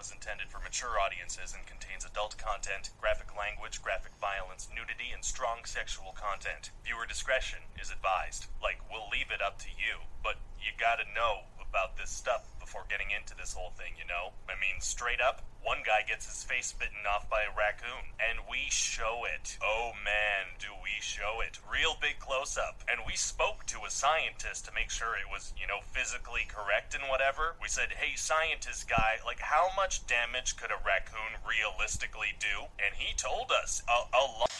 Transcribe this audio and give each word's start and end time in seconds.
is 0.00 0.10
intended 0.10 0.48
for 0.48 0.58
mature 0.64 0.96
audiences 0.96 1.52
and 1.52 1.68
contains 1.68 2.08
adult 2.08 2.40
content, 2.40 2.88
graphic 2.96 3.36
language, 3.36 3.82
graphic 3.84 4.16
violence, 4.16 4.66
nudity, 4.72 5.12
and 5.12 5.22
strong 5.22 5.68
sexual 5.68 6.16
content. 6.16 6.72
Viewer 6.82 7.04
discretion 7.04 7.60
is 7.76 7.92
advised. 7.92 8.48
Like, 8.64 8.80
we'll 8.88 9.12
leave 9.12 9.28
it 9.28 9.44
up 9.44 9.60
to 9.60 9.68
you, 9.68 10.08
but 10.24 10.40
you 10.60 10.72
gotta 10.78 11.04
know 11.14 11.48
about 11.58 11.96
this 11.96 12.10
stuff 12.10 12.46
before 12.58 12.84
getting 12.88 13.10
into 13.10 13.34
this 13.36 13.52
whole 13.52 13.70
thing, 13.78 13.94
you 13.98 14.06
know? 14.06 14.34
I 14.48 14.58
mean, 14.60 14.80
straight 14.80 15.20
up, 15.20 15.42
one 15.62 15.82
guy 15.84 16.02
gets 16.06 16.26
his 16.26 16.42
face 16.42 16.72
bitten 16.72 17.04
off 17.06 17.28
by 17.28 17.42
a 17.42 17.52
raccoon, 17.56 18.16
and 18.18 18.46
we 18.50 18.70
show 18.70 19.24
it. 19.24 19.58
Oh 19.62 19.92
man, 20.04 20.56
do 20.58 20.68
we 20.82 21.00
show 21.00 21.40
it. 21.40 21.58
Real 21.70 21.96
big 22.00 22.18
close 22.18 22.56
up. 22.56 22.82
And 22.90 23.00
we 23.06 23.14
spoke 23.14 23.66
to 23.66 23.84
a 23.86 23.90
scientist 23.90 24.66
to 24.66 24.72
make 24.74 24.90
sure 24.90 25.14
it 25.14 25.30
was, 25.30 25.52
you 25.60 25.66
know, 25.66 25.80
physically 25.92 26.46
correct 26.48 26.94
and 26.94 27.04
whatever. 27.08 27.56
We 27.60 27.68
said, 27.68 27.92
hey, 27.96 28.16
scientist 28.16 28.88
guy, 28.88 29.18
like, 29.24 29.40
how 29.40 29.68
much 29.76 30.06
damage 30.06 30.56
could 30.56 30.70
a 30.70 30.80
raccoon 30.84 31.38
realistically 31.46 32.34
do? 32.38 32.68
And 32.80 32.94
he 32.96 33.14
told 33.16 33.52
us 33.52 33.82
a, 33.88 34.16
a 34.16 34.24
lot. 34.40 34.50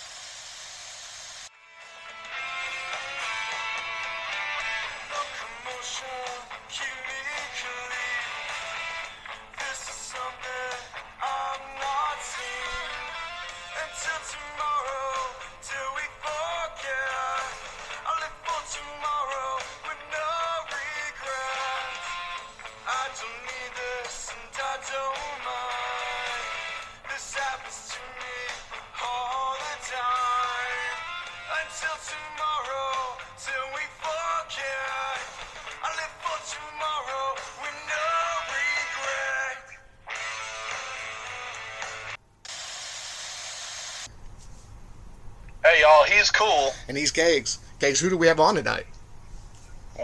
And 46.90 46.98
he's 46.98 47.12
Kegs. 47.12 47.60
Kegs, 47.78 48.00
who 48.00 48.10
do 48.10 48.18
we 48.18 48.26
have 48.26 48.40
on 48.40 48.56
tonight? 48.56 48.84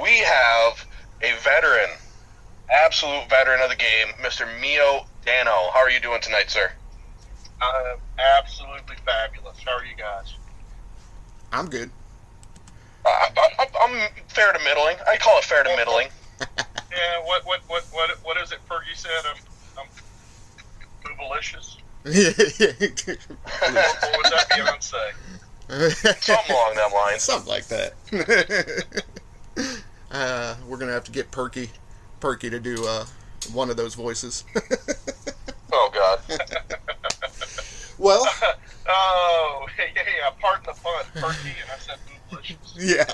We 0.01 0.19
have 0.19 0.87
a 1.20 1.34
veteran, 1.42 1.91
absolute 2.73 3.29
veteran 3.29 3.61
of 3.61 3.70
the 3.70 3.75
game, 3.75 4.15
Mr. 4.23 4.47
Mio 4.61 5.05
Dano. 5.25 5.51
How 5.75 5.81
are 5.81 5.91
you 5.91 5.98
doing 5.98 6.20
tonight, 6.20 6.48
sir? 6.48 6.70
I'm 7.61 7.98
absolutely 8.39 8.95
fabulous. 9.05 9.57
How 9.67 9.73
are 9.73 9.84
you 9.84 9.97
guys? 9.97 10.34
I'm 11.51 11.69
good. 11.69 11.91
Uh, 13.05 13.09
I, 13.09 13.51
I, 13.59 13.67
I'm 13.81 14.09
fair 14.29 14.53
to 14.53 14.59
middling. 14.61 14.97
I 15.09 15.17
call 15.17 15.39
it 15.39 15.45
fair 15.45 15.64
to 15.64 15.77
middling. 15.77 16.09
Yeah, 16.92 17.27
what 17.27 17.45
what 17.45 17.61
what 17.67 17.84
what 17.92 18.11
what 18.23 18.37
is 18.39 18.53
it 18.53 18.59
Fergie 18.70 18.95
said? 18.95 19.11
I'm 19.29 19.37
I'm 19.77 19.87
boobalicious. 21.05 21.77
Or 22.07 22.12
was 24.23 24.31
that 24.31 24.47
Beyonce? 24.51 25.12
Something 25.69 26.55
along 26.55 26.75
that 26.77 26.91
line. 26.95 27.19
Something 27.19 27.48
like 27.48 27.67
that. 27.67 27.95
uh, 30.11 30.55
we're 30.69 30.77
gonna 30.77 30.92
have 30.92 31.05
to 31.05 31.12
get 31.12 31.31
Perky, 31.31 31.70
Perky 32.20 32.50
to 32.50 32.61
do 32.61 32.86
uh, 32.86 33.05
one 33.53 33.70
of 33.70 33.77
those 33.77 33.95
voices. 33.95 34.45
Oh 35.73 35.91
God. 35.92 36.20
well, 37.98 38.25
Oh, 38.89 39.67
yeah, 39.78 39.84
yeah, 39.95 40.03
yeah. 40.19 40.31
Pardon 40.41 40.64
the 40.64 40.81
pun, 40.81 41.05
Fergie, 41.17 41.55
and 41.61 41.70
I 41.70 41.78
said 41.78 41.98
yeah. 42.77 43.05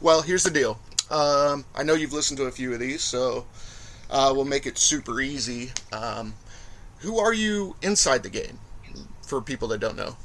well, 0.00 0.22
here's 0.22 0.44
the 0.44 0.50
deal. 0.50 0.78
Um, 1.10 1.64
I 1.74 1.82
know 1.82 1.94
you've 1.94 2.12
listened 2.12 2.38
to 2.38 2.44
a 2.44 2.50
few 2.52 2.72
of 2.74 2.80
these, 2.80 3.02
so 3.02 3.46
uh, 4.10 4.32
we'll 4.36 4.44
make 4.44 4.66
it 4.66 4.78
super 4.78 5.20
easy. 5.20 5.72
Um, 5.92 6.34
who 6.98 7.18
are 7.18 7.32
you 7.32 7.76
inside 7.82 8.22
the 8.22 8.30
game? 8.30 8.58
For 9.26 9.40
people 9.40 9.68
that 9.68 9.78
don't 9.78 9.96
know. 9.96 10.16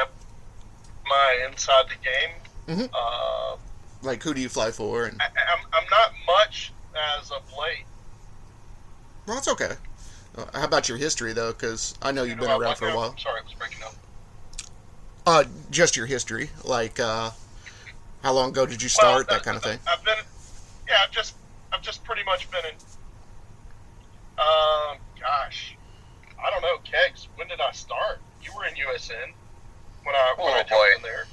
Am 0.00 1.12
I 1.12 1.46
inside 1.50 1.84
the 1.88 1.96
game? 2.02 2.78
Mhm. 2.78 2.90
Uh, 2.92 3.56
Like, 4.02 4.22
who 4.22 4.34
do 4.34 4.40
you 4.40 4.48
fly 4.48 4.70
for? 4.70 5.04
And 5.06 5.20
I, 5.20 5.26
I'm 5.26 5.64
I'm 5.72 5.88
not 5.90 6.12
much 6.26 6.72
as 7.18 7.30
of 7.30 7.42
late. 7.58 7.84
well, 9.26 9.36
that's 9.36 9.48
okay. 9.48 9.72
Uh, 10.36 10.44
how 10.54 10.64
about 10.64 10.88
your 10.88 10.98
history 10.98 11.32
though? 11.32 11.52
Because 11.52 11.94
I 12.02 12.12
know 12.12 12.22
you've 12.24 12.38
been 12.38 12.48
Do 12.48 12.54
I 12.54 12.58
around 12.58 12.76
for 12.76 12.88
a 12.88 12.96
while. 12.96 13.10
I'm 13.10 13.18
sorry, 13.18 13.40
it 13.40 13.44
was 13.44 13.54
breaking 13.54 13.82
up. 13.82 13.94
Uh, 15.26 15.44
just 15.70 15.96
your 15.96 16.06
history, 16.06 16.50
like 16.64 17.00
uh, 17.00 17.30
how 18.22 18.32
long 18.32 18.50
ago 18.50 18.66
did 18.66 18.82
you 18.82 18.88
start, 18.90 19.26
Well, 19.28 19.36
that 19.38 19.42
kind 19.44 19.56
of 19.56 19.62
thing. 19.62 19.78
I've 19.88 20.04
been, 20.04 20.18
yeah, 20.86 20.96
I've 21.02 21.10
just, 21.10 21.34
I've 21.72 21.80
just 21.80 22.04
pretty 22.04 22.22
much 22.24 22.50
been 22.50 22.64
in. 22.66 22.74
Um, 24.38 24.98
gosh, 25.18 25.76
I 26.44 26.50
don't 26.50 26.60
know, 26.62 26.76
kegs. 26.84 27.28
When 27.36 27.48
did 27.48 27.60
I 27.60 27.72
start? 27.72 28.20
You 28.42 28.50
were 28.54 28.66
in 28.66 28.74
USN 28.74 29.32
when 30.04 30.14
I 30.14 30.34
when 30.36 30.52
Oh, 30.52 30.56
I 30.56 30.62
jumped 30.62 30.96
in 30.96 31.02
there. 31.02 31.26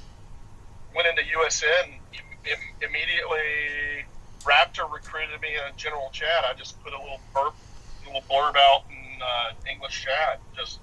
Went 0.94 1.08
into 1.08 1.22
USN 1.22 1.94
im- 2.12 2.38
im- 2.44 2.88
immediately. 2.88 4.04
Raptor 4.44 4.90
recruited 4.92 5.40
me 5.40 5.54
in 5.54 5.72
a 5.72 5.76
general 5.76 6.10
chat. 6.12 6.44
I 6.44 6.54
just 6.54 6.82
put 6.82 6.92
a 6.92 6.98
little 6.98 7.20
burp, 7.32 7.54
a 8.02 8.06
little 8.06 8.22
blurb 8.28 8.56
out 8.56 8.82
in 8.90 9.22
uh, 9.22 9.70
English 9.70 10.02
chat. 10.04 10.40
Just, 10.56 10.80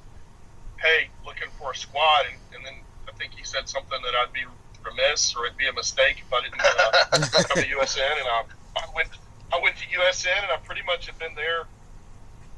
hey, 0.80 1.10
looking 1.26 1.50
for 1.60 1.72
a 1.72 1.76
squad, 1.76 2.26
and, 2.32 2.40
and 2.56 2.66
then 2.66 2.76
I 3.08 3.12
think 3.18 3.34
he 3.34 3.44
said 3.44 3.68
something 3.68 4.00
that 4.02 4.14
I'd 4.16 4.32
be 4.34 4.46
remiss 4.86 5.36
or 5.36 5.46
it'd 5.46 5.58
be 5.58 5.68
a 5.68 5.74
mistake 5.74 6.24
if 6.26 6.32
I 6.32 6.40
didn't 6.42 6.62
uh, 6.62 7.44
come 7.52 7.62
to 7.64 7.70
USN, 7.70 8.00
and 8.00 8.28
I, 8.32 8.44
I 8.78 8.86
went 8.96 9.10
I 9.52 9.60
went 9.62 9.76
to 9.78 9.86
USN, 10.00 10.42
and 10.44 10.52
I 10.54 10.58
pretty 10.64 10.84
much 10.88 11.08
have 11.08 11.20
been 11.20 11.36
there 11.36 11.66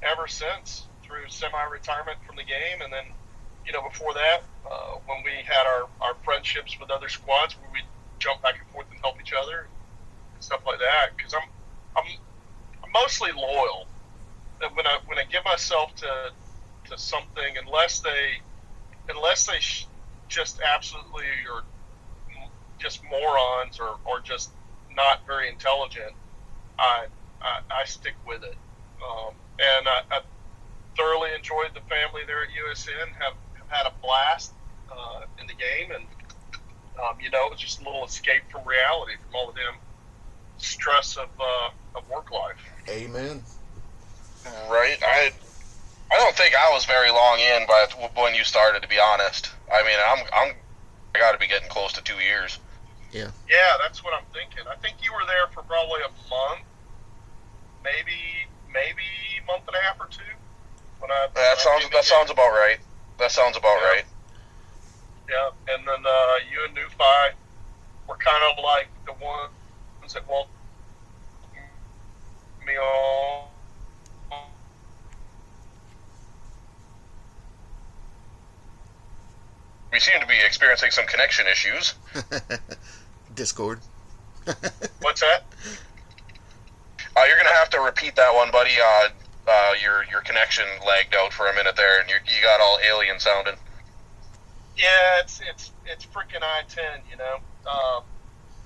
ever 0.03 0.28
since 0.28 0.86
through 1.03 1.28
semi-retirement 1.30 2.19
from 2.28 2.36
the 2.36 2.44
game, 2.44 2.81
and 2.84 2.94
then 2.94 3.06
you 3.66 3.72
know 3.73 3.81
before 3.88 4.13
that 4.13 4.41
uh, 4.66 4.99
when 5.05 5.23
we 5.23 5.31
had 5.45 5.66
our, 5.66 5.88
our 6.01 6.16
friendships 6.23 6.79
with 6.79 6.89
other 6.91 7.09
squads 7.09 7.55
where 7.59 7.69
we 7.72 7.79
jump 8.19 8.41
back 8.41 8.55
and 8.59 8.67
forth 8.72 8.85
and 8.91 8.99
help 9.01 9.19
each 9.22 9.33
other 9.33 9.67
and 10.33 10.44
stuff 10.44 10.61
like 10.66 10.79
that. 10.79 11.16
Because 11.16 11.33
I'm 11.33 11.47
I'm 11.97 12.05
I'm 12.83 12.91
mostly 12.91 13.31
loyal. 13.31 13.88
When 14.73 14.85
I 14.85 15.00
when 15.05 15.17
I 15.17 15.23
give 15.31 15.44
myself 15.45 15.95
to 15.95 16.31
to 16.89 16.97
something, 16.97 17.55
unless 17.66 18.00
they 18.00 18.41
unless 19.09 19.47
they 19.47 19.59
sh- 19.59 19.88
just 20.27 20.59
absolutely 20.61 21.25
are 21.51 21.63
just 22.81 23.01
morons 23.03 23.79
or, 23.79 23.97
or 24.05 24.19
just 24.21 24.50
not 24.95 25.21
very 25.27 25.50
intelligent, 25.50 26.13
I, 26.79 27.05
I, 27.41 27.59
I 27.81 27.85
stick 27.85 28.16
with 28.25 28.44
it. 28.44 28.57
Um, 29.01 29.33
and 29.59 29.88
I, 29.88 30.17
I 30.17 30.21
thoroughly 30.97 31.29
enjoyed 31.35 31.71
the 31.73 31.81
family 31.81 32.21
there 32.25 32.44
at 32.44 32.50
USN, 32.50 33.07
have 33.19 33.33
had 33.71 33.87
a 33.87 33.93
blast 34.03 34.51
uh, 34.91 35.25
in 35.39 35.47
the 35.47 35.53
game, 35.53 35.91
and, 35.95 36.05
um, 36.99 37.15
you 37.23 37.29
know, 37.31 37.45
it 37.47 37.51
was 37.51 37.59
just 37.59 37.81
a 37.81 37.83
little 37.85 38.05
escape 38.05 38.43
from 38.51 38.67
reality, 38.67 39.13
from 39.23 39.35
all 39.35 39.47
the 39.47 39.53
damn 39.53 39.79
stress 40.57 41.17
of, 41.17 41.29
uh, 41.39 41.97
of 41.97 42.07
work 42.09 42.31
life. 42.31 42.59
Amen. 42.89 43.43
Right. 44.69 44.97
I. 45.03 45.31
I 46.11 46.17
don't 46.17 46.35
think 46.35 46.53
I 46.55 46.69
was 46.73 46.83
very 46.83 47.09
long 47.09 47.39
in 47.39 47.65
by 47.67 47.87
when 48.19 48.35
you 48.35 48.43
started. 48.43 48.81
To 48.81 48.87
be 48.89 48.99
honest, 48.99 49.49
I 49.71 49.81
mean, 49.83 49.95
I'm. 49.95 50.19
I'm. 50.33 50.55
I 51.15 51.19
got 51.19 51.31
to 51.31 51.38
be 51.38 51.47
getting 51.47 51.69
close 51.69 51.93
to 51.93 52.03
two 52.03 52.19
years. 52.19 52.59
Yeah, 53.13 53.31
Yeah, 53.47 53.71
that's 53.81 54.03
what 54.03 54.13
I'm 54.13 54.25
thinking. 54.33 54.63
I 54.71 54.75
think 54.79 54.97
you 55.03 55.13
were 55.13 55.23
there 55.27 55.47
for 55.53 55.63
probably 55.63 56.01
a 56.01 56.11
month, 56.27 56.67
maybe 57.83 58.19
maybe 58.74 59.03
month 59.47 59.63
and 59.67 59.75
a 59.75 59.81
half 59.83 60.00
or 60.00 60.07
two. 60.07 60.24
When 61.00 61.12
I 61.12 61.27
when 61.31 61.44
That 61.44 61.59
I 61.59 61.63
sounds. 61.63 61.83
came 61.83 61.91
That 61.94 62.03
sounds 62.03 62.31
about 62.31 62.51
right. 62.51 62.79
That 63.21 63.31
sounds 63.31 63.56
about 63.56 63.77
Yeah. 63.79 63.88
right. 63.88 64.06
Yeah, 65.29 65.75
and 65.75 65.88
then 65.88 66.03
uh, 66.03 66.35
you 66.51 66.65
and 66.68 66.75
Newfi 66.75 67.33
were 68.07 68.18
kind 68.18 68.44
of 68.51 68.63
like 68.63 68.88
the 69.06 69.13
ones 69.23 70.13
that 70.15 70.27
welcomed 70.27 70.50
me 72.65 72.73
on. 72.77 73.45
We 79.94 80.00
seem 80.00 80.19
to 80.19 80.25
be 80.25 80.39
experiencing 80.44 80.89
some 80.89 81.06
connection 81.06 81.45
issues. 81.45 81.94
Discord. 83.35 83.81
What's 85.01 85.21
that? 85.21 85.45
Uh, 87.15 87.21
you're 87.27 87.38
gonna 87.38 87.53
have 87.53 87.69
to 87.69 87.81
repeat 87.81 88.15
that 88.15 88.33
one, 88.33 88.50
buddy. 88.50 88.71
Uh, 88.83 89.09
uh, 89.51 89.74
your 89.83 90.06
your 90.09 90.21
connection 90.21 90.65
lagged 90.88 91.13
out 91.13 91.33
for 91.33 91.48
a 91.48 91.56
minute 91.56 91.75
there, 91.75 92.00
and 92.00 92.09
you 92.09 92.15
you 92.25 92.42
got 92.42 92.62
all 92.62 92.80
alien 92.88 93.19
sounding. 93.19 93.56
Yeah, 94.77 95.19
it's 95.19 95.42
it's 95.50 95.71
it's 95.86 96.06
freaking 96.06 96.42
I 96.42 96.63
ten, 96.68 97.01
you 97.09 97.18
know. 97.18 97.38
Um, 97.69 98.03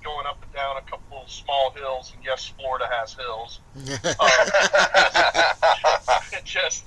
going 0.06 0.26
up 0.26 0.40
and 0.42 0.52
down 0.52 0.76
a 0.76 0.82
couple 0.88 1.20
of 1.22 1.30
small 1.30 1.72
hills, 1.72 2.12
and 2.14 2.24
yes, 2.24 2.52
Florida 2.58 2.86
has 2.90 3.14
hills. 3.14 3.60
Um, 4.16 4.30
just, 6.44 6.84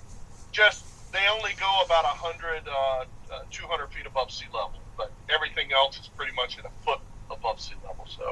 just 0.51 0.85
they 1.11 1.19
only 1.31 1.51
go 1.59 1.69
about 1.85 2.05
100, 2.05 2.63
uh, 2.67 2.71
uh, 2.71 3.39
200 3.51 3.91
feet 3.91 4.05
above 4.05 4.31
sea 4.31 4.45
level, 4.53 4.79
but 4.97 5.11
everything 5.33 5.71
else 5.73 5.99
is 5.99 6.07
pretty 6.15 6.31
much 6.33 6.57
at 6.57 6.65
a 6.65 6.69
foot 6.85 6.99
above 7.29 7.59
sea 7.59 7.75
level. 7.87 8.07
So 8.07 8.23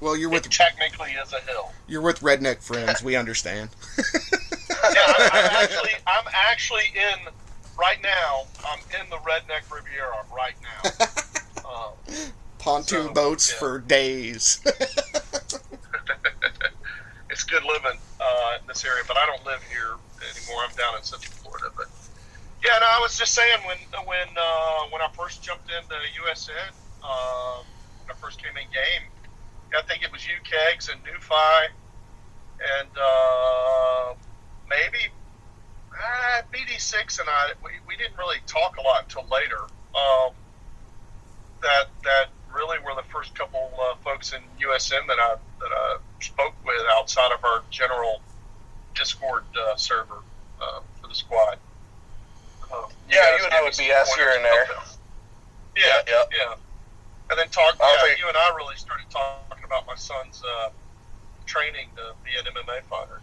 well, 0.00 0.16
you're 0.16 0.30
it 0.30 0.46
with 0.46 0.50
technically 0.50 1.10
is 1.10 1.32
a 1.32 1.40
hill. 1.50 1.70
you're 1.86 2.00
with 2.00 2.20
redneck 2.20 2.62
friends. 2.62 3.02
We 3.02 3.16
understand. 3.16 3.70
Yeah, 4.94 5.00
I'm, 5.06 5.30
I'm 5.32 5.50
actually, 5.62 5.90
I'm 6.06 6.24
actually 6.32 6.84
in 6.94 7.32
right 7.78 8.02
now. 8.02 8.44
I'm 8.68 8.80
in 9.00 9.08
the 9.10 9.16
redneck 9.16 9.70
Riviera 9.74 10.24
right 10.34 10.54
now. 10.62 10.90
Um, 11.70 11.92
Pontoon 12.58 13.06
So, 13.08 13.12
boats 13.12 13.52
yeah. 13.52 13.58
for 13.58 13.78
days. 13.78 14.60
it's 17.30 17.44
good 17.44 17.62
living 17.62 17.98
uh, 18.20 18.58
in 18.60 18.66
this 18.66 18.84
area, 18.84 19.04
but 19.06 19.16
I 19.16 19.24
don't 19.26 19.44
live 19.46 19.62
here 19.64 19.94
anymore. 20.18 20.64
I'm 20.68 20.74
down 20.76 20.96
in 20.96 21.02
Central 21.02 21.32
Florida. 21.34 21.70
But 21.76 21.86
yeah, 22.64 22.78
no, 22.80 22.86
I 22.86 22.98
was 23.00 23.16
just 23.16 23.34
saying 23.34 23.60
when 23.66 23.78
when 24.04 24.28
uh, 24.36 24.86
when 24.90 25.00
I 25.00 25.08
first 25.16 25.42
jumped 25.42 25.70
into 25.70 25.94
USN, 26.26 26.72
uh, 27.02 27.62
when 28.04 28.10
I 28.10 28.14
first 28.20 28.42
came 28.42 28.56
in 28.56 28.64
game, 28.64 29.08
I 29.76 29.82
think 29.86 30.02
it 30.02 30.12
was 30.12 30.26
you 30.26 30.34
Kegs 30.42 30.88
and 30.88 31.00
Newfi, 31.04 31.68
and 32.80 32.88
uh, 32.98 34.14
maybe 34.70 35.12
uh, 35.92 36.42
BD6 36.54 37.20
and 37.20 37.28
I. 37.28 37.52
We, 37.62 37.70
we 37.86 37.96
didn't 37.96 38.16
really 38.16 38.38
talk 38.46 38.78
a 38.78 38.82
lot 38.82 39.04
until 39.04 39.26
later. 39.30 39.60
Um, 39.92 40.32
that 41.62 41.90
that 42.04 42.26
really 42.54 42.78
were 42.78 42.94
the 42.96 43.06
first 43.12 43.34
couple 43.34 43.70
uh, 43.78 43.94
folks 44.02 44.32
in 44.32 44.40
USN 44.62 45.06
that 45.06 45.18
I 45.18 45.36
that 45.60 45.70
I 45.70 45.96
spoke 46.20 46.54
with 46.64 46.80
outside 46.92 47.32
of 47.32 47.44
our 47.44 47.62
general 47.70 48.22
Discord 48.94 49.44
uh, 49.54 49.76
server 49.76 50.22
uh, 50.60 50.80
for 51.00 51.08
the 51.08 51.14
squad. 51.14 51.58
Um, 52.72 52.84
Yeah, 53.10 53.22
guys 53.22 53.40
you 53.40 53.44
and 53.46 53.54
I 53.54 53.62
would 53.62 53.72
BS 53.72 54.06
here 54.16 54.32
and 54.34 54.44
there. 54.44 54.66
Yeah, 55.76 56.02
Yeah, 56.06 56.22
yeah. 56.32 56.54
And 57.30 57.38
then 57.38 57.48
talk. 57.48 57.76
Yeah, 57.78 57.86
think- 58.02 58.18
you 58.18 58.28
and 58.28 58.36
I 58.36 58.54
really 58.56 58.76
started 58.76 59.06
talking 59.10 59.64
about 59.64 59.86
my 59.86 59.94
son's 59.96 60.42
uh, 60.42 60.70
training 61.46 61.88
to 61.96 62.14
be 62.24 62.30
an 62.38 62.46
MMA 62.52 62.82
fighter. 62.88 63.20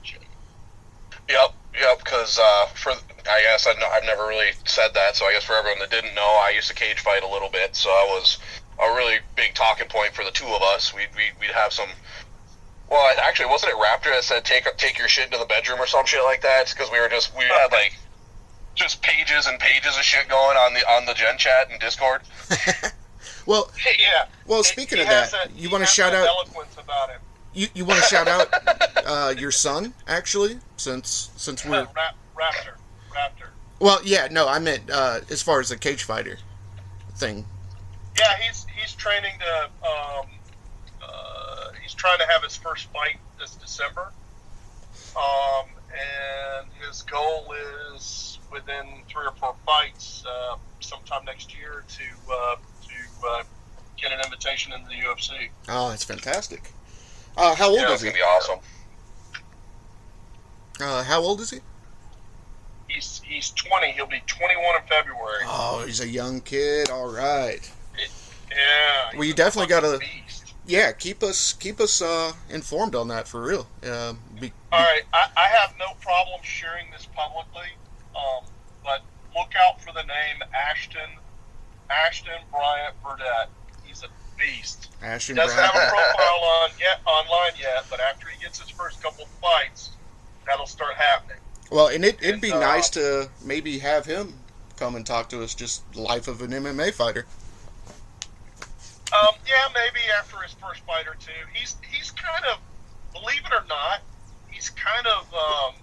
And 1.27 1.37
shit. 1.37 1.39
Yep, 1.39 1.53
yep. 1.81 1.97
Because 1.99 2.39
uh, 2.39 2.65
for 2.75 2.91
I 3.29 3.41
guess 3.43 3.67
I 3.67 3.73
know, 3.79 3.87
I've 3.91 4.05
never 4.05 4.27
really 4.27 4.51
said 4.65 4.93
that, 4.93 5.15
so 5.15 5.25
I 5.25 5.33
guess 5.33 5.43
for 5.43 5.53
everyone 5.53 5.79
that 5.79 5.91
didn't 5.91 6.15
know, 6.15 6.41
I 6.43 6.51
used 6.55 6.67
to 6.69 6.73
cage 6.73 6.99
fight 6.99 7.23
a 7.23 7.27
little 7.27 7.49
bit, 7.49 7.75
so 7.75 7.89
I 7.89 8.05
was 8.17 8.37
a 8.81 8.93
really 8.95 9.17
big 9.35 9.53
talking 9.53 9.87
point 9.87 10.13
for 10.13 10.23
the 10.23 10.31
two 10.31 10.45
of 10.47 10.61
us. 10.61 10.93
We'd 10.93 11.09
we'd, 11.15 11.33
we'd 11.39 11.51
have 11.51 11.73
some. 11.73 11.89
Well, 12.89 12.99
I- 13.01 13.17
actually, 13.21 13.47
wasn't 13.47 13.73
it 13.73 13.77
Raptor 13.77 14.13
that 14.15 14.23
said 14.23 14.45
take 14.45 14.65
take 14.77 14.97
your 14.97 15.07
shit 15.07 15.25
into 15.25 15.37
the 15.37 15.45
bedroom 15.45 15.79
or 15.79 15.87
some 15.87 16.05
shit 16.05 16.23
like 16.23 16.41
that? 16.41 16.69
Because 16.69 16.91
we 16.91 16.99
were 16.99 17.09
just 17.09 17.35
we 17.37 17.43
had 17.45 17.71
like 17.71 17.97
just 18.75 19.01
pages 19.01 19.47
and 19.47 19.59
pages 19.59 19.97
of 19.97 20.03
shit 20.03 20.27
going 20.29 20.55
on 20.57 20.73
the 20.73 20.79
on 20.91 21.05
the 21.05 21.13
Gen 21.13 21.37
Chat 21.37 21.69
and 21.71 21.79
Discord. 21.79 22.21
well, 23.45 23.71
yeah. 23.99 24.27
well. 24.45 24.63
Speaking 24.63 24.99
he 24.99 25.03
of 25.03 25.09
that, 25.09 25.31
has 25.31 25.33
a- 25.33 25.51
you 25.59 25.69
want 25.69 25.83
to 25.83 25.87
shout 25.87 26.13
out 26.13 26.27
eloquence 26.27 26.75
about 26.77 27.09
him. 27.09 27.19
You, 27.57 27.67
you 27.73 27.85
want 27.85 27.99
to 28.01 28.07
shout 28.07 28.27
out 28.27 28.47
uh, 29.05 29.33
your 29.37 29.51
son 29.51 29.93
actually 30.07 30.59
since 30.77 31.31
since 31.35 31.65
Uh, 31.65 31.69
we're 31.69 31.87
Rap, 31.95 32.15
Raptor, 32.35 32.75
Raptor. 33.11 33.47
well 33.79 33.99
yeah 34.03 34.27
no 34.31 34.47
I 34.47 34.59
meant 34.59 34.89
uh, 34.91 35.21
as 35.29 35.41
far 35.41 35.59
as 35.59 35.69
the 35.69 35.77
cage 35.77 36.03
fighter 36.03 36.37
thing 37.15 37.45
Yeah, 38.17 38.35
he's 38.37 38.65
he's 38.79 38.93
training 38.93 39.33
to. 39.39 39.63
Um, 39.87 40.27
uh, 41.01 41.71
he's 41.81 41.93
trying 41.93 42.19
to 42.19 42.27
have 42.27 42.43
his 42.43 42.55
first 42.55 42.85
fight 42.91 43.17
this 43.39 43.55
December, 43.55 44.11
um, 45.15 45.65
and 45.91 46.67
his 46.85 47.01
goal 47.03 47.53
is 47.95 48.39
within 48.51 48.85
three 49.09 49.25
or 49.25 49.33
four 49.39 49.55
fights, 49.65 50.23
uh, 50.29 50.55
sometime 50.79 51.25
next 51.25 51.55
year, 51.57 51.83
to 51.87 52.03
uh, 52.31 52.55
to 52.87 53.27
uh, 53.27 53.43
get 54.01 54.11
an 54.11 54.19
invitation 54.25 54.73
into 54.73 54.87
the 54.87 54.95
UFC. 54.95 55.49
oh 55.69 55.89
that's 55.89 56.03
fantastic 56.03 56.71
uh, 57.37 57.55
how 57.55 57.69
old 57.69 57.79
Yeah, 57.79 57.87
is 57.87 57.93
it's 57.93 58.01
he 58.03 58.07
gonna 58.09 58.17
be 58.17 58.21
awesome. 58.23 58.59
uh, 60.81 61.03
how 61.03 61.21
old 61.21 61.41
is 61.41 61.51
he 61.51 61.59
He's 62.87 63.21
he's 63.25 63.49
20. 63.51 63.91
He'll 63.91 64.05
be 64.07 64.21
21 64.27 64.75
in 64.81 64.87
February. 64.87 65.43
oh 65.45 65.83
he's 65.85 65.99
a 66.01 66.07
young 66.07 66.41
kid 66.41 66.89
all 66.89 67.11
right 67.11 67.69
Yeah. 68.49 69.09
Well, 69.17 69.25
you 69.25 69.33
definitely 69.33 69.67
gotta- 69.69 69.99
yeah 70.65 70.91
keep 70.93 71.21
us 71.23 71.53
keep 71.53 71.79
us 71.79 72.01
uh, 72.01 72.33
informed 72.49 72.95
on 72.95 73.07
that 73.09 73.27
for 73.27 73.41
real 73.41 73.67
uh, 73.83 74.13
be, 74.39 74.51
All 74.71 74.79
right, 74.79 75.01
I, 75.13 75.27
I 75.37 75.43
have 75.59 75.73
no 75.79 75.93
problem 76.01 76.39
sharing 76.43 76.89
this 76.91 77.07
publicly, 77.15 77.69
um, 78.15 78.45
but 78.83 79.01
look 79.35 79.51
out 79.67 79.81
for 79.81 79.91
the 79.93 80.03
name 80.03 80.41
Ashton 80.53 81.09
Ashton 81.89 82.33
Bryant 82.51 82.95
Burdett. 83.03 83.49
Beast. 84.37 84.89
Ashton 85.01 85.35
Doesn't 85.35 85.55
Brown. 85.55 85.69
have 85.69 85.75
a 85.75 85.89
profile 85.89 86.43
on 86.63 86.69
yet 86.79 87.01
online 87.05 87.51
yet, 87.59 87.85
but 87.89 87.99
after 87.99 88.27
he 88.27 88.41
gets 88.41 88.59
his 88.59 88.69
first 88.69 89.01
couple 89.01 89.25
fights, 89.41 89.91
that'll 90.45 90.65
start 90.67 90.95
happening. 90.95 91.37
Well, 91.71 91.87
and 91.87 92.05
it, 92.05 92.17
it'd 92.21 92.41
be 92.41 92.51
And, 92.51 92.63
uh, 92.63 92.67
nice 92.67 92.89
to 92.91 93.29
maybe 93.43 93.79
have 93.79 94.05
him 94.05 94.33
come 94.77 94.95
and 94.95 95.05
talk 95.05 95.29
to 95.29 95.43
us, 95.43 95.53
just 95.55 95.95
life 95.95 96.27
of 96.27 96.41
an 96.41 96.51
MMA 96.51 96.93
fighter. 96.93 97.25
Um, 99.13 99.35
yeah, 99.47 99.67
maybe 99.73 99.99
after 100.19 100.37
his 100.41 100.53
first 100.53 100.81
fight 100.81 101.07
or 101.07 101.15
two. 101.15 101.31
He's 101.53 101.75
he's 101.89 102.11
kind 102.11 102.43
of, 102.51 102.59
believe 103.13 103.39
it 103.45 103.53
or 103.53 103.65
not, 103.67 104.01
he's 104.49 104.69
kind 104.69 105.07
of 105.07 105.33
um, 105.33 105.73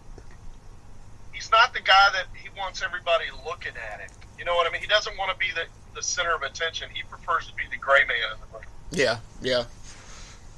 he's 1.32 1.50
not 1.50 1.72
the 1.72 1.80
guy 1.80 2.08
that 2.12 2.26
he 2.34 2.48
wants 2.58 2.82
everybody 2.82 3.24
looking 3.46 3.72
at 3.92 4.00
him. 4.00 4.10
You 4.38 4.44
know 4.44 4.54
what 4.54 4.66
I 4.68 4.70
mean? 4.72 4.82
He 4.82 4.86
doesn't 4.88 5.16
want 5.16 5.30
to 5.32 5.38
be 5.38 5.50
the, 5.54 5.64
the 5.94 6.02
center 6.02 6.34
of 6.34 6.42
attention. 6.42 6.88
He 6.92 7.02
prefers 7.08 7.46
to 7.46 7.54
be 7.54 7.62
the 7.70 7.78
gray 7.78 8.00
man 8.00 8.16
in 8.34 8.40
the 8.40 8.54
room. 8.54 8.64
Yeah, 8.90 9.18
yeah. 9.42 9.64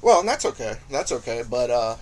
Well, 0.01 0.19
and 0.19 0.29
that's 0.29 0.45
okay. 0.45 0.75
That's 0.89 1.11
okay. 1.11 1.43
But 1.49 1.69
uh, 1.69 1.95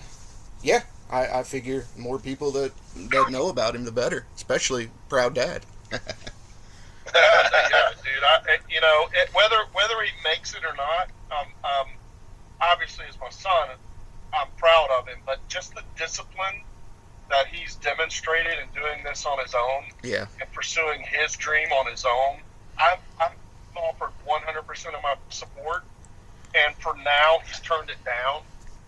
yeah, 0.62 0.82
I, 1.10 1.40
I 1.40 1.42
figure 1.42 1.86
more 1.96 2.18
people 2.18 2.50
that 2.52 2.72
that 3.10 3.30
know 3.30 3.48
about 3.48 3.74
him, 3.74 3.84
the 3.84 3.92
better. 3.92 4.26
Especially 4.34 4.90
proud 5.08 5.34
dad. 5.34 5.64
yeah, 5.92 5.98
dude. 7.12 8.24
I, 8.24 8.58
you 8.70 8.80
know, 8.80 9.08
it, 9.14 9.32
whether 9.34 9.56
whether 9.72 9.94
he 10.02 10.10
makes 10.24 10.54
it 10.54 10.62
or 10.64 10.74
not, 10.76 11.08
um, 11.30 11.46
um, 11.64 11.86
obviously 12.60 13.04
as 13.08 13.18
my 13.20 13.30
son, 13.30 13.68
I'm 14.34 14.48
proud 14.56 14.88
of 14.98 15.08
him. 15.08 15.18
But 15.24 15.46
just 15.48 15.74
the 15.74 15.82
discipline 15.96 16.62
that 17.30 17.46
he's 17.48 17.76
demonstrated 17.76 18.52
in 18.52 18.68
doing 18.80 19.02
this 19.04 19.26
on 19.26 19.38
his 19.40 19.54
own 19.54 19.84
Yeah, 20.02 20.26
and 20.40 20.50
pursuing 20.52 21.02
his 21.02 21.34
dream 21.36 21.68
on 21.72 21.90
his 21.90 22.04
own, 22.04 22.38
I've, 22.78 22.98
I've 23.20 23.36
offered 23.76 24.12
100% 24.26 24.94
of 24.94 25.02
my 25.02 25.14
support. 25.30 25.84
And 26.54 26.74
for 26.76 26.96
now, 26.96 27.38
he's 27.46 27.60
turned 27.60 27.90
it 27.90 28.02
down 28.04 28.42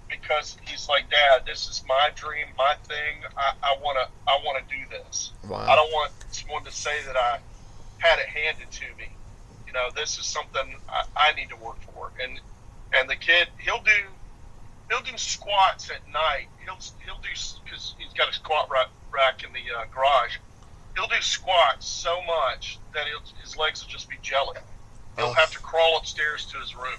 because 0.09 0.57
he's 0.67 0.89
like, 0.89 1.11
Dad, 1.11 1.43
this 1.47 1.69
is 1.69 1.85
my 1.87 2.11
dream, 2.15 2.47
my 2.57 2.75
thing. 2.87 3.21
I 3.37 3.53
I 3.63 3.77
want 3.83 3.99
to, 3.99 4.09
I 4.27 4.39
want 4.45 4.67
to 4.67 4.75
do 4.75 4.83
this. 4.91 5.33
I 5.69 5.77
don't 5.77 5.93
want 5.93 6.13
someone 6.31 6.65
to 6.65 6.73
say 6.73 7.03
that 7.07 7.17
I 7.17 7.39
had 7.99 8.19
it 8.19 8.29
handed 8.29 8.71
to 8.71 8.85
me. 8.97 9.11
You 9.67 9.73
know, 9.75 9.89
this 9.95 10.19
is 10.19 10.25
something 10.25 10.77
I, 10.89 11.05
I 11.15 11.33
need 11.35 11.51
to 11.51 11.57
work 11.57 11.77
for. 11.93 12.11
And 12.23 12.41
and 12.97 13.09
the 13.09 13.17
kid, 13.17 13.49
he'll 13.59 13.83
do 13.83 14.01
he'll 14.91 15.03
do 15.03 15.17
squats 15.19 15.91
at 15.91 16.01
night. 16.13 16.49
He'll 16.65 16.79
he'll 17.05 17.21
do 17.21 17.29
because 17.65 17.95
he's 17.99 18.13
got 18.15 18.31
a 18.31 18.33
squat 18.33 18.71
rack, 18.71 18.89
rack 19.13 19.45
in 19.45 19.53
the 19.53 19.61
uh, 19.77 19.85
garage. 19.95 20.39
He'll 20.99 21.07
do 21.07 21.23
squats 21.23 21.87
so 21.87 22.21
much 22.27 22.81
that 22.93 23.07
he'll, 23.07 23.23
his 23.41 23.57
legs 23.57 23.81
will 23.81 23.89
just 23.89 24.09
be 24.11 24.17
jelly. 24.21 24.57
He'll 25.17 25.27
Oh. 25.27 25.33
have 25.35 25.53
to 25.53 25.59
crawl 25.61 25.97
upstairs 25.97 26.45
to 26.47 26.59
his 26.59 26.75
room, 26.75 26.99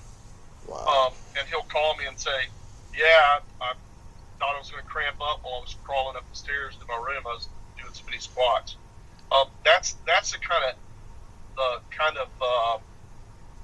Wow. 0.68 1.08
um, 1.12 1.14
and 1.38 1.46
he'll 1.50 1.64
call 1.64 1.96
me 1.98 2.06
and 2.06 2.18
say, 2.18 2.48
"Yeah, 2.96 3.06
I, 3.06 3.40
I 3.66 3.74
thought 4.40 4.56
I 4.56 4.58
was 4.58 4.72
going 4.72 4.84
to 4.84 4.90
cramp 4.90 5.18
up 5.20 5.44
while 5.44 5.56
I 5.56 5.62
was 5.62 5.76
crawling 5.84 6.16
up 6.16 6.24
the 6.30 6.36
stairs 6.38 6.78
to 6.78 6.86
my 6.88 6.96
room. 6.96 7.24
I 7.28 7.34
was 7.34 7.50
doing 7.78 7.94
so 7.94 8.06
many 8.06 8.20
squats." 8.20 8.78
Um, 9.34 9.48
that's 9.66 9.98
that's 10.08 10.32
the 10.32 10.38
kind 10.40 10.64
of 10.64 10.76
the 11.58 11.82
kind 11.92 12.18
of 12.18 12.30
uh, 12.42 12.78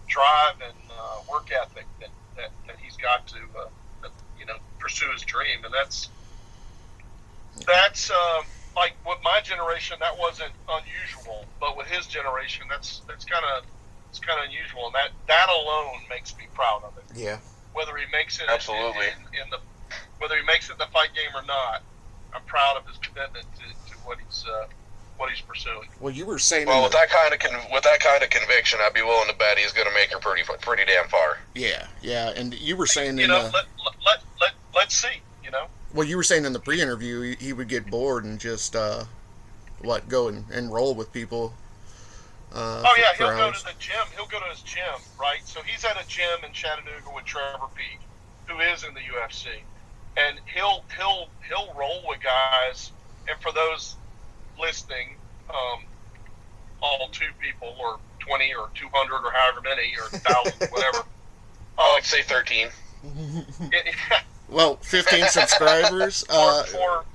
drive 0.07 0.55
and 0.67 0.91
uh, 0.91 1.31
work 1.31 1.49
ethic 1.51 1.85
that, 2.01 2.09
that, 2.35 2.51
that 2.67 2.75
he's 2.81 2.97
got 2.97 3.25
to 3.27 3.37
uh, 4.03 4.09
you 4.37 4.45
know 4.45 4.57
pursue 4.79 5.09
his 5.13 5.21
dream, 5.21 5.63
and 5.63 5.73
that's 5.73 6.09
that's 7.65 8.11
um, 8.11 8.43
like 8.75 8.94
with 9.05 9.17
my 9.24 9.39
generation 9.44 9.98
that 10.00 10.17
wasn't 10.20 10.51
unusual, 10.67 11.46
but 11.60 11.77
with 11.77 11.88
his 11.88 12.08
generation 12.08 12.65
that's 12.70 13.01
that's 13.08 13.25
kind 13.25 13.44
of 13.58 13.63
it's 14.10 14.20
kind 14.20 14.39
of 14.39 14.46
unusual, 14.46 14.86
and 14.88 14.96
that 14.96 15.12
that 15.27 15.48
alone 15.50 16.00
makes 16.10 16.36
me 16.38 16.46
proud 16.53 16.82
of 16.84 16.94
it. 16.98 17.05
yeah. 17.17 17.38
Whether 17.74 17.98
he 17.98 18.05
makes 18.12 18.39
it 18.39 18.46
Absolutely. 18.50 19.08
in, 19.08 19.20
in 19.36 19.48
the 19.51 19.60
whether 20.20 20.36
he 20.38 20.44
makes 20.46 20.70
it 20.70 20.77
the 20.77 20.88
fight 20.94 21.10
game 21.13 21.32
or 21.36 21.44
not, 21.46 21.84
I'm 22.34 22.44
proud 22.48 22.77
of 22.77 22.88
his 22.88 22.98
commitment 22.98 23.46
to, 23.60 23.63
to 23.91 23.98
what 24.05 24.17
he's 24.24 24.46
uh, 24.48 24.67
what 25.17 25.29
he's 25.29 25.41
pursuing. 25.41 25.88
Well, 26.00 26.13
you 26.13 26.25
were 26.25 26.39
saying, 26.39 26.67
Well, 26.67 26.84
with 26.84 26.91
the- 26.91 26.98
that 27.00 27.10
kind 27.10 27.34
of 27.34 27.39
con- 27.39 27.72
with 27.74 27.84
that 27.84 28.00
kind 28.00 28.24
of 28.24 28.29
conviction, 28.29 28.79
I'd 28.82 28.94
be 28.94 29.01
willing 29.01 29.29
to 29.29 29.36
bet 29.36 29.58
he's 29.58 29.72
going 29.74 29.88
to 29.88 29.94
make 29.94 30.12
her 30.13 30.20
pretty 30.20 30.44
pretty 30.62 30.84
damn 30.86 31.08
far. 31.08 31.38
yeah, 31.53 31.88
yeah, 32.01 32.32
and 32.36 32.53
you 32.53 32.75
were 32.77 32.88
saying 32.88 33.17
You 33.17 33.25
in 33.25 33.29
know, 33.29 33.39
the, 33.39 33.51
let, 33.51 33.53
let 33.53 33.96
let 34.05 34.20
let 34.41 34.51
let's 34.74 34.96
see. 34.96 35.22
You 35.95 35.99
know, 35.99 36.01
well, 36.01 36.09
you 36.09 36.17
were 36.17 36.23
saying 36.23 36.43
in 36.45 36.51
the 36.51 36.59
pre-interview 36.59 37.21
he, 37.21 37.45
he 37.45 37.53
would 37.53 37.69
get 37.69 37.89
bored 37.89 38.25
and 38.25 38.37
just 38.39 38.75
uh, 38.75 39.05
what 39.81 40.09
go 40.09 40.27
and, 40.27 40.43
and 40.51 40.71
roll 40.71 40.93
with 40.93 41.11
people. 41.13 41.53
Uh, 42.53 42.83
Oh 42.85 42.93
for- 42.93 43.01
yeah, 43.01 43.13
for 43.15 43.33
he'll 43.35 43.47
go 43.47 43.51
to 43.51 43.63
the 43.63 43.71
gym. 43.79 43.95
He'll 44.15 44.27
go 44.27 44.39
to 44.39 44.45
his 44.51 44.61
gym, 44.61 44.83
right? 45.19 45.39
So 45.45 45.61
he's 45.61 45.85
at 45.85 45.95
a 45.95 46.05
gym 46.07 46.43
in 46.45 46.51
Chattanooga 46.51 47.15
with 47.15 47.23
Trevor 47.25 47.67
Peek, 47.75 47.99
who 48.47 48.59
is 48.59 48.83
in 48.83 48.93
the 48.93 48.99
UFC, 48.99 49.47
and 50.17 50.37
he'll 50.53 50.83
he'll 50.97 51.27
he'll 51.47 51.73
roll 51.79 52.01
with 52.07 52.19
guys. 52.21 52.91
And 53.29 53.39
for 53.41 53.51
those 53.53 53.95
listening, 54.59 55.15
um, 55.49 55.83
all 56.81 57.07
two 57.11 57.25
people 57.41 57.73
or 57.79 57.97
twenty 58.19 58.53
or 58.53 58.69
two 58.75 58.87
hundred 58.93 59.25
or 59.25 59.31
however 59.31 59.61
many 59.63 59.93
or 59.97 60.09
thousand, 60.19 60.69
whatever. 60.71 60.99
I 61.77 61.87
Um, 61.87 61.93
like 61.95 62.05
say 62.05 62.21
thirteen. 62.21 62.67
it- 63.71 63.95
Well, 64.49 64.77
15 64.77 65.27
subscribers. 65.27 66.23
for, 66.29 67.05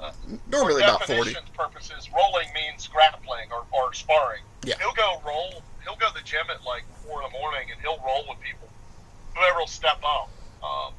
Uh, 0.00 0.12
normally 0.50 0.82
for 0.82 0.88
about 0.88 1.04
40. 1.06 1.32
definitions 1.32 1.48
purposes, 1.56 2.08
rolling 2.14 2.48
means 2.54 2.88
grappling 2.88 3.46
or, 3.52 3.64
or 3.72 3.92
sparring. 3.94 4.42
Yeah. 4.64 4.74
He'll 4.80 4.92
go 4.94 5.20
roll. 5.26 5.62
He'll 5.84 5.96
go 5.96 6.08
to 6.08 6.14
the 6.14 6.24
gym 6.24 6.46
at 6.50 6.64
like 6.64 6.84
four 7.04 7.22
in 7.22 7.30
the 7.32 7.38
morning, 7.38 7.70
and 7.70 7.80
he'll 7.80 7.98
roll 8.04 8.24
with 8.28 8.40
people. 8.40 8.68
Whoever 9.36 9.60
will 9.60 9.66
step 9.66 9.98
up. 10.04 10.28
Um, 10.62 10.92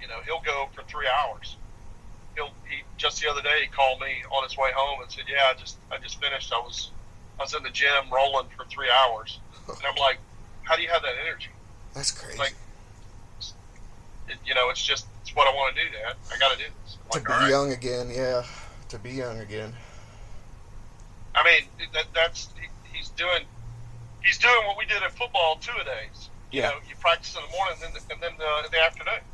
you 0.00 0.08
know, 0.08 0.20
he'll 0.24 0.40
go 0.42 0.68
for 0.74 0.82
three 0.84 1.06
hours. 1.08 1.56
He'll 2.34 2.50
he 2.68 2.82
just 2.96 3.20
the 3.20 3.28
other 3.30 3.42
day 3.42 3.62
he 3.62 3.66
called 3.68 4.00
me 4.00 4.24
on 4.30 4.42
his 4.44 4.56
way 4.56 4.70
home 4.74 5.02
and 5.02 5.10
said, 5.10 5.24
"Yeah, 5.28 5.50
I 5.50 5.54
just 5.58 5.76
I 5.90 5.98
just 5.98 6.20
finished. 6.20 6.52
I 6.52 6.58
was 6.58 6.90
I 7.38 7.42
was 7.42 7.54
in 7.54 7.62
the 7.62 7.70
gym 7.70 8.04
rolling 8.10 8.46
for 8.56 8.64
three 8.66 8.88
hours." 9.04 9.38
And 9.68 9.76
I'm 9.86 9.96
like, 9.96 10.18
"How 10.62 10.76
do 10.76 10.82
you 10.82 10.88
have 10.88 11.02
that 11.02 11.14
energy?" 11.26 11.50
That's 11.94 12.10
crazy. 12.10 12.38
Like, 12.38 12.54
It, 14.28 14.36
you 14.46 14.54
know, 14.54 14.70
it's 14.70 14.82
just 14.82 15.06
it's 15.32 15.36
what 15.36 15.48
I 15.48 15.56
want 15.56 15.72
to 15.74 15.80
do. 15.80 15.88
Dad, 15.88 16.20
I 16.28 16.36
got 16.36 16.52
to 16.52 16.60
do 16.60 16.68
this. 16.84 17.00
I'm 17.00 17.08
to 17.12 17.20
like, 17.20 17.24
be 17.24 17.32
"All 17.32 17.40
right." 17.40 17.48
young 17.48 17.72
again, 17.72 18.10
yeah. 18.12 18.44
To 18.90 18.98
be 18.98 19.10
young 19.12 19.40
again. 19.40 19.72
I 21.34 21.40
mean, 21.44 21.62
that, 21.96 22.12
that's 22.14 22.52
he, 22.60 22.68
he's 22.84 23.10
doing 23.16 23.48
he's 24.20 24.38
doing 24.38 24.62
what 24.68 24.76
we 24.78 24.86
did 24.86 25.02
in 25.02 25.10
football 25.10 25.56
two 25.60 25.72
a 25.80 25.84
days. 25.84 26.30
You 26.52 26.60
Yeah. 26.60 26.68
know, 26.68 26.78
you 26.84 26.96
practice 27.00 27.34
in 27.36 27.42
the 27.42 27.52
morning 27.56 27.80
and 27.84 27.94
then, 27.96 28.02
and 28.12 28.20
then 28.22 28.34
the, 28.38 28.52
the 28.72 28.80
afternoon. 28.84 29.24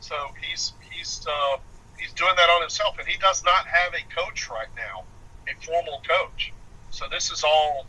So 0.00 0.14
he's 0.42 0.74
he's 0.82 1.22
uh, 1.28 1.58
he's 1.98 2.14
doing 2.14 2.34
that 2.36 2.50
on 2.50 2.62
himself, 2.62 2.96
and 2.98 3.06
he 3.08 3.18
does 3.18 3.42
not 3.44 3.66
have 3.70 3.94
a 3.94 4.04
coach 4.10 4.48
right 4.50 4.70
now, 4.76 5.06
a 5.48 5.54
formal 5.62 6.02
coach. 6.08 6.54
So 6.90 7.06
this 7.10 7.30
is 7.30 7.44
all 7.44 7.86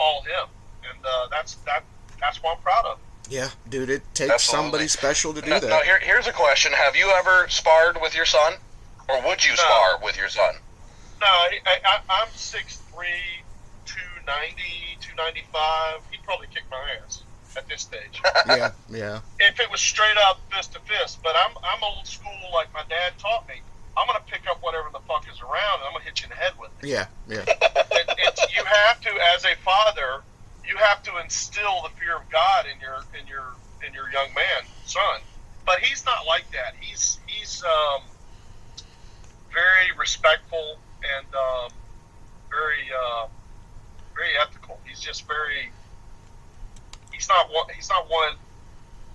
all 0.00 0.22
him, 0.24 0.48
and 0.92 1.00
uh, 1.04 1.28
that's 1.32 1.56
that 1.66 1.84
that's 2.20 2.42
what 2.42 2.56
I'm 2.58 2.62
proud 2.62 2.86
of. 2.92 2.98
Yeah, 3.28 3.50
dude, 3.68 3.90
it 3.90 4.02
takes 4.14 4.32
Absolutely. 4.32 4.38
somebody 4.64 4.88
special 4.88 5.34
to 5.34 5.40
do 5.40 5.50
Now, 5.50 5.58
that. 5.60 5.68
now 5.68 5.80
here, 5.80 5.98
here's 6.00 6.26
a 6.26 6.32
question: 6.32 6.72
Have 6.72 6.94
you 6.96 7.10
ever 7.10 7.46
sparred 7.48 7.98
with 8.00 8.14
your 8.14 8.24
son, 8.26 8.54
or 9.08 9.20
would 9.26 9.44
you 9.44 9.50
No. 9.50 9.56
spar 9.56 9.98
with 10.02 10.16
your 10.16 10.28
son? 10.28 10.54
No, 11.20 11.26
I, 11.26 11.60
I, 11.66 11.98
I'm 12.10 12.28
6'3", 12.28 12.78
290, 13.86 14.62
295. 15.00 16.00
He'd 16.10 16.22
probably 16.24 16.46
kick 16.52 16.64
my 16.70 16.78
ass 17.04 17.22
at 17.56 17.66
this 17.68 17.82
stage. 17.82 18.20
yeah, 18.46 18.72
yeah. 18.90 19.20
if 19.40 19.58
it 19.60 19.70
was 19.70 19.80
straight 19.80 20.16
up 20.28 20.40
fist 20.52 20.72
to 20.74 20.80
fist. 20.80 21.18
But 21.22 21.34
I'm 21.36 21.56
I'm 21.64 21.82
old 21.82 22.06
school, 22.06 22.32
like 22.54 22.72
my 22.74 22.82
dad 22.88 23.12
taught 23.18 23.48
me. 23.48 23.54
I'm 23.96 24.06
gonna 24.06 24.20
pick 24.26 24.42
up 24.48 24.58
whatever 24.62 24.88
the 24.92 25.00
fuck 25.08 25.24
is 25.32 25.40
around, 25.40 25.80
and 25.80 25.86
I'm 25.88 25.92
gonna 25.92 26.04
hit 26.04 26.20
you 26.20 26.24
in 26.24 26.30
the 26.30 26.36
head 26.36 26.52
with 26.60 26.70
it. 26.82 26.86
Yeah, 26.88 27.06
yeah. 27.28 27.44
it 27.48 28.14
it's, 28.18 28.54
you 28.54 28.62
have 28.64 29.00
to, 29.00 29.10
as 29.34 29.44
a 29.44 29.56
father, 29.64 30.22
you 30.66 30.76
have 30.76 31.02
to 31.04 31.18
instill 31.22 31.82
the 31.82 31.90
fear 32.00 32.16
of 32.16 32.28
God 32.30 32.66
in 32.66 32.80
your 32.80 32.98
in 33.18 33.26
your 33.26 33.54
in 33.86 33.94
your 33.94 34.10
young 34.10 34.32
man, 34.34 34.66
son. 34.84 35.20
But 35.64 35.80
he's 35.80 36.04
not 36.04 36.26
like 36.26 36.50
that. 36.52 36.74
He's 36.80 37.18
he's 37.26 37.62
um, 37.64 38.02
very 39.52 39.96
respectful 39.98 40.78
and 41.16 41.26
um, 41.34 41.70
very 42.50 42.90
uh, 42.90 43.26
very 44.14 44.32
ethical. 44.40 44.80
He's 44.86 45.00
just 45.00 45.26
very. 45.26 45.70
He's 47.12 47.28
not 47.28 47.52
one. 47.52 47.66
He's 47.74 47.88
not 47.88 48.10
one. 48.10 48.34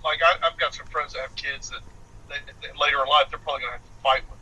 Like 0.04 0.20
I, 0.22 0.46
I've 0.46 0.58
got 0.58 0.74
some 0.74 0.86
friends 0.86 1.12
that 1.12 1.20
have 1.20 1.34
kids 1.36 1.70
that, 1.70 1.80
that 2.28 2.78
later 2.78 3.00
in 3.02 3.08
life 3.08 3.26
they're 3.30 3.38
probably 3.38 3.62
gonna 3.62 3.72
have 3.72 3.82
to 3.82 4.02
fight 4.02 4.22
with. 4.28 4.40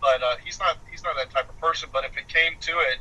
But 0.00 0.22
uh, 0.22 0.36
he's 0.44 0.58
not. 0.58 0.78
He's 0.90 1.02
not 1.02 1.16
that 1.16 1.30
type 1.30 1.48
of 1.48 1.58
person. 1.60 1.90
But 1.92 2.04
if 2.04 2.16
it 2.16 2.28
came 2.28 2.54
to 2.60 2.72
it, 2.78 2.98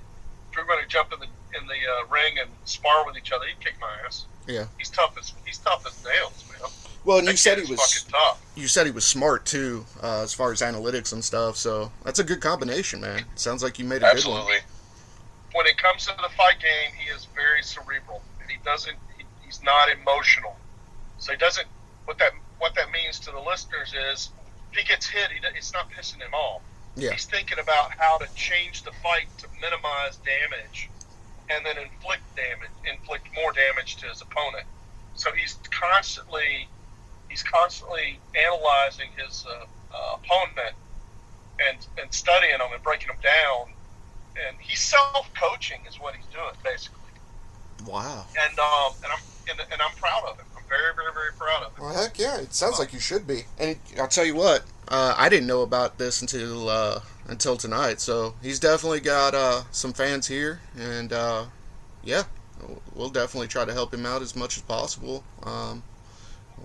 if 0.51 0.58
are 0.58 0.65
going 0.65 0.82
to 0.82 0.88
jump 0.88 1.13
in 1.13 1.20
the 1.20 1.27
in 1.60 1.66
the 1.68 1.74
uh, 1.74 2.08
ring 2.12 2.38
and 2.39 2.50
spar 2.66 3.06
with 3.06 3.18
each 3.18 3.32
other, 3.32 3.46
he'd 3.46 3.60
kick 3.60 3.75
my 3.80 3.92
ass. 4.06 4.25
Yeah. 4.48 4.66
He's 4.77 4.89
tough 4.89 5.16
as 5.20 5.34
he's 5.46 5.58
tough 5.58 5.86
as 5.86 6.04
nails, 6.04 6.44
man. 6.50 6.70
Well, 7.04 7.20
and 7.20 7.27
That 7.27 7.32
you 7.32 7.38
said 7.38 7.60
he 7.60 7.70
was 7.72 7.80
fucking 7.80 8.12
tough. 8.12 8.42
you 8.56 8.68
said 8.68 8.86
he 8.86 8.92
was 8.92 9.06
smart 9.06 9.46
too, 9.46 9.86
uh, 10.01 10.22
as 10.24 10.34
far 10.34 10.51
as 10.51 10.62
analytics 10.62 11.13
and 11.13 11.24
stuff. 11.24 11.56
So 11.58 11.92
that's 12.04 12.20
a 12.20 12.24
good 12.24 12.42
combination, 12.42 13.00
man. 13.01 13.24
Sounds 13.36 13.63
like 13.63 13.80
you 13.80 13.86
made 13.86 14.04
a 14.04 14.13
good 14.13 14.25
one. 14.25 14.46
When 15.54 15.66
it 15.66 15.77
comes 15.77 16.06
to 16.06 16.13
the 16.22 16.30
fight 16.36 16.60
game, 16.60 16.92
he 17.00 17.10
is 17.10 17.27
very 17.34 17.63
cerebral, 17.63 18.22
and 18.42 18.50
he 18.51 18.58
doesn't. 18.63 18.96
He, 19.18 19.24
he's 19.46 19.63
not 19.63 19.89
emotional, 19.89 20.56
so 21.18 21.32
he 21.32 21.38
doesn't. 21.38 21.68
What 22.06 22.18
that 22.20 22.32
what 22.60 22.75
that 22.75 22.92
means 22.92 23.20
to 23.22 23.32
the 23.32 23.39
listeners 23.39 23.94
is, 24.12 24.30
if 24.72 24.80
he 24.80 24.86
gets 24.86 25.08
hit, 25.08 25.30
he, 25.32 25.39
it's 25.58 25.74
not 25.74 25.89
pissing 25.92 26.18
him 26.22 26.34
off. 26.34 26.62
Yeah. 26.96 27.12
He's 27.12 27.25
thinking 27.25 27.60
about 27.60 27.92
how 27.92 28.18
to 28.18 28.27
change 28.36 28.84
the 28.84 28.92
fight 29.04 29.27
to 29.39 29.48
minimize 29.62 30.18
damage, 30.18 30.89
and 31.50 31.66
then 31.66 31.77
inflict 31.77 32.24
damage, 32.36 32.70
inflict 32.92 33.27
more 33.36 33.51
damage 33.54 33.96
to 33.98 34.08
his 34.08 34.22
opponent. 34.22 34.66
So 35.16 35.32
he's 35.32 35.58
constantly, 35.72 36.68
he's 37.30 37.44
constantly 37.44 38.20
analyzing 38.36 39.10
his 39.18 39.46
uh, 39.48 39.66
uh, 39.96 40.18
opponent 40.18 40.75
and 41.66 41.77
and 42.00 42.13
studying 42.13 42.58
them 42.58 42.70
and 42.74 42.84
breaking 42.84 43.08
them 43.08 43.18
down. 43.24 43.74
And 44.48 44.56
he's 44.60 44.80
self-coaching 44.80 45.82
is 45.89 46.00
what 46.00 46.16
he's 46.16 46.25
doing 46.27 46.54
basically. 46.63 46.98
Wow. 47.86 48.25
And 48.48 48.60
um 48.60 48.94
and 49.04 49.12
I'm 49.12 49.20
and, 49.50 49.60
and 49.72 49.82
I'm 49.82 49.96
proud 49.96 50.24
of 50.30 50.38
him. 50.38 50.46
I'm 50.56 50.63
very 50.70 50.94
very 50.96 51.13
very 51.13 51.32
proud 51.38 51.63
of 51.63 51.75
him. 51.75 51.84
Well, 51.84 51.96
heck 51.96 52.20
yeah, 52.20 52.38
it 52.38 52.54
sounds 52.54 52.77
like 52.77 52.94
you 52.94 53.00
should 53.00 53.25
be. 53.25 53.46
And 53.58 53.77
I'll 54.00 54.08
tell 54.08 54.25
you 54.25 54.36
what, 54.36 54.63
uh, 54.89 55.16
I 55.18 55.30
didn't 55.30 55.48
know 55.48 55.62
about 55.62 55.98
this 55.98 56.22
until 56.22 56.70
uh, 56.70 57.00
until 57.27 57.57
tonight. 57.57 58.00
So 58.00 58.36
he's 58.41 58.60
definitely 58.60 59.01
got 59.01 59.34
uh, 59.34 59.63
some 59.72 59.93
fans 59.93 60.27
here, 60.27 60.62
and 60.77 61.12
uh, 61.13 61.46
yeah, 62.03 62.24
we'll 62.96 63.10
definitely 63.10 63.48
try 63.48 63.65
to 63.65 63.74
help 63.74 63.93
him 63.93 64.05
out 64.05 64.22
as 64.22 64.36
much 64.36 64.57
as 64.57 64.63
possible. 64.63 65.24
Um, 65.43 65.84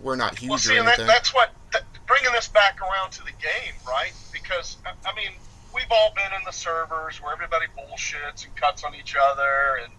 we're 0.00 0.16
not 0.16 0.38
huge 0.38 0.50
Well, 0.50 0.58
see, 0.58 0.76
or 0.76 0.80
and 0.80 0.88
that, 0.88 0.98
that's 0.98 1.34
what 1.34 1.50
that, 1.72 1.84
bringing 2.06 2.32
this 2.32 2.48
back 2.48 2.80
around 2.80 3.10
to 3.12 3.24
the 3.24 3.32
game, 3.32 3.74
right? 3.86 4.12
Because 4.32 4.76
I, 4.86 4.90
I 5.08 5.14
mean, 5.14 5.32
we've 5.74 5.90
all 5.90 6.12
been 6.14 6.32
in 6.38 6.44
the 6.44 6.52
servers 6.52 7.20
where 7.22 7.32
everybody 7.32 7.66
bullshits 7.76 8.44
and 8.44 8.54
cuts 8.56 8.84
on 8.84 8.94
each 8.94 9.16
other 9.16 9.80
and 9.82 9.92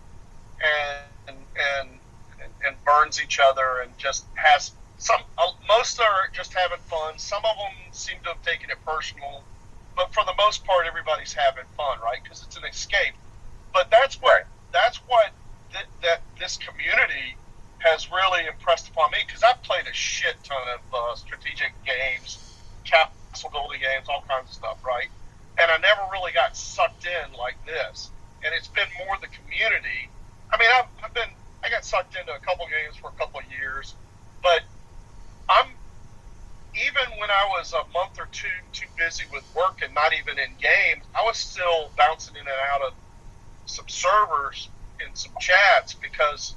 and 1.28 1.38
and 1.56 1.90
and, 2.42 2.52
and 2.66 2.84
burns 2.84 3.22
each 3.22 3.40
other 3.40 3.82
and 3.84 3.96
just 3.98 4.26
has 4.36 4.72
some. 4.98 5.22
Uh, 5.38 5.52
most 5.68 6.00
are 6.00 6.30
just 6.34 6.54
having 6.54 6.80
fun. 6.90 7.18
Some 7.18 7.44
of 7.46 7.56
them 7.58 7.74
seem 7.92 8.18
to 8.24 8.30
have 8.30 8.42
taken 8.44 8.70
it 8.70 8.78
personal, 8.86 9.44
but 9.96 10.14
for 10.14 10.24
the 10.26 10.34
most 10.38 10.66
part, 10.66 10.86
everybody's 10.88 11.34
having 11.34 11.66
fun, 11.78 11.98
right? 12.04 12.22
Because 12.24 12.44
it's 12.46 12.58
an 12.58 12.64
escape. 12.66 13.14
But 13.74 13.90
that's 13.92 14.22
what 14.22 14.48
that's 14.72 14.98
what 15.08 15.32
th- 15.72 15.90
that 16.02 16.22
this 16.40 16.58
community 16.58 17.38
has 17.80 18.10
really 18.12 18.48
impressed 18.48 18.90
upon 18.90 19.12
me 19.12 19.20
because 19.28 19.44
I've 19.44 19.62
played 19.64 19.86
a 19.88 19.94
shit 19.94 20.36
ton 20.44 20.62
of 20.74 20.82
uh, 20.94 21.16
strategic 21.16 21.74
games, 21.86 22.40
castle 22.86 23.52
building 23.52 23.82
games, 23.82 24.08
all 24.08 24.24
kinds 24.28 24.50
of 24.50 24.56
stuff, 24.56 24.80
right? 24.86 25.10
And 25.60 25.70
I 25.70 25.78
never 25.78 26.02
really 26.12 26.32
got 26.32 26.56
sucked 26.56 27.06
in 27.06 27.38
like 27.38 27.60
this. 27.66 28.10
And 28.44 28.54
it's 28.56 28.68
been 28.70 28.88
more 29.06 29.18
the 29.22 29.28
community. 29.28 30.10
I 30.52 30.58
mean, 30.58 30.70
I've, 30.80 30.90
I've 31.04 31.14
been, 31.14 31.30
I 31.64 31.70
got 31.70 31.86
sucked 31.86 32.16
into 32.16 32.34
a 32.34 32.40
couple 32.40 32.66
games 32.66 32.96
for 32.98 33.12
a 33.12 33.18
couple 33.20 33.40
of 33.40 33.46
years, 33.52 33.96
but 34.42 34.64
I'm, 35.50 35.68
even 36.74 37.06
when 37.22 37.30
I 37.30 37.46
was 37.58 37.74
a 37.74 37.86
month 37.94 38.18
or 38.18 38.28
two 38.32 38.50
too 38.72 38.90
busy 38.98 39.26
with 39.32 39.44
work 39.56 39.82
and 39.84 39.94
not 39.94 40.14
even 40.14 40.40
in 40.42 40.50
games, 40.58 41.06
I 41.14 41.22
was 41.22 41.38
still 41.38 41.92
bouncing 41.98 42.36
in 42.36 42.42
and 42.42 42.62
out 42.74 42.82
of 42.82 42.94
some 43.66 43.88
servers 43.88 44.70
and 45.06 45.16
some 45.16 45.34
chats 45.40 45.94
because 45.94 46.56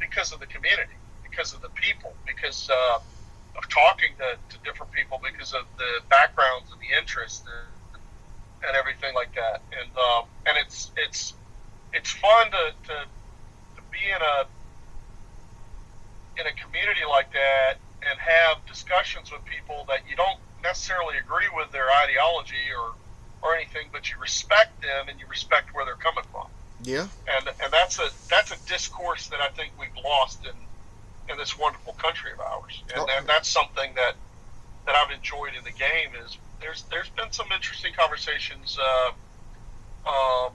because 0.00 0.32
of 0.32 0.40
the 0.40 0.46
community, 0.46 0.96
because 1.22 1.52
of 1.52 1.60
the 1.60 1.72
people, 1.76 2.12
because 2.26 2.68
uh, 2.70 2.98
of 3.56 3.68
talking 3.68 4.12
to, 4.18 4.36
to 4.36 4.56
different 4.64 4.92
people, 4.92 5.20
because 5.20 5.52
of 5.52 5.64
the 5.76 6.04
backgrounds 6.08 6.72
and 6.72 6.80
the 6.80 6.92
interests 6.96 7.44
and, 7.44 8.00
and 8.68 8.76
everything 8.76 9.14
like 9.14 9.34
that. 9.34 9.60
And 9.72 9.90
um, 9.96 10.24
and 10.48 10.56
it's 10.64 10.92
it's 10.96 11.34
it's 11.92 12.10
fun 12.10 12.50
to, 12.50 12.64
to 12.88 12.96
to 13.04 13.80
be 13.92 14.00
in 14.08 14.20
a 14.20 14.36
in 16.40 16.46
a 16.48 16.54
community 16.56 17.04
like 17.08 17.32
that 17.32 17.80
and 18.02 18.18
have 18.18 18.64
discussions 18.66 19.30
with 19.32 19.44
people 19.44 19.84
that 19.88 20.00
you 20.08 20.16
don't 20.16 20.38
necessarily 20.62 21.16
agree 21.18 21.48
with 21.54 21.70
their 21.72 21.86
ideology 22.04 22.70
or 22.76 22.92
or 23.42 23.54
anything 23.54 23.86
but 23.92 24.10
you 24.10 24.18
respect 24.18 24.80
them 24.82 25.08
and 25.08 25.20
you 25.20 25.26
respect 25.28 25.72
where 25.74 25.84
they're 25.84 25.94
coming 25.94 26.24
from. 26.32 26.46
Yeah. 26.82 27.06
And 27.36 27.48
and 27.62 27.72
that's 27.72 27.98
a 27.98 28.08
that's 28.28 28.50
a 28.52 28.68
discourse 28.68 29.28
that 29.28 29.40
I 29.40 29.48
think 29.48 29.72
we've 29.78 30.04
lost 30.04 30.44
in 30.44 30.54
in 31.30 31.36
this 31.38 31.58
wonderful 31.58 31.92
country 31.94 32.32
of 32.32 32.40
ours. 32.40 32.82
And, 32.94 33.02
Oh. 33.02 33.16
and 33.16 33.26
that's 33.26 33.48
something 33.48 33.94
that 33.94 34.14
that 34.86 34.94
I've 34.94 35.10
enjoyed 35.10 35.54
in 35.56 35.64
the 35.64 35.72
game 35.72 36.10
is 36.24 36.38
there's 36.60 36.82
there's 36.90 37.08
been 37.10 37.32
some 37.32 37.50
interesting 37.52 37.92
conversations 37.94 38.78
uh, 38.80 39.12
um, 40.08 40.52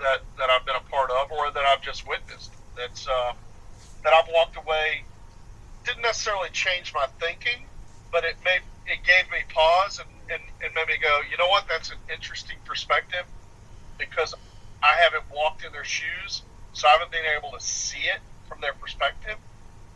that 0.00 0.20
that 0.38 0.50
I've 0.50 0.64
been 0.64 0.76
a 0.76 0.90
part 0.90 1.10
of 1.10 1.30
or 1.32 1.50
that 1.50 1.64
I've 1.64 1.82
just 1.82 2.06
witnessed. 2.08 2.52
That's 2.76 3.06
uh, 3.06 3.32
that 4.02 4.12
I've 4.12 4.28
walked 4.32 4.56
away 4.56 5.04
didn't 5.84 6.02
necessarily 6.02 6.50
change 6.52 6.92
my 6.94 7.06
thinking, 7.20 7.68
but 8.12 8.24
it 8.24 8.36
made 8.44 8.62
it 8.86 9.00
gave 9.04 9.30
me 9.32 9.40
pause 9.48 9.98
and, 10.00 10.10
and, 10.28 10.42
and 10.62 10.74
made 10.74 10.88
me 10.88 10.98
go, 11.00 11.20
you 11.30 11.36
know 11.38 11.48
what, 11.48 11.64
that's 11.68 11.90
an 11.90 11.96
interesting 12.12 12.56
perspective 12.64 13.24
because 13.98 14.34
I 14.82 15.00
haven't 15.02 15.24
walked 15.32 15.64
in 15.64 15.72
their 15.72 15.84
shoes, 15.84 16.44
so 16.72 16.88
I 16.88 16.92
haven't 16.92 17.10
been 17.12 17.24
able 17.38 17.56
to 17.56 17.64
see 17.64 18.04
it 18.12 18.20
from 18.48 18.60
their 18.60 18.74
perspective. 18.74 19.36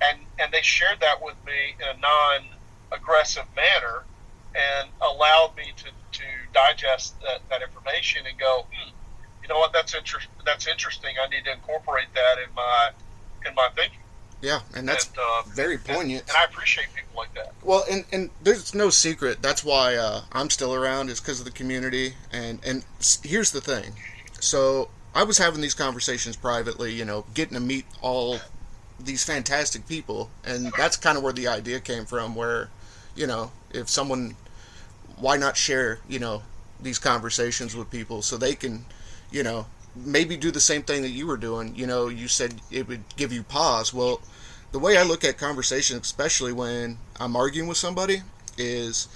And 0.01 0.21
and 0.39 0.53
they 0.53 0.63
shared 0.63 1.01
that 1.01 1.21
with 1.23 1.37
me 1.45 1.77
in 1.81 1.97
a 1.97 2.01
non 2.01 2.49
aggressive 2.93 3.45
manner 3.57 4.07
and 4.55 4.91
allowed 5.03 5.55
me 5.57 5.73
to, 5.77 5.85
to 5.85 6.25
digest 6.55 7.21
that, 7.21 7.45
that 7.51 7.63
information 7.63 8.25
and 8.27 8.39
go, 8.39 8.67
hmm, 8.73 8.91
you 9.43 9.49
know 9.49 9.59
what, 9.59 9.73
that's 9.73 9.95
inter- 9.95 10.25
that's 10.47 10.67
interesting. 10.67 11.15
I 11.23 11.29
need 11.29 11.45
to 11.45 11.53
incorporate 11.53 12.09
that 12.15 12.37
in 12.41 12.55
my 12.55 12.91
in 13.47 13.55
my 13.55 13.69
thinking. 13.77 14.08
Yeah, 14.41 14.61
and 14.75 14.89
that's 14.89 15.07
and, 15.09 15.19
uh, 15.19 15.43
very 15.49 15.79
poignant. 15.79 16.23
And, 16.29 16.37
I 16.37 16.45
appreciate 16.45 16.87
people 16.95 17.17
like 17.17 17.35
that. 17.35 17.53
Well, 17.65 17.85
and, 17.91 18.05
and 18.13 18.31
there's 18.43 18.75
no 18.75 18.89
secret. 18.91 19.43
That's 19.43 19.65
why 19.65 19.97
uh, 19.97 20.23
I'm 20.33 20.49
still 20.51 20.75
around 20.75 21.11
is 21.11 21.21
because 21.21 21.41
of 21.41 21.45
the 21.45 21.51
community. 21.53 22.15
And 22.33 22.61
and 22.65 22.85
here's 23.25 23.51
the 23.51 23.61
thing. 23.61 23.95
So 24.41 24.91
I 25.15 25.25
was 25.25 25.39
having 25.39 25.61
these 25.61 25.75
conversations 25.75 26.37
privately, 26.37 26.93
you 26.93 27.05
know, 27.05 27.25
getting 27.35 27.55
to 27.55 27.61
meet 27.61 27.85
all 28.01 28.39
these 29.01 29.25
fantastic 29.25 29.89
people, 29.89 30.31
and 30.45 30.73
that's 30.77 30.97
kind 30.97 31.17
of 31.19 31.25
where 31.25 31.33
the 31.33 31.49
idea 31.49 31.81
came 31.81 32.05
from. 32.05 32.37
Where, 32.37 32.71
you 33.17 33.27
know, 33.27 33.51
if 33.73 33.89
someone, 33.89 34.37
why 35.17 35.37
not 35.37 35.57
share, 35.57 35.99
you 36.09 36.21
know, 36.21 36.43
these 36.81 37.01
conversations 37.01 37.75
with 37.75 37.91
people 37.91 38.23
so 38.23 38.37
they 38.37 38.55
can, 38.55 38.85
you 39.33 39.43
know, 39.43 39.67
maybe 39.97 40.37
do 40.37 40.51
the 40.51 40.61
same 40.61 40.83
thing 40.83 41.03
that 41.03 41.11
you 41.11 41.27
were 41.27 41.37
doing. 41.37 41.75
You 41.75 41.87
know, 41.87 42.09
you 42.09 42.29
said 42.29 42.61
it 42.71 42.89
would 42.89 43.05
give 43.17 43.33
you 43.33 43.43
pause. 43.43 43.93
Well, 43.93 44.21
the 44.73 44.79
way 44.79 44.97
I 44.97 45.03
look 45.03 45.25
at 45.25 45.39
conversation, 45.39 45.99
especially 45.99 46.53
when 46.53 46.99
I'm 47.19 47.37
arguing 47.37 47.69
with 47.69 47.79
somebody, 47.79 48.23
is 48.57 49.09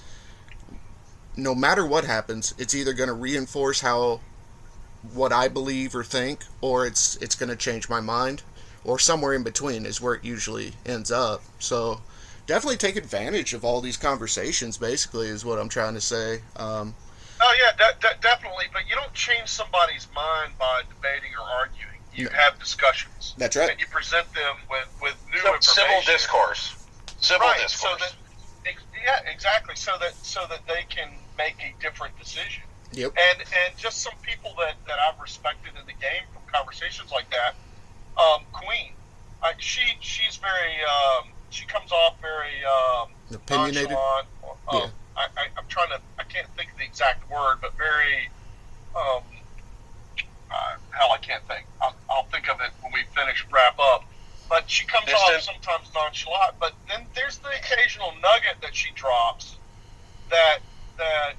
no 1.35 1.55
matter 1.55 1.85
what 1.85 2.05
happens, 2.05 2.53
it's 2.57 2.73
either 2.73 2.93
going 2.93 3.07
to 3.07 3.13
reinforce 3.13 3.81
how 3.81 4.21
what 5.13 5.33
I 5.33 5.47
believe 5.47 5.95
or 5.95 6.03
think, 6.03 6.41
or 6.61 6.85
it's 6.85 7.17
it's 7.17 7.35
going 7.35 7.49
to 7.49 7.55
change 7.55 7.89
my 7.89 7.99
mind, 7.99 8.41
or 8.83 8.97
somewhere 8.99 9.33
in 9.33 9.43
between 9.43 9.85
is 9.85 10.01
where 10.01 10.15
it 10.15 10.23
usually 10.23 10.73
ends 10.85 11.11
up. 11.11 11.41
So 11.59 12.01
definitely 12.47 12.77
take 12.77 12.95
advantage 12.95 13.53
of 13.53 13.65
all 13.65 13.81
these 13.81 13.97
conversations. 13.97 14.77
Basically, 14.77 15.27
is 15.27 15.45
what 15.45 15.59
I'm 15.59 15.69
trying 15.69 15.93
to 15.95 16.01
say. 16.01 16.41
Um, 16.55 16.95
Oh 17.45 17.53
yeah, 17.59 17.71
de- 17.75 17.99
de- 17.99 18.19
definitely. 18.21 18.65
But 18.71 18.87
you 18.89 18.95
don't 18.95 19.13
change 19.13 19.49
somebody's 19.49 20.07
mind 20.15 20.53
by 20.57 20.81
debating 20.87 21.31
or 21.35 21.43
arguing. 21.59 21.99
You 22.13 22.25
No. 22.25 22.37
have 22.37 22.57
discussions. 22.59 23.33
That's 23.37 23.55
right. 23.55 23.71
And 23.71 23.79
you 23.79 23.87
present 23.87 24.31
them 24.33 24.55
with 24.69 24.87
with 25.01 25.15
new 25.31 25.39
Civil 25.39 25.55
information. 25.55 26.13
discourse. 26.13 26.75
Civil 27.19 27.47
right. 27.47 27.59
discourse. 27.59 27.99
So 27.99 28.05
that, 28.05 28.75
yeah, 29.03 29.19
exactly. 29.31 29.75
So 29.75 29.91
that 29.99 30.13
so 30.21 30.45
that 30.49 30.61
they 30.67 30.85
can 30.89 31.09
make 31.37 31.55
a 31.59 31.73
different 31.81 32.17
decision. 32.17 32.63
yep. 32.93 33.11
And 33.17 33.39
and 33.41 33.77
just 33.77 33.97
some 34.01 34.13
people 34.21 34.53
that, 34.59 34.75
that 34.87 34.97
I've 34.99 35.19
respected 35.19 35.73
in 35.79 35.85
the 35.85 35.93
game 35.99 36.23
from 36.33 36.43
conversations 36.53 37.11
like 37.11 37.29
that. 37.31 37.55
Um, 38.15 38.43
Queen, 38.53 38.93
uh, 39.41 39.51
she 39.57 39.81
she's 39.99 40.37
very 40.37 40.75
um, 40.85 41.29
she 41.49 41.65
comes 41.65 41.91
off 41.91 42.15
very 42.21 42.63
um, 42.63 43.09
Opinionated. 43.33 43.89
nonchalant. 43.89 44.27
Um, 44.69 44.77
Yeah. 44.79 44.87
I, 45.15 45.25
I, 45.37 45.43
I'm 45.57 45.67
trying 45.67 45.89
to 45.89 45.99
I 46.19 46.23
can't 46.23 46.47
think 46.55 46.71
of 46.71 46.77
the 46.77 46.85
exact 46.85 47.29
word, 47.29 47.57
but 47.61 47.77
very 47.77 48.29
um, 48.95 49.23
uh, 50.53 50.75
hell 50.91 51.09
I 51.13 51.17
can't 51.17 51.45
think. 51.47 51.65
I'll, 51.81 51.95
I'll 52.09 52.27
think 52.29 52.49
of 52.49 52.61
it 52.61 52.71
when 52.81 52.93
we 52.93 53.05
finish 53.15 53.45
wrap 53.51 53.77
up. 53.79 54.05
But 54.49 54.69
she 54.69 54.85
comes 54.85 55.09
off 55.09 55.41
sometimes 55.41 55.89
nonchalant. 55.95 56.59
But 56.59 56.73
then 56.87 57.07
there's 57.15 57.39
the 57.39 57.49
occasional 57.57 58.13
nugget 58.21 58.61
that 58.61 58.75
she 58.75 58.91
drops 58.93 59.57
that 60.29 60.59
that 60.97 61.33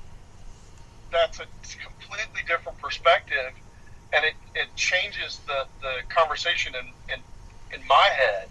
that's 1.13 1.39
a 1.39 1.47
completely 1.79 2.43
different 2.49 2.79
perspective, 2.79 3.55
and 4.15 4.25
it, 4.25 4.35
it 4.55 4.75
changes 4.75 5.41
the, 5.47 5.67
the 5.81 6.03
conversation 6.09 6.75
in, 6.75 6.87
in 7.15 7.21
in 7.79 7.87
my 7.87 8.09
head. 8.19 8.49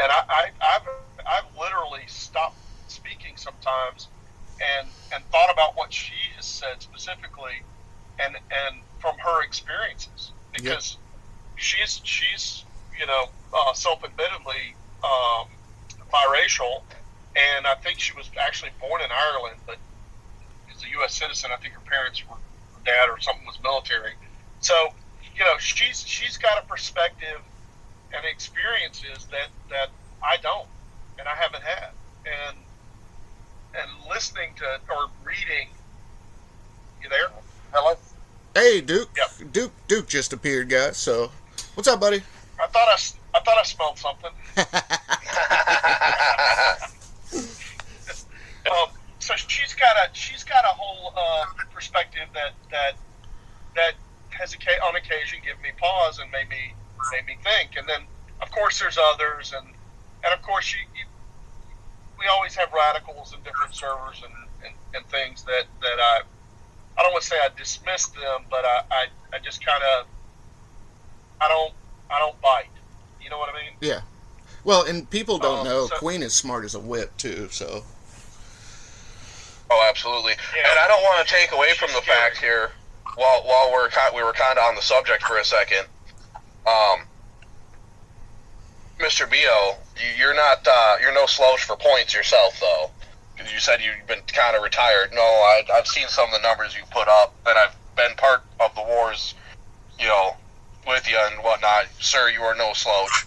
And 0.00 0.10
I, 0.10 0.20
I 0.28 0.42
I've 0.74 0.86
I've 1.26 1.50
literally 1.54 2.06
stopped 2.08 2.58
speaking 2.88 3.36
sometimes 3.36 4.08
and 4.78 4.88
and 5.14 5.24
thought 5.30 5.50
about 5.52 5.76
what 5.76 5.92
she 5.92 6.14
has 6.36 6.44
said 6.44 6.80
specifically 6.80 7.62
and 8.18 8.36
and 8.36 8.76
from 8.98 9.16
her 9.18 9.42
experiences. 9.42 10.32
Because 10.52 10.98
she's 11.56 12.00
she's 12.04 12.64
you 12.98 13.06
know 13.06 13.24
uh, 13.54 13.72
self-admittedly 13.72 14.74
um, 15.04 15.48
biracial. 16.12 16.82
And 17.34 17.66
I 17.66 17.74
think 17.76 17.98
she 17.98 18.14
was 18.14 18.30
actually 18.38 18.72
born 18.78 19.00
in 19.00 19.08
Ireland 19.10 19.58
but 19.66 19.78
is 20.74 20.84
a 20.84 20.90
U.S. 21.00 21.14
citizen 21.14 21.50
I 21.52 21.56
think 21.56 21.74
her 21.74 21.80
parents 21.80 22.22
were 22.28 22.36
her 22.36 22.80
dad 22.84 23.08
or 23.08 23.18
something 23.20 23.46
was 23.46 23.58
military. 23.62 24.12
So 24.60 24.74
you 25.36 25.44
know 25.44 25.56
she's 25.58 26.06
she's 26.06 26.36
got 26.36 26.62
a 26.62 26.66
perspective 26.66 27.40
and 28.14 28.24
experiences 28.26 29.26
that 29.30 29.48
that 29.70 29.88
I 30.22 30.36
don't 30.42 30.68
and 31.18 31.26
I 31.26 31.34
haven't 31.34 31.62
had. 31.62 31.90
And 32.24 32.56
and 33.74 33.90
listening 34.08 34.50
to 34.56 34.64
or 34.90 35.08
reading 35.24 35.68
you 37.02 37.08
there 37.08 37.28
hello 37.72 37.96
Hey, 38.54 38.82
Duke. 38.82 39.08
Yep. 39.16 39.52
Duke. 39.52 39.72
Duke 39.88 40.06
just 40.08 40.34
appeared, 40.34 40.68
guys. 40.68 40.98
So, 40.98 41.30
what's 41.74 41.88
up, 41.88 42.00
buddy? 42.00 42.22
I 42.60 42.66
thought 42.66 42.86
I, 42.86 42.98
I 43.34 43.40
thought 43.40 43.56
I 43.58 43.62
smelled 43.62 43.96
something 43.98 44.30
um, 48.70 48.90
so 49.18 49.34
she's 49.36 49.74
got 49.74 49.96
a 49.96 50.08
she's 50.12 50.44
got 50.44 50.64
a 50.64 50.74
whole 50.76 51.12
uh, 51.16 51.46
perspective 51.72 52.28
that 52.34 52.52
that 52.70 52.92
that 53.74 53.94
has 54.30 54.54
on 54.86 54.96
occasion 54.96 55.40
given 55.42 55.62
me 55.62 55.70
pause 55.78 56.18
and 56.18 56.30
made 56.30 56.48
me 56.48 56.74
made 57.10 57.24
me 57.26 57.36
think. 57.42 57.70
And 57.76 57.88
then 57.88 58.02
of 58.42 58.50
course 58.50 58.78
there's 58.80 58.98
others, 58.98 59.54
and 59.56 59.66
and 60.24 60.34
of 60.34 60.42
course 60.42 60.74
you, 60.74 60.80
you 60.94 61.06
we 62.22 62.28
always 62.28 62.54
have 62.54 62.72
radicals 62.72 63.34
and 63.34 63.42
different 63.44 63.74
servers 63.74 64.22
and, 64.24 64.32
and, 64.64 64.74
and 64.94 65.04
things 65.06 65.42
that 65.44 65.64
that 65.80 65.98
I 65.98 66.20
I 66.96 67.02
don't 67.02 67.12
want 67.12 67.22
to 67.24 67.28
say 67.28 67.36
I 67.36 67.48
dismiss 67.58 68.06
them, 68.08 68.42
but 68.50 68.64
I 68.64 68.82
I, 68.90 69.06
I 69.34 69.38
just 69.40 69.64
kind 69.64 69.82
of 69.98 70.06
I 71.40 71.48
don't 71.48 71.72
I 72.10 72.18
don't 72.18 72.40
bite. 72.40 72.66
You 73.20 73.30
know 73.30 73.38
what 73.38 73.48
I 73.50 73.54
mean? 73.54 73.72
Yeah. 73.80 74.00
Well, 74.64 74.84
and 74.84 75.08
people 75.10 75.38
don't 75.38 75.60
Um, 75.60 75.64
know 75.64 75.86
so- 75.88 75.96
Queen 75.96 76.22
is 76.22 76.34
smart 76.34 76.64
as 76.64 76.74
a 76.74 76.80
whip 76.80 77.16
too. 77.16 77.48
So 77.50 77.84
Oh, 79.70 79.86
absolutely. 79.88 80.32
Yeah. 80.54 80.70
And 80.70 80.78
I 80.78 80.86
don't 80.86 81.02
want 81.02 81.26
to 81.26 81.34
take 81.34 81.50
away 81.52 81.68
She's 81.70 81.78
from 81.78 81.88
the 81.92 82.02
scary. 82.02 82.18
fact 82.18 82.38
here, 82.38 82.70
while 83.16 83.42
while 83.44 83.72
we're 83.72 83.88
we 84.14 84.22
were 84.22 84.32
kind 84.34 84.58
of 84.58 84.64
on 84.64 84.74
the 84.74 84.82
subject 84.82 85.22
for 85.24 85.38
a 85.38 85.44
second. 85.44 85.86
Um, 86.66 87.02
Mr. 89.02 89.28
Bo, 89.28 89.76
you- 90.00 90.14
you're 90.16 90.34
not 90.34 90.66
uh, 90.66 90.96
you're 91.00 91.12
no 91.12 91.26
slouch 91.26 91.64
for 91.64 91.76
points 91.76 92.14
yourself, 92.14 92.58
though. 92.60 92.90
'Cause 93.36 93.52
You 93.52 93.58
said 93.60 93.80
you've 93.80 94.06
been 94.06 94.22
kind 94.28 94.54
of 94.56 94.62
retired. 94.62 95.12
No, 95.12 95.20
I, 95.22 95.62
I've 95.74 95.86
seen 95.88 96.06
some 96.08 96.26
of 96.32 96.40
the 96.40 96.46
numbers 96.46 96.76
you 96.76 96.82
put 96.92 97.08
up, 97.08 97.34
and 97.46 97.58
I've 97.58 97.74
been 97.96 98.14
part 98.16 98.42
of 98.60 98.74
the 98.74 98.82
wars, 98.82 99.34
you 99.98 100.06
know, 100.06 100.36
with 100.86 101.08
you 101.08 101.16
and 101.18 101.42
whatnot. 101.42 101.86
Sir, 101.98 102.28
you 102.30 102.42
are 102.42 102.54
no 102.54 102.72
slouch. 102.74 103.26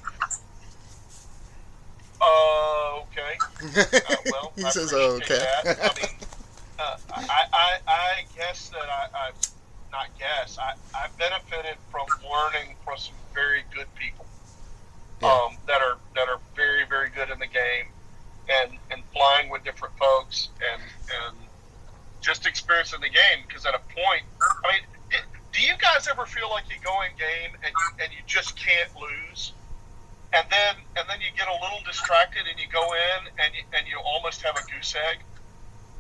Uh, 2.22 3.00
okay. 3.02 3.38
Uh, 4.10 4.16
well, 4.32 4.54
he 4.56 4.64
I 4.64 4.70
says, 4.70 4.92
appreciate 4.94 5.24
"Okay." 5.32 5.46
that. 5.64 5.80
I 5.92 6.00
mean, 6.00 6.16
uh, 6.80 6.98
I, 7.14 7.46
I, 7.54 7.78
I 7.88 8.26
guess 8.36 8.70
that 8.70 8.88
I, 8.90 9.08
I 9.14 9.32
not 9.92 10.08
guess. 10.20 10.58
I, 10.58 10.74
I 10.94 11.08
benefited 11.18 11.76
from 11.92 12.06
learning 12.24 12.76
from 12.86 12.98
some 12.98 13.16
very 13.34 13.64
good 13.74 13.88
people 13.96 14.25
Yeah. 15.22 15.32
um, 15.32 15.58
that 15.68 15.82
are 15.82 15.98
that 16.16 16.28
are 16.28 16.40
very 16.56 16.86
very 16.86 17.10
good 17.10 17.30
in 17.30 17.40
the 17.40 17.48
game, 17.48 17.88
and 18.50 18.78
and 18.92 19.04
flying 19.14 19.50
with 19.50 19.64
different 19.64 19.96
folks 19.98 20.50
and 20.74 20.82
and 20.82 21.38
just 22.22 22.46
experiencing 22.46 23.02
the 23.02 23.10
game. 23.10 23.46
Because 23.48 23.66
at 23.66 23.76
a 23.76 23.80
point, 23.80 24.24
I 24.66 24.72
mean, 24.74 24.82
it, 25.12 25.24
do 25.54 25.62
you 25.62 25.74
guys 25.78 26.08
ever 26.10 26.26
feel 26.26 26.50
like 26.50 26.66
you 26.70 26.76
go 26.84 27.02
in 27.04 27.12
game 27.18 27.56
and 27.64 27.72
you, 27.72 28.04
and 28.04 28.12
you 28.12 28.20
just 28.26 28.58
can't 28.58 28.90
lose? 29.00 29.54
and 30.36 30.46
then 30.52 30.76
and 30.98 31.06
then 31.10 31.20
you 31.22 31.32
get 31.38 31.48
a 31.48 31.58
little 31.64 31.80
distracted 31.86 32.44
and 32.50 32.60
you 32.60 32.68
go 32.72 32.84
in 32.94 33.20
and 33.40 33.54
you, 33.56 33.64
and 33.78 33.88
you 33.88 33.98
almost 34.06 34.42
have 34.42 34.56
a 34.58 34.64
goose 34.72 34.96
egg. 35.12 35.20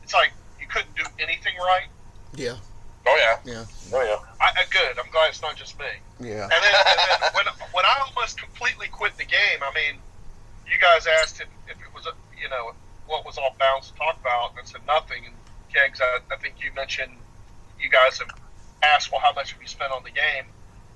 It's 0.03 0.13
like 0.13 0.31
you 0.59 0.67
couldn't 0.67 0.95
do 0.95 1.03
anything 1.19 1.53
right. 1.57 1.87
yeah. 2.35 2.57
Oh 3.07 3.17
yeah. 3.17 3.37
Yeah, 3.45 3.65
Oh 3.93 4.03
yeah. 4.03 4.17
I, 4.41 4.61
I, 4.61 4.63
good. 4.69 4.97
I'm 4.97 5.09
glad 5.11 5.29
it's 5.29 5.41
not 5.41 5.55
just 5.55 5.77
me. 5.79 5.85
yeah. 6.19 6.43
And 6.43 6.51
then, 6.51 6.73
and 6.73 6.99
then 6.99 7.29
when 7.37 7.45
when 7.71 7.85
I 7.85 7.95
almost 8.07 8.39
completely 8.39 8.87
quit 8.87 9.17
the 9.17 9.25
game, 9.25 9.59
I 9.61 9.71
mean, 9.73 10.01
you 10.65 10.77
guys 10.79 11.07
asked 11.21 11.39
if, 11.41 11.47
if 11.67 11.77
it 11.77 11.91
was 11.93 12.05
a, 12.05 12.13
you 12.41 12.49
know 12.49 12.73
what 13.05 13.25
was 13.25 13.37
off 13.37 13.57
bounds 13.57 13.91
to 13.91 13.95
talk 13.95 14.17
about, 14.19 14.51
and 14.51 14.59
I 14.61 14.65
said 14.65 14.81
nothing. 14.87 15.25
And 15.25 15.35
Kegs, 15.73 16.01
I, 16.01 16.19
I 16.33 16.37
think 16.37 16.55
you 16.63 16.71
mentioned 16.75 17.11
you 17.79 17.89
guys 17.89 18.17
have 18.19 18.29
asked, 18.81 19.11
well, 19.11 19.21
how 19.21 19.33
much 19.33 19.51
have 19.53 19.61
you 19.61 19.67
spent 19.67 19.91
on 19.91 20.03
the 20.03 20.11
game? 20.11 20.45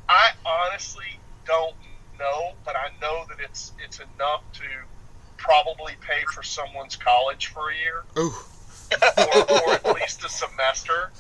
I 0.08 0.32
honestly 0.46 1.20
don't 1.46 1.76
know, 2.18 2.54
but 2.66 2.76
I 2.76 2.90
know 3.02 3.26
that 3.30 3.38
it's 3.44 3.74
it's 3.84 4.00
enough 4.00 4.42
to 4.54 4.66
probably 5.38 5.94
pay 6.02 6.24
for 6.34 6.44
someone's 6.44 6.96
college 6.98 7.48
for 7.48 7.72
a 7.72 7.74
year 7.74 8.04
Ooh. 8.18 8.34
Or, 9.18 9.52
or 9.52 9.74
at 9.74 9.96
least 9.96 10.24
a 10.26 10.30
semester. 10.30 11.12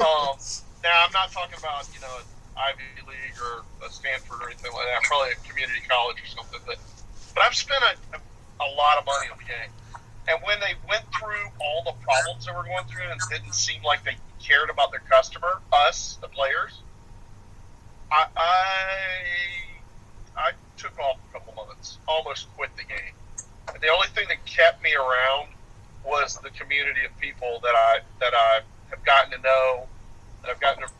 Um, 0.00 0.36
now, 0.82 1.04
I'm 1.04 1.12
not 1.12 1.30
talking 1.32 1.58
about 1.58 1.88
you 1.94 2.00
know 2.00 2.18
Ivy 2.56 2.82
League 3.08 3.36
or 3.40 3.64
a 3.86 3.90
Stanford 3.90 4.40
or 4.42 4.46
anything 4.46 4.72
like 4.72 4.86
that. 4.86 5.02
Probably 5.04 5.32
a 5.32 5.48
community 5.48 5.80
college 5.88 6.16
or 6.22 6.26
something. 6.26 6.60
But 6.66 6.78
but 7.34 7.42
I've 7.44 7.54
spent 7.54 7.82
a, 7.84 8.16
a 8.16 8.68
lot 8.76 8.98
of 8.98 9.06
money 9.06 9.28
on 9.30 9.38
the 9.38 9.44
game. 9.44 9.72
And 10.28 10.38
when 10.44 10.60
they 10.60 10.74
went 10.88 11.04
through 11.16 11.50
all 11.60 11.82
the 11.84 11.96
problems 12.04 12.46
that 12.46 12.54
we're 12.54 12.66
going 12.66 12.84
through 12.86 13.02
and 13.02 13.12
it 13.12 13.28
didn't 13.30 13.54
seem 13.54 13.82
like 13.82 14.04
they 14.04 14.16
cared 14.38 14.70
about 14.70 14.90
their 14.90 15.02
customer, 15.10 15.60
us, 15.72 16.18
the 16.20 16.28
players, 16.28 16.80
I 18.12 18.26
I, 18.36 18.50
I 20.36 20.50
took 20.76 20.98
off 20.98 21.18
a 21.30 21.32
couple 21.32 21.54
months, 21.54 21.98
almost 22.06 22.48
quit 22.56 22.70
the 22.76 22.84
game. 22.84 23.14
The 23.80 23.88
only 23.88 24.08
thing 24.08 24.26
that 24.28 24.44
kept 24.46 24.82
me 24.82 24.94
around 24.94 25.48
was 26.04 26.38
the 26.42 26.50
community 26.50 27.04
of 27.04 27.18
people 27.20 27.60
that 27.62 27.74
I 27.74 28.00
that 28.20 28.32
I 28.34 28.60
have 28.90 29.04
gotten 29.04 29.32
to 29.32 29.38
know, 29.38 29.86
that 30.42 30.50
I've 30.50 30.60
gotten 30.60 30.82
to 30.82 30.90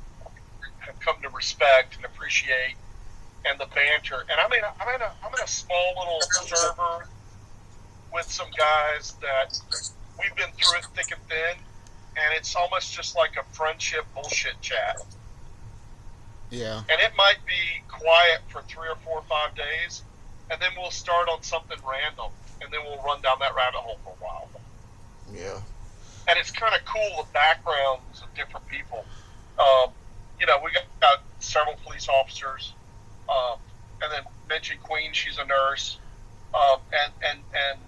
have 0.81 1.01
come 1.01 1.17
to 1.23 1.29
respect 1.31 1.97
and 1.97 2.05
appreciate, 2.05 2.75
and 3.47 3.59
the 3.59 3.67
banter. 3.75 4.25
And 4.31 4.41
I'm 4.41 4.53
in 4.53 4.65
a, 4.65 4.73
I'm 4.81 4.95
in 4.95 5.01
a 5.01 5.13
I'm 5.25 5.33
in 5.35 5.41
a 5.43 5.49
small 5.49 5.95
little 5.99 6.21
server 6.47 7.07
with 8.13 8.31
some 8.31 8.49
guys 8.57 9.15
that 9.21 9.59
we've 10.19 10.35
been 10.37 10.51
through 10.57 10.79
it 10.79 10.87
thick 10.95 11.17
and 11.17 11.21
thin, 11.29 11.63
and 12.17 12.35
it's 12.35 12.55
almost 12.57 12.95
just 12.95 13.17
like 13.17 13.37
a 13.37 13.45
friendship 13.55 14.05
bullshit 14.15 14.61
chat. 14.61 14.97
Yeah. 16.51 16.83
And 16.91 17.01
it 17.01 17.13
might 17.17 17.39
be 17.47 17.83
quiet 17.89 18.41
for 18.49 18.63
three 18.63 18.89
or 18.89 18.97
four 19.05 19.19
or 19.19 19.23
five 19.23 19.55
days, 19.55 20.03
and 20.51 20.61
then 20.61 20.71
we'll 20.77 20.91
start 20.91 21.29
on 21.29 21.43
something 21.43 21.79
random, 21.89 22.33
and 22.61 22.73
then 22.73 22.81
we'll 22.85 23.03
run 23.05 23.23
down 23.23 23.39
that 23.39 23.55
rabbit 23.55 23.79
hole 23.79 23.99
for 24.03 24.11
a 24.11 24.25
while. 24.25 24.49
Yeah. 25.35 25.61
and 26.29 26.39
it's 26.39 26.51
kind 26.51 26.75
of 26.75 26.85
cool 26.85 27.23
the 27.25 27.33
backgrounds 27.33 28.23
of 28.23 28.33
different 28.35 28.67
people. 28.69 29.05
Um, 29.59 29.91
you 30.39 30.47
know, 30.47 30.59
we 30.65 30.71
got, 30.73 30.85
got 31.01 31.23
several 31.41 31.77
police 31.85 32.09
officers, 32.09 32.73
um, 33.29 33.59
and 34.03 34.13
then 34.13 34.23
mentioned 34.49 34.83
Queen, 34.83 35.13
she's 35.13 35.39
a 35.39 35.45
nurse, 35.45 35.99
um, 36.55 36.81
and 36.93 37.13
and 37.29 37.39
and 37.55 37.79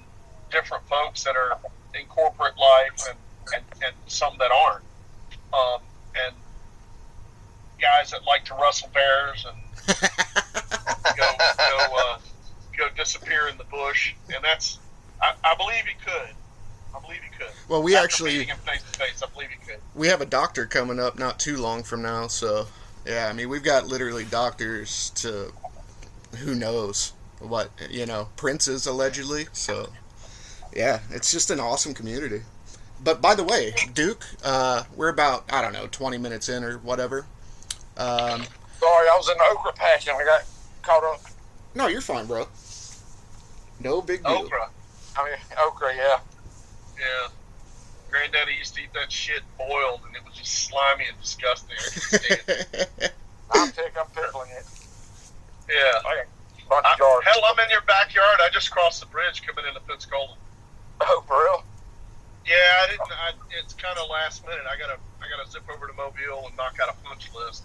different 0.51 0.87
folks 0.87 1.25
that 1.25 1.37
are 1.37 1.59
in 1.99 2.07
corporate 2.07 2.57
life, 2.59 3.07
and 3.09 3.19
and, 3.55 3.65
and 3.85 3.95
some 4.07 4.35
that 4.39 4.51
aren't, 4.51 4.85
um, 5.53 5.81
and 6.27 6.35
guys 7.81 8.11
that 8.13 8.25
like 8.27 8.45
to 8.45 8.55
rustle 8.55 8.89
bears 8.95 9.45
and 9.45 9.57
go 11.17 11.33
go 11.39 11.79
uh, 11.97 12.19
go 12.77 12.89
disappear 12.97 13.49
in 13.49 13.57
the 13.59 13.65
bush, 13.65 14.15
and 14.35 14.45
that's 14.45 14.79
I, 15.21 15.35
I 15.45 15.55
believe 15.57 15.85
he 15.87 15.95
could. 16.05 16.35
I 16.95 17.01
believe 17.01 17.21
he 17.23 17.31
could. 17.37 17.53
Well, 17.69 17.83
we 17.83 17.95
After 17.95 18.05
actually 18.05 18.45
face 18.45 18.83
to 18.93 18.99
face. 18.99 19.23
I 19.23 19.27
believe 19.33 19.49
he 19.51 19.67
could. 19.67 19.81
We 19.95 20.09
have 20.09 20.21
a 20.21 20.27
doctor 20.27 20.67
coming 20.67 21.01
up 21.01 21.19
not 21.19 21.39
too 21.41 21.57
long 21.57 21.83
from 21.83 22.03
now, 22.03 22.27
so 22.27 22.67
yeah, 23.07 23.29
I 23.29 23.33
mean 23.33 23.49
we've 23.49 23.63
got 23.63 23.87
literally 23.87 24.25
doctors 24.25 25.11
to 25.17 25.53
who 26.39 26.55
knows 26.55 27.13
what 27.39 27.71
you 27.91 28.07
know 28.07 28.29
princes 28.37 28.87
allegedly. 28.87 29.47
So 29.53 29.89
yeah, 30.75 31.01
it's 31.11 31.31
just 31.31 31.51
an 31.51 31.61
awesome 31.61 31.95
community. 31.95 32.43
But 33.03 33.21
by 33.21 33.35
the 33.35 33.45
way, 33.45 33.75
Duke, 33.95 34.25
uh, 34.45 34.85
we're 34.95 35.09
about 35.09 35.53
I 35.53 35.63
don't 35.63 35.73
know 35.73 35.87
twenty 35.89 36.19
minutes 36.19 36.49
in 36.49 36.63
or 36.65 36.79
whatever. 36.79 37.27
Um, 37.97 38.45
Sorry, 38.79 39.09
I 39.09 39.15
was 39.17 39.29
in 39.29 39.37
the 39.37 39.45
okra 39.53 39.73
patch 39.73 40.09
and 40.09 40.17
I 40.17 40.25
got 40.25 40.43
caught 40.83 41.05
up. 41.05 41.21
no, 41.75 41.89
you're 41.89 42.01
fine, 42.01 42.27
bro. 42.27 42.47
No 43.81 44.01
big 44.01 44.23
deal. 44.23 44.33
Okra, 44.33 44.71
I 45.17 45.25
mean, 45.25 45.35
okra, 45.67 45.95
yeah. 45.95 46.21
Yeah. 47.03 47.29
Granddaddy 48.11 48.55
used 48.55 48.75
to 48.77 48.83
eat 48.83 48.93
that 48.95 49.11
shit 49.11 49.43
boiled, 49.59 50.01
and 50.07 50.15
it 50.15 50.25
was 50.25 50.35
just 50.35 50.69
slimy 50.69 51.07
and 51.09 51.19
disgusting. 51.21 51.77
I 51.77 51.83
stand 51.83 52.41
it. 52.49 53.13
I'm 53.51 53.73
I'm 53.99 54.07
pickling 54.15 54.51
it. 54.51 54.65
Yeah. 55.69 56.01
I 56.07 56.25
I, 56.81 56.97
hell, 56.97 57.43
I'm 57.53 57.59
in 57.65 57.71
your 57.71 57.83
backyard. 57.83 58.41
I 58.41 58.49
just 58.53 58.71
crossed 58.71 59.01
the 59.01 59.07
bridge 59.07 59.43
coming 59.45 59.69
into 59.69 59.81
Pensacola. 59.81 60.37
Oh, 61.01 61.25
for 61.27 61.37
real? 61.37 61.65
Yeah, 62.47 62.57
I 62.57 62.87
didn't. 62.89 63.13
I, 63.13 63.31
it's 63.61 63.75
kind 63.75 63.99
of 63.99 64.09
last 64.09 64.45
minute. 64.47 64.65
I 64.65 64.79
gotta, 64.79 64.99
I 65.21 65.27
gotta 65.29 65.51
zip 65.51 65.63
over 65.69 65.87
to 65.87 65.93
Mobile 65.95 66.47
and 66.47 66.57
knock 66.57 66.79
out 66.83 66.89
a 66.89 66.97
punch 67.07 67.31
list 67.35 67.65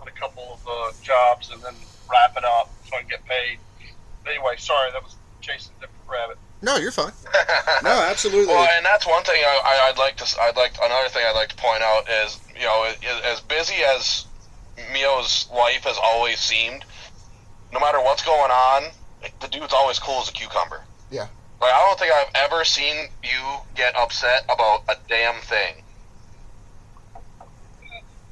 on 0.00 0.08
a 0.08 0.10
couple 0.10 0.58
of 0.58 0.60
uh, 0.66 0.92
jobs, 1.02 1.50
and 1.52 1.62
then 1.62 1.74
wrap 2.10 2.36
it 2.36 2.44
up 2.44 2.70
so 2.88 2.96
I 2.96 3.00
can 3.00 3.08
get 3.08 3.24
paid. 3.24 3.58
Anyway, 4.26 4.56
sorry, 4.58 4.90
that 4.92 5.02
was 5.02 5.14
chasing 5.40 5.72
a 5.78 5.86
different 5.86 6.08
rabbit. 6.08 6.38
No, 6.62 6.76
you're 6.76 6.92
fine. 6.92 7.12
No, 7.82 7.90
absolutely. 7.90 8.46
Well, 8.54 8.68
and 8.76 8.86
that's 8.86 9.06
one 9.06 9.24
thing 9.24 9.42
I, 9.44 9.60
I, 9.64 9.88
I'd 9.90 9.98
like 9.98 10.16
to. 10.18 10.22
s- 10.22 10.36
I'd 10.40 10.56
like 10.56 10.72
another 10.80 11.08
thing 11.08 11.22
I'd 11.26 11.34
like 11.34 11.48
to 11.48 11.56
point 11.56 11.82
out 11.82 12.08
is 12.08 12.38
you 12.54 12.62
know 12.62 12.86
as 13.24 13.40
busy 13.40 13.82
as 13.82 14.26
Mio's 14.92 15.48
life 15.52 15.82
has 15.84 15.98
always 16.00 16.38
seemed, 16.38 16.84
no 17.72 17.80
matter 17.80 17.98
what's 18.00 18.24
going 18.24 18.50
on, 18.52 18.84
the 19.40 19.48
dude's 19.48 19.72
always 19.72 19.98
cool 19.98 20.20
as 20.20 20.28
a 20.28 20.32
cucumber. 20.32 20.82
Yeah. 21.10 21.26
Like 21.60 21.72
I 21.72 21.78
don't 21.86 21.98
think 21.98 22.12
I've 22.12 22.30
ever 22.34 22.64
seen 22.64 23.08
you 23.24 23.56
get 23.74 23.96
upset 23.96 24.44
about 24.44 24.82
a 24.88 24.94
damn 25.08 25.40
thing. 25.42 25.74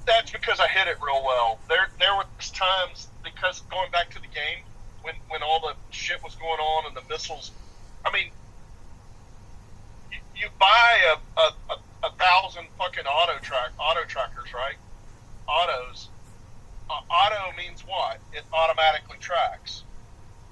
that's 0.06 0.30
because 0.30 0.60
I 0.60 0.68
hit 0.68 0.86
it 0.88 0.96
real 1.04 1.22
well. 1.24 1.58
There, 1.68 1.88
there 1.98 2.14
was 2.14 2.50
times 2.50 3.08
because 3.24 3.60
going 3.70 3.90
back 3.90 4.10
to 4.10 4.20
the 4.20 4.26
game 4.28 4.64
when 5.02 5.14
when 5.28 5.42
all 5.42 5.60
the 5.60 5.74
shit 5.94 6.22
was 6.22 6.34
going 6.36 6.60
on 6.60 6.86
and 6.86 6.96
the 6.96 7.02
missiles. 7.12 7.50
I 8.04 8.12
mean, 8.12 8.30
you, 10.10 10.18
you 10.36 10.48
buy 10.58 11.14
a, 11.14 11.40
a, 11.40 11.74
a, 11.74 12.08
a 12.08 12.12
thousand 12.12 12.66
fucking 12.78 13.06
auto 13.06 13.38
track 13.42 13.70
auto 13.78 14.04
trackers, 14.06 14.52
right? 14.54 14.76
Autos. 15.48 16.08
Uh, 16.88 17.00
auto 17.10 17.56
means 17.56 17.84
what? 17.86 18.18
It 18.32 18.42
automatically 18.52 19.16
tracks, 19.20 19.84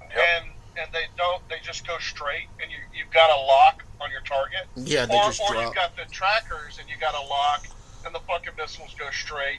and 0.02 0.46
and 0.76 0.92
they 0.92 1.06
don't. 1.16 1.42
They 1.48 1.56
just 1.62 1.86
go 1.86 1.98
straight, 1.98 2.46
and 2.62 2.70
you 2.70 2.78
you've 2.94 3.12
got 3.12 3.30
a 3.30 3.40
lock 3.40 3.84
on 4.00 4.10
your 4.12 4.20
target 4.22 4.66
yeah, 4.76 5.06
they 5.06 5.14
or, 5.14 5.24
just 5.24 5.40
or 5.40 5.52
drop. 5.52 5.64
you've 5.64 5.74
got 5.74 5.96
the 5.96 6.04
trackers 6.12 6.78
and 6.78 6.88
you 6.88 6.94
got 7.00 7.14
a 7.14 7.26
lock 7.26 7.66
and 8.04 8.14
the 8.14 8.20
fucking 8.20 8.52
missiles 8.56 8.94
go 8.98 9.10
straight. 9.10 9.58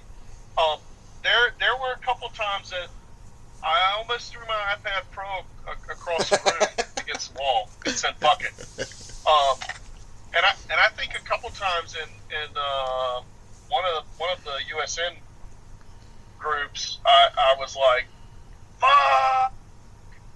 Um, 0.57 0.79
there 1.23 1.53
there 1.59 1.75
were 1.81 1.93
a 1.93 1.99
couple 1.99 2.29
times 2.29 2.69
that 2.71 2.87
I 3.63 3.97
almost 3.97 4.31
threw 4.31 4.41
my 4.47 4.75
iPad 4.75 5.03
Pro 5.11 5.25
across 5.91 6.29
the 6.29 6.39
room 6.45 6.85
against 7.09 7.33
the 7.33 7.39
wall 7.39 7.69
and 7.85 7.95
said 7.95 8.15
"fuck 8.17 8.41
it." 8.43 8.53
Um, 9.27 9.57
and 10.35 10.45
I 10.45 10.51
and 10.71 10.79
I 10.79 10.89
think 10.95 11.15
a 11.15 11.19
couple 11.27 11.49
times 11.49 11.95
in 11.95 12.09
in 12.35 12.49
uh, 12.55 13.21
one 13.69 13.83
of 13.95 14.03
one 14.17 14.29
of 14.31 14.43
the 14.43 14.51
USN 14.75 15.15
groups, 16.37 16.99
I, 17.05 17.29
I 17.37 17.55
was 17.59 17.75
like, 17.75 18.05
"Fuck." 18.79 19.53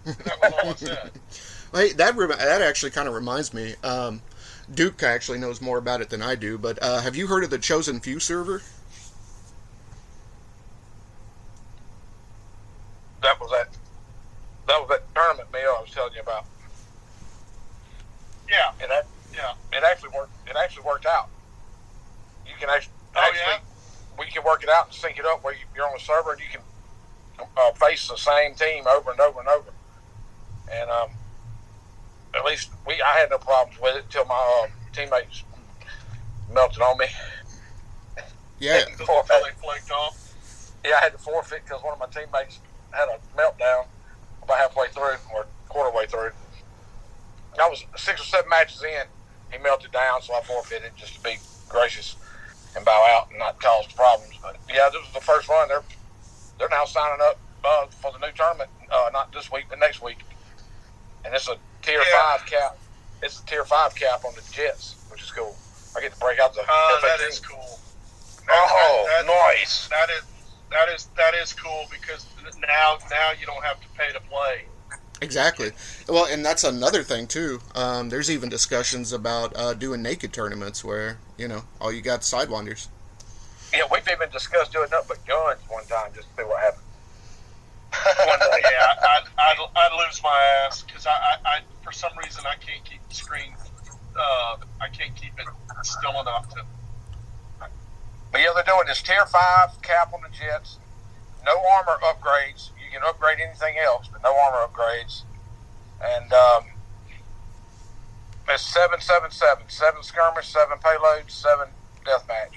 And 0.05 0.15
that 0.25 0.41
was 0.41 0.53
all 0.63 0.69
I 0.71 0.75
said. 0.75 1.12
Hey, 1.73 1.91
that 1.93 2.15
that 2.15 2.62
actually 2.62 2.91
kind 2.91 3.07
of 3.07 3.15
reminds 3.15 3.51
me. 3.51 3.73
Um, 3.83 4.21
Duke 4.71 5.01
actually 5.01 5.39
knows 5.39 5.59
more 5.59 5.79
about 5.79 6.01
it 6.01 6.09
than 6.12 6.21
I 6.21 6.36
do, 6.36 6.59
but 6.59 6.77
uh, 6.83 7.01
have 7.01 7.15
you 7.15 7.25
heard 7.25 7.43
of 7.43 7.49
the 7.49 7.57
Chosen 7.57 7.99
Few 7.99 8.19
server? 8.19 8.62
That 13.23 13.39
was 13.39 13.49
that. 13.49 13.69
That 14.67 14.79
was 14.81 14.89
that 14.89 15.03
tournament 15.15 15.51
meal 15.51 15.75
I 15.77 15.81
was 15.81 15.89
telling 15.91 16.13
you 16.13 16.21
about, 16.21 16.45
Yeah, 18.49 18.71
and 18.79 18.91
that 18.91 19.07
yeah. 19.33 19.53
it 19.71 19.83
actually 19.83 20.09
worked. 20.15 20.31
It 20.47 20.55
actually 20.55 20.83
worked 20.83 21.05
out. 21.07 21.27
You 22.45 22.53
can 22.59 22.69
actually, 22.69 22.93
Oh, 23.15 23.19
actually 23.19 23.39
yeah? 23.39 23.59
we 24.19 24.25
can 24.27 24.43
work 24.43 24.62
it 24.62 24.62
out 24.73 24.88
and 24.88 24.95
sync 24.95 25.19
it 25.19 25.25
up 25.25 25.43
where 25.43 25.53
you, 25.53 25.65
you're 25.75 25.86
on 25.86 25.93
the 25.93 26.03
server 26.03 26.33
and 26.33 26.41
you 26.41 26.47
can 26.51 26.62
uh, 27.57 27.71
face 27.73 28.07
the 28.07 28.17
same 28.17 28.55
team 28.55 28.86
over 28.88 29.12
and 29.12 29.19
over 29.19 29.39
and 29.39 29.49
over. 29.49 29.69
And 30.71 30.89
um, 30.89 31.09
at 32.36 32.45
least 32.45 32.71
we, 32.88 33.01
I 33.01 33.19
had 33.19 33.29
no 33.29 33.38
problems 33.38 33.79
with 33.81 33.95
it 33.95 34.03
until 34.05 34.25
my 34.25 34.63
um, 34.63 34.71
teammates 34.91 35.43
melted 36.53 36.81
on 36.81 36.97
me. 36.97 37.05
Yeah, 38.59 38.83
they 38.97 39.05
flaked 39.05 39.91
off. 39.91 40.33
Yeah, 40.86 40.95
I 40.99 41.03
had 41.03 41.12
to 41.13 41.17
forfeit 41.17 41.63
because 41.65 41.83
one 41.83 41.93
of 41.93 41.99
my 41.99 42.07
teammates 42.07 42.59
had 42.91 43.07
a 43.09 43.19
meltdown 43.38 43.86
about 44.41 44.57
halfway 44.57 44.88
through 44.89 45.17
or 45.33 45.47
quarter 45.69 45.95
way 45.95 46.05
through. 46.05 46.31
I 47.62 47.69
was 47.69 47.83
six 47.95 48.21
or 48.21 48.25
seven 48.25 48.49
matches 48.49 48.83
in. 48.83 49.05
He 49.51 49.62
melted 49.62 49.91
down, 49.91 50.21
so 50.21 50.33
I 50.33 50.41
forfeited 50.41 50.91
just 50.95 51.15
to 51.15 51.21
be 51.21 51.38
gracious. 51.69 52.15
And 52.75 52.83
bow 52.86 53.05
out 53.09 53.29
and 53.29 53.39
not 53.39 53.59
cause 53.62 53.86
problems. 53.93 54.33
But 54.41 54.57
yeah, 54.69 54.89
this 54.91 55.01
was 55.01 55.13
the 55.13 55.21
first 55.21 55.49
one. 55.49 55.67
They're 55.67 55.83
they're 56.59 56.69
now 56.69 56.86
signing 56.86 57.19
up 57.21 57.39
uh, 57.63 57.86
for 58.01 58.12
the 58.12 58.19
new 58.19 58.31
tournament. 58.33 58.69
Uh, 58.91 59.09
not 59.13 59.31
this 59.33 59.51
week, 59.51 59.65
but 59.69 59.79
next 59.79 60.01
week. 60.01 60.19
And 61.25 61.33
it's 61.33 61.47
a 61.47 61.55
tier 61.81 61.99
Yeah. 61.99 62.19
five 62.38 62.45
cap. 62.45 62.77
It's 63.21 63.39
a 63.41 63.45
tier 63.45 63.65
five 63.65 63.95
cap 63.95 64.23
on 64.25 64.33
the 64.36 64.41
Jets, 64.51 64.95
which 65.09 65.21
is 65.23 65.31
cool. 65.31 65.55
I 65.95 66.01
get 66.01 66.13
to 66.13 66.19
break 66.19 66.39
out 66.39 66.53
the. 66.53 66.62
Uh, 66.62 67.01
that 67.01 67.19
F-18. 67.21 67.29
is 67.29 67.39
cool. 67.39 67.79
Oh, 68.49 69.05
That- 69.07 69.25
that- 69.25 69.33
nice. 69.55 69.88
That 69.88 70.09
is 70.09 70.23
that 70.69 70.89
is 70.89 71.07
that 71.15 71.33
is 71.36 71.53
cool 71.53 71.86
because 71.91 72.25
now 72.59 72.97
now 73.09 73.31
you 73.39 73.45
don't 73.45 73.63
have 73.63 73.79
to 73.81 73.88
pay 73.97 74.12
to 74.12 74.19
play. 74.21 74.65
Exactly. 75.21 75.71
Well, 76.10 76.26
and 76.26 76.45
that's 76.45 76.63
another 76.63 77.04
thing 77.04 77.28
too. 77.28 77.62
Um, 77.76 78.10
there's 78.10 78.30
even 78.30 78.49
discussions 78.49 79.13
about 79.13 79.56
uh, 79.56 79.73
doing 79.73 80.02
naked 80.02 80.34
tournaments 80.34 80.84
where 80.84 81.17
you 81.38 81.47
know 81.47 81.63
all 81.80 81.91
you 81.91 82.02
got 82.02 82.21
sidewinders. 82.21 82.88
Yeah, 83.73 83.84
we've 83.91 84.08
even 84.08 84.30
discussed 84.30 84.73
doing 84.73 84.89
nothing 84.91 85.08
but 85.08 85.26
guns 85.26 85.60
one 85.69 85.86
time 85.86 86.12
just 86.13 86.28
to 86.36 86.43
see 86.43 86.47
what 86.47 86.62
happens. 86.62 86.84
One 88.26 88.39
day, 88.39 88.60
yeah, 88.63 88.95
I'd, 89.04 89.23
I'd, 89.38 89.69
I'd 89.76 90.06
lose 90.06 90.19
my 90.23 90.65
ass 90.65 90.82
because 90.82 91.06
I, 91.06 91.12
I, 91.12 91.38
I 91.45 91.60
for 91.84 91.91
some 91.91 92.12
reason 92.17 92.43
I 92.47 92.56
can't 92.56 92.84
keep 92.84 93.08
the 93.08 93.13
screen. 93.13 93.54
Uh, 94.17 94.58
I 94.82 94.89
can't 94.91 95.15
keep 95.15 95.34
it 95.38 95.45
still 95.84 96.19
enough 96.19 96.49
to. 96.56 96.63
But 98.32 98.41
yeah, 98.41 98.47
they're 98.56 98.63
doing 98.63 98.88
this 98.88 99.04
tier 99.04 99.26
five 99.28 99.80
cap 99.84 100.12
on 100.12 100.21
the 100.21 100.30
jets. 100.30 100.80
No 101.45 101.54
armor 101.76 101.99
upgrades. 102.04 102.71
You 102.93 102.99
can 102.99 103.10
upgrade 103.10 103.39
anything 103.39 103.77
else, 103.79 104.08
but 104.12 104.21
no 104.21 104.38
armor 104.38 104.67
upgrades. 104.67 105.23
And 105.99 106.32
um, 106.32 106.65
it's 108.47 108.62
seven, 108.62 109.01
seven, 109.01 109.32
seven, 109.32 109.63
seven 109.67 110.03
skirmish, 110.03 110.47
seven 110.47 110.77
payloads, 110.77 111.32
seven 111.32 111.69
deathmatch. 112.06 112.53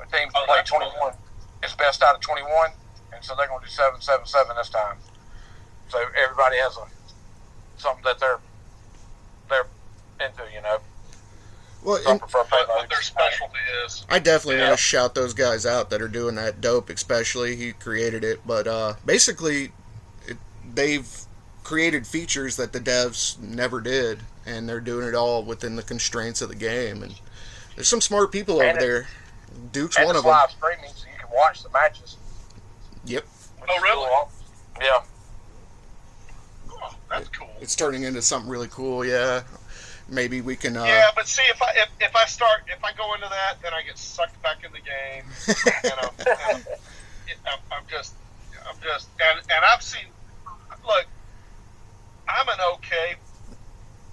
The 0.00 0.16
team 0.16 0.28
Oh, 0.34 0.44
play 0.46 0.62
twenty 0.64 0.86
one. 1.00 1.12
It's 1.62 1.74
best 1.76 2.02
out 2.02 2.16
of 2.16 2.20
twenty 2.20 2.42
one, 2.42 2.72
and 3.14 3.22
so 3.22 3.36
they're 3.36 3.46
going 3.46 3.60
to 3.60 3.66
do 3.66 3.70
seven, 3.70 4.00
seven, 4.00 4.26
seven 4.26 4.56
this 4.56 4.70
time. 4.70 4.96
So 5.88 5.98
everybody 6.20 6.56
has 6.56 6.76
a 6.76 6.86
something 7.80 8.02
that 8.02 8.18
they're 8.18 8.40
they're 9.48 9.68
into, 10.18 10.42
you 10.52 10.62
know. 10.62 10.78
Well, 11.82 12.00
I 12.06 12.12
and 12.12 12.20
prefer 12.20 12.38
What, 12.44 12.68
payloads. 12.68 12.88
their 12.90 13.02
specialty 13.02 13.58
is. 13.84 14.04
I 14.08 14.18
definitely 14.18 14.58
Yeah. 14.58 14.68
want 14.68 14.78
to 14.78 14.82
shout 14.84 15.14
those 15.14 15.34
guys 15.34 15.66
out 15.66 15.90
that 15.90 16.00
are 16.00 16.08
doing 16.08 16.36
that 16.36 16.60
dope. 16.60 16.88
Especially 16.90 17.56
he 17.56 17.72
created 17.72 18.22
it, 18.24 18.46
but 18.46 18.66
uh, 18.66 18.94
basically, 19.04 19.72
it, 20.26 20.36
they've 20.74 21.08
created 21.64 22.06
features 22.06 22.56
that 22.56 22.72
the 22.72 22.80
devs 22.80 23.38
never 23.38 23.80
did, 23.80 24.20
and 24.46 24.68
they're 24.68 24.80
doing 24.80 25.06
it 25.08 25.14
all 25.14 25.42
within 25.42 25.76
the 25.76 25.82
constraints 25.82 26.40
of 26.40 26.48
the 26.48 26.54
game. 26.54 27.02
And 27.02 27.14
there's 27.74 27.88
some 27.88 28.00
smart 28.00 28.30
people 28.32 28.60
And 28.60 28.70
over 28.78 28.80
there. 28.80 29.08
Duke's 29.72 29.96
and 29.96 30.06
one 30.06 30.14
it's 30.16 30.20
of 30.20 30.24
them. 30.24 30.32
live 30.32 30.50
streaming, 30.50 30.90
so 30.94 31.06
you 31.12 31.18
can 31.18 31.28
watch 31.34 31.62
the 31.62 31.68
matches. 31.70 32.16
Yep, 33.04 33.24
Oh, 33.68 33.80
really? 33.80 34.08
cool. 34.08 34.30
Yeah. 34.80 35.02
Oh, 36.70 36.94
that's 37.10 37.28
cool. 37.28 37.48
it's 37.60 37.76
turning 37.76 38.04
into 38.04 38.22
something 38.22 38.50
really 38.50 38.68
cool. 38.70 39.04
Yeah, 39.04 39.42
maybe 40.08 40.40
we 40.40 40.56
can. 40.56 40.76
Uh, 40.76 40.84
Yeah, 40.84 41.10
but 41.14 41.28
see, 41.28 41.42
if 41.48 41.60
I 41.62 41.70
if, 41.76 41.88
if 42.00 42.16
I 42.16 42.24
start 42.26 42.62
if 42.68 42.82
I 42.84 42.92
go 42.92 43.14
into 43.14 43.28
that, 43.28 43.62
then 43.62 43.72
I 43.74 43.82
get 43.82 43.98
sucked 43.98 44.40
back 44.42 44.64
in 44.64 44.72
the 44.72 44.78
game, 44.78 45.24
and 45.84 45.92
I'm, 46.00 46.10
and 46.18 46.38
I'm, 46.56 46.62
I'm, 47.46 47.58
I'm 47.72 47.84
just 47.90 48.14
I'm 48.68 48.76
just 48.82 49.08
and 49.20 49.38
and 49.40 49.64
I've 49.72 49.82
seen 49.82 50.06
look, 50.86 51.06
I'm 52.28 52.48
an 52.48 52.58
okay 52.74 53.14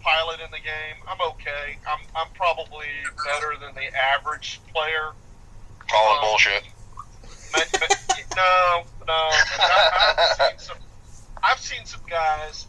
pilot 0.01 0.39
in 0.39 0.49
the 0.51 0.57
game. 0.57 0.95
I'm 1.07 1.19
okay. 1.31 1.77
I'm 1.87 1.99
I'm 2.15 2.27
probably 2.33 2.87
better 3.25 3.53
than 3.59 3.75
the 3.75 3.95
average 3.95 4.59
player. 4.73 5.11
Calling 5.89 6.17
Um, 6.19 6.29
bullshit. 6.29 6.63
But, 7.51 7.67
but, 7.71 7.89
no, 8.35 8.83
no. 9.07 9.13
I, 9.13 10.13
I've 10.17 10.37
seen 10.37 10.59
some. 10.59 10.77
I've 11.41 11.59
seen 11.59 11.85
some 11.85 12.01
guys 12.09 12.67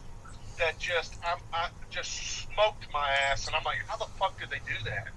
that 0.61 0.77
just 0.79 1.17
I'm, 1.25 1.37
I 1.51 1.67
just 1.89 2.45
smoked 2.47 2.85
my 2.93 3.09
ass, 3.29 3.47
and 3.47 3.55
I'm 3.55 3.63
like, 3.65 3.81
how 3.87 3.97
the 3.97 4.05
fuck 4.17 4.39
did 4.39 4.49
they 4.49 4.61
do 4.63 4.77
that? 4.85 5.09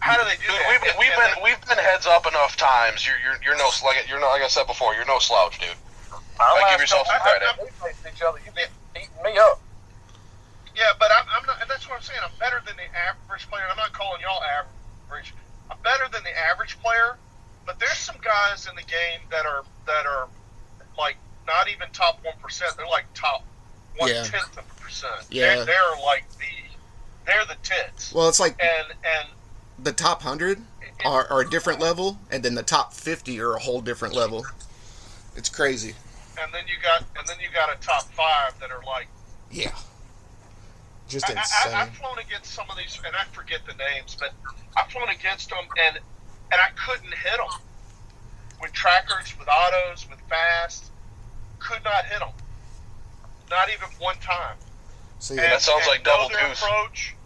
How 0.00 0.16
do 0.16 0.24
they 0.24 0.36
do 0.40 0.46
Dude, 0.48 0.56
that? 0.56 0.68
we've, 0.72 0.82
And- 0.90 0.98
we've 0.98 1.12
and 1.12 1.20
been 1.20 1.32
then- 1.36 1.44
we've 1.44 1.62
been 1.68 1.78
heads 1.78 2.06
up 2.06 2.26
enough 2.26 2.56
times. 2.56 3.06
You're 3.06 3.18
you're, 3.22 3.38
you're 3.44 3.58
no 3.58 3.68
like 3.84 4.08
you're 4.08 4.20
no 4.20 4.28
like 4.32 4.42
I 4.42 4.48
said 4.48 4.66
before. 4.66 4.94
You're 4.94 5.06
no 5.06 5.18
slouch, 5.18 5.58
dude. 5.60 5.70
Our 6.40 6.54
Like, 6.60 6.70
give 6.72 6.80
yourself 6.80 7.06
some 7.06 7.20
credit. 7.20 7.44
times 7.44 7.58
We 7.62 7.70
faced 7.86 8.06
each 8.06 8.22
other. 8.22 8.38
You've 8.44 8.54
been 8.54 8.70
eating 8.96 9.10
me 9.24 9.36
up. 9.38 9.60
Yeah, 10.74 10.94
but 10.98 11.10
I'm, 11.10 11.26
I'm 11.34 11.44
not. 11.46 11.60
and 11.60 11.68
That's 11.68 11.88
what 11.90 11.96
I'm 11.98 12.02
saying. 12.06 12.20
I'm 12.22 12.30
better 12.38 12.62
than 12.64 12.76
the 12.78 12.86
average 12.94 13.50
player. 13.50 13.64
I'm 13.68 13.76
not 13.76 13.92
calling 13.92 14.22
y'all 14.22 14.40
average. 14.46 15.34
I'm 15.70 15.78
better 15.82 16.06
than 16.12 16.22
the 16.22 16.30
average 16.38 16.78
player, 16.78 17.18
but 17.66 17.78
there's 17.80 17.98
some 17.98 18.16
guys 18.22 18.68
in 18.70 18.76
the 18.76 18.86
game 18.86 19.20
that 19.34 19.44
are 19.44 19.64
that 19.90 20.06
are 20.06 20.28
like 20.96 21.16
not 21.46 21.68
even 21.68 21.88
top 21.92 22.22
one 22.24 22.38
percent. 22.40 22.76
They're 22.78 22.86
like 22.86 23.06
top 23.14 23.42
one 23.98 24.10
Yeah. 24.10 24.22
tenth 24.24 24.56
of 24.58 24.64
a 24.70 24.80
percent. 24.80 25.12
Yeah. 25.30 25.56
they're, 25.56 25.64
they're 25.66 25.96
like 26.04 26.24
the 26.38 26.44
they're 27.26 27.44
the 27.44 27.56
tits. 27.62 28.12
Well, 28.14 28.28
it's 28.28 28.40
like 28.40 28.58
And 28.60 28.88
and 29.04 29.28
the 29.78 29.92
top 29.92 30.22
hundred 30.22 30.60
are, 31.04 31.26
are 31.30 31.42
a 31.42 31.50
different 31.50 31.78
level, 31.80 32.18
and 32.30 32.42
then 32.42 32.54
the 32.54 32.62
top 32.62 32.92
fifty 32.94 33.38
are 33.40 33.54
a 33.54 33.60
whole 33.60 33.80
different 33.80 34.14
level. 34.14 34.44
It's 35.36 35.48
crazy. 35.48 35.94
and 36.40 36.52
then 36.54 36.64
you 36.66 36.74
got 36.82 37.00
and 37.18 37.26
then 37.28 37.36
you 37.40 37.48
got 37.52 37.70
a 37.72 37.78
top 37.80 38.04
five 38.12 38.58
that 38.60 38.70
are 38.70 38.82
like 38.86 39.08
Yeah. 39.50 39.74
Just 41.08 41.28
I, 41.30 41.34
I, 41.34 41.36
insane. 41.38 41.74
I've 41.74 41.94
flown 41.96 42.18
against 42.18 42.52
some 42.52 42.66
of 42.70 42.76
these, 42.76 43.00
and 43.06 43.16
I 43.16 43.24
forget 43.32 43.60
the 43.66 43.72
names, 43.74 44.14
but 44.18 44.32
I've 44.76 44.90
flown 44.92 45.08
against 45.08 45.48
them, 45.50 45.64
and 45.86 45.96
and 45.96 46.60
I 46.60 46.68
couldn't 46.76 47.14
hit 47.14 47.36
them 47.36 47.60
with 48.60 48.72
trackers, 48.72 49.38
with 49.38 49.48
autos, 49.48 50.08
with 50.10 50.18
fast. 50.28 50.90
Could 51.60 51.82
not 51.84 52.04
hit 52.06 52.18
them, 52.20 52.28
not 53.50 53.68
even 53.68 53.88
one 53.98 54.16
time. 54.16 54.56
See, 55.18 55.34
And, 55.34 55.52
That 55.52 55.62
sounds 55.62 55.86
like 55.86 56.04
double 56.04 56.28
know 56.30 56.38
deuce. 56.48 56.62
approach. 56.62 57.16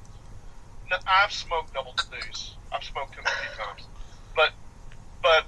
No, 0.91 0.97
I've 1.07 1.33
smoked 1.33 1.75
double 1.75 1.95
deuce. 2.11 2.57
I've 2.73 2.85
smoked 2.85 3.15
him 3.15 3.25
a 3.27 3.31
few 3.31 3.65
times, 3.65 3.87
but 4.35 4.53
but 5.23 5.45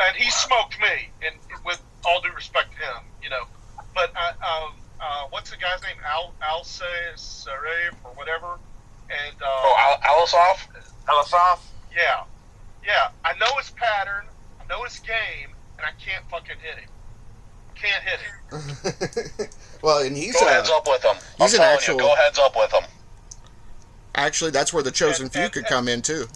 and 0.00 0.16
he 0.16 0.30
smoked 0.30 0.80
me, 0.80 1.08
and 1.24 1.36
with 1.64 1.80
all 2.04 2.20
due 2.20 2.32
respect 2.32 2.72
to 2.72 2.78
him, 2.84 3.02
you 3.22 3.30
know. 3.30 3.44
But 3.94 4.12
I, 4.16 4.28
um, 4.42 4.72
uh, 5.00 5.24
what's 5.30 5.50
the 5.50 5.56
guy's 5.56 5.80
name? 5.82 5.96
Al 6.10 6.34
Alce 6.50 6.82
Sarave 7.16 7.94
or 8.04 8.10
whatever. 8.14 8.58
And 9.10 9.36
uh, 9.40 9.44
Oh, 9.46 9.98
Al- 10.02 10.16
Alisov? 10.16 10.58
Alisov. 11.08 11.60
yeah, 11.94 12.24
yeah. 12.84 13.08
I 13.24 13.34
know 13.38 13.52
his 13.58 13.70
pattern. 13.70 14.24
I 14.60 14.64
know 14.68 14.82
his 14.84 14.98
game, 15.00 15.52
and 15.78 15.84
I 15.86 15.92
can't 16.02 16.24
fucking 16.30 16.56
hit 16.60 16.78
him. 16.82 16.88
Can't 17.84 18.02
hit 18.04 18.20
him. 18.20 19.48
well, 19.82 19.98
and 20.02 20.16
he's 20.16 20.32
Go 20.40 20.46
uh, 20.46 20.50
heads 20.50 20.70
up 20.70 20.86
with 20.88 21.04
him. 21.04 21.16
he's 21.38 21.54
I'm 21.54 21.60
an 21.60 21.66
actual- 21.74 21.94
you, 21.94 22.00
go 22.00 22.14
heads 22.14 22.38
up 22.38 22.56
with 22.56 22.72
him. 22.72 22.84
actually 24.14 24.50
that's 24.52 24.72
where 24.72 24.82
the 24.82 24.90
chosen 24.90 25.24
And- 25.24 25.32
few 25.32 25.42
and- 25.42 25.52
could 25.52 25.64
and- 25.64 25.68
come 25.68 25.88
in 25.88 26.00
too. 26.02 26.26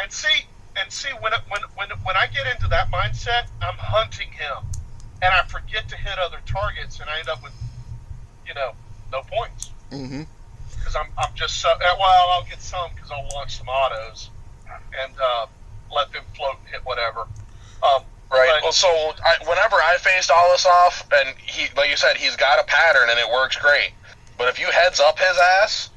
And 0.00 0.10
see, 0.10 0.46
and 0.80 0.90
see 0.90 1.08
when 1.20 1.32
it- 1.34 1.40
when 1.48 1.60
when 1.76 1.90
when 2.04 2.16
I 2.16 2.26
get 2.28 2.46
into 2.46 2.66
that 2.68 2.90
mindset, 2.90 3.48
I'm 3.60 3.76
hunting 3.76 4.32
him, 4.32 4.64
and 5.20 5.34
I 5.34 5.42
forget 5.44 5.88
to 5.90 5.96
hit 5.96 6.18
other 6.18 6.40
targets, 6.46 7.00
and 7.00 7.10
I 7.10 7.18
end 7.18 7.28
up 7.28 7.42
with, 7.42 7.52
you 8.46 8.54
know, 8.54 8.72
no 9.12 9.22
points 9.22 9.70
hmm 9.90 10.22
because 10.78 10.96
I'm 10.96 11.08
I'm 11.18 11.34
just 11.34 11.56
so 11.58 11.68
uh, 11.68 11.76
well. 11.98 12.28
I'll 12.30 12.44
get 12.44 12.62
some 12.62 12.90
because 12.94 13.10
I'll 13.10 13.28
launch 13.34 13.58
some 13.58 13.68
autos, 13.68 14.30
and 15.04 15.12
uh, 15.20 15.46
let 15.94 16.10
them 16.12 16.22
float 16.34 16.56
and 16.60 16.68
hit 16.70 16.80
whatever. 16.86 17.26
Um, 17.82 18.02
Right. 18.30 18.48
But- 18.54 18.62
Well, 18.62 18.72
so 18.72 18.88
I, 19.24 19.36
whenever 19.48 19.76
I 19.76 19.96
faced 19.98 20.30
Alisov, 20.30 21.02
and 21.20 21.36
he, 21.38 21.66
like 21.76 21.90
you 21.90 21.96
said, 21.96 22.16
he's 22.16 22.36
got 22.36 22.60
a 22.60 22.64
pattern 22.64 23.08
and 23.10 23.18
it 23.18 23.28
works 23.28 23.56
great. 23.56 23.90
But 24.38 24.48
if 24.48 24.58
you 24.58 24.66
heads 24.70 25.00
up 25.00 25.18
his 25.18 25.36
ass, 25.62 25.90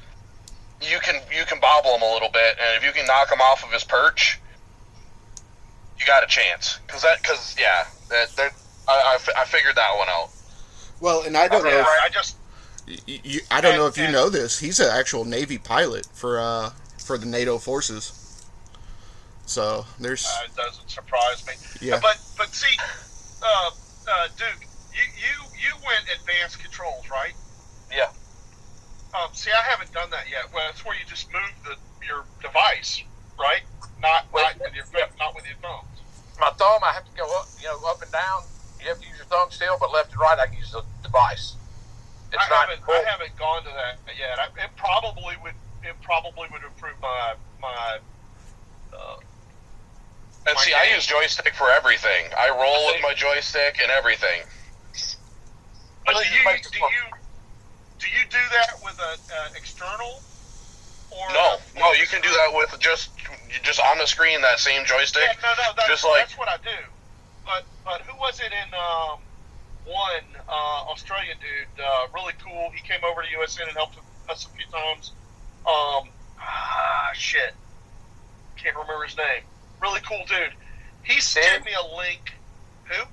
you 0.82 0.98
can 1.00 1.20
you 1.34 1.44
can 1.46 1.60
bobble 1.60 1.94
him 1.94 2.02
a 2.02 2.12
little 2.12 2.28
bit, 2.30 2.58
and 2.60 2.76
if 2.76 2.84
you 2.84 2.92
can 2.92 3.06
knock 3.06 3.30
him 3.30 3.40
off 3.40 3.64
of 3.64 3.70
his 3.72 3.84
perch, 3.84 4.38
you 5.98 6.04
got 6.06 6.22
a 6.22 6.26
chance. 6.26 6.78
Cause 6.88 7.02
that, 7.02 7.22
cause 7.22 7.56
yeah, 7.58 7.86
that 8.10 8.28
that 8.36 8.52
I, 8.88 9.16
I, 9.36 9.42
I 9.42 9.44
figured 9.44 9.76
that 9.76 9.96
one 9.96 10.08
out. 10.08 10.28
Well, 11.00 11.22
and 11.22 11.36
I 11.36 11.48
don't 11.48 11.64
know. 11.64 11.70
If, 11.70 11.86
I 11.86 12.08
just 12.10 12.36
you 13.06 13.40
i 13.50 13.62
don't 13.62 13.76
know 13.76 13.86
if 13.86 13.96
you 13.96 14.04
And- 14.04 14.12
know 14.12 14.28
this. 14.28 14.58
He's 14.58 14.78
an 14.80 14.90
actual 14.90 15.24
Navy 15.24 15.56
pilot 15.56 16.06
for 16.12 16.38
uh 16.38 16.70
for 16.98 17.16
the 17.16 17.26
NATO 17.26 17.58
forces. 17.58 18.23
So 19.46 19.84
there's 20.00 20.24
uh, 20.24 20.46
it 20.46 20.56
doesn't 20.56 20.90
surprise 20.90 21.44
me. 21.46 21.54
Yeah. 21.80 22.00
But 22.00 22.18
but 22.36 22.54
see, 22.54 22.76
uh, 23.42 23.70
uh, 24.08 24.28
Duke, 24.36 24.66
you 24.92 25.04
you 25.14 25.34
you 25.54 25.72
went 25.84 26.04
advanced 26.18 26.58
controls, 26.60 27.08
right? 27.10 27.34
Yeah. 27.92 28.10
Um, 29.14 29.30
see, 29.32 29.50
I 29.52 29.62
haven't 29.70 29.92
done 29.92 30.10
that 30.10 30.26
yet. 30.30 30.52
Well, 30.52 30.64
it's 30.70 30.84
where 30.84 30.96
you 30.96 31.04
just 31.06 31.32
move 31.32 31.52
the 31.64 31.76
your 32.06 32.24
device, 32.42 33.02
right? 33.38 33.62
Not 34.00 34.26
Well, 34.32 34.44
not 34.44 34.60
with 34.60 34.74
your 34.74 34.84
yeah. 34.96 35.06
not 35.18 35.34
with 35.34 35.44
your 35.46 35.56
thumbs. 35.62 36.00
My 36.40 36.50
thumb, 36.50 36.82
I 36.82 36.92
have 36.92 37.04
to 37.04 37.14
go 37.16 37.24
up, 37.38 37.46
you 37.60 37.68
know, 37.68 37.78
up 37.86 38.02
and 38.02 38.10
down. 38.10 38.42
You 38.80 38.88
have 38.88 39.00
to 39.00 39.06
use 39.06 39.16
your 39.16 39.26
thumb 39.26 39.48
still, 39.50 39.76
but 39.78 39.92
left 39.92 40.12
and 40.12 40.20
right, 40.20 40.38
I 40.38 40.46
can 40.46 40.56
use 40.56 40.72
the 40.72 40.82
device. 41.02 41.54
It's 42.32 42.42
I 42.42 42.48
not 42.50 42.68
haven't 42.68 42.82
cool. 42.82 42.94
I 42.96 43.04
haven't 43.08 43.36
gone 43.36 43.62
to 43.62 43.70
that 43.70 43.98
yet. 44.18 44.38
I, 44.40 44.46
it 44.64 44.70
probably 44.76 45.36
would 45.44 45.54
it 45.84 45.94
probably 46.02 46.48
would 46.50 46.64
improve 46.64 46.96
my 47.00 47.34
my. 47.60 47.98
Uh, 48.92 49.16
And 50.46 50.58
see, 50.58 50.74
I 50.74 50.94
use 50.94 51.06
joystick 51.06 51.54
for 51.54 51.70
everything. 51.70 52.26
I 52.38 52.50
roll 52.50 52.86
with 52.92 53.00
my 53.02 53.14
joystick 53.14 53.78
and 53.82 53.90
everything. 53.90 54.42
but 56.04 56.16
do 56.16 56.28
you 56.28 56.44
do 56.70 56.78
you 56.78 57.04
do 57.98 58.06
you 58.08 58.24
do 58.28 58.44
that 58.52 58.76
with 58.84 58.98
an 59.00 59.18
uh, 59.32 59.48
external? 59.56 60.20
Or 61.10 61.32
No, 61.32 61.56
no, 61.78 61.92
you 61.92 62.06
can 62.06 62.20
do 62.20 62.28
that 62.28 62.50
with 62.52 62.78
just 62.78 63.10
just 63.62 63.80
on 63.80 63.98
the 63.98 64.06
screen 64.06 64.42
that 64.42 64.58
same 64.58 64.84
joystick. 64.84 65.22
Yeah, 65.24 65.32
no, 65.42 65.48
no, 65.62 65.72
that's, 65.76 65.88
Just 65.88 66.04
like- 66.04 66.26
that's 66.28 66.36
what 66.38 66.48
I 66.48 66.56
do. 66.58 66.80
But 67.46 67.64
but 67.84 68.00
who 68.02 68.16
was 68.18 68.40
it 68.40 68.52
in 68.52 68.74
um, 68.74 69.20
one 69.86 70.24
uh, 70.48 70.90
Australian 70.90 71.36
dude? 71.38 71.82
Uh, 71.84 72.06
really 72.14 72.32
cool. 72.44 72.70
He 72.74 72.80
came 72.86 73.00
over 73.04 73.22
to 73.22 73.28
USN 73.28 73.68
and 73.68 73.76
helped 73.76 73.96
us 74.28 74.46
a 74.46 74.48
few 74.56 74.66
times. 74.72 75.12
Um, 75.66 76.08
ah, 76.40 77.10
shit, 77.14 77.54
can't 78.56 78.76
remember 78.76 79.04
his 79.04 79.16
name. 79.16 79.42
Really 79.84 80.00
cool 80.00 80.24
dude. 80.26 80.54
He 81.02 81.20
sent 81.20 81.62
me 81.66 81.72
a 81.74 81.94
link. 81.94 82.32
Who? 82.84 83.04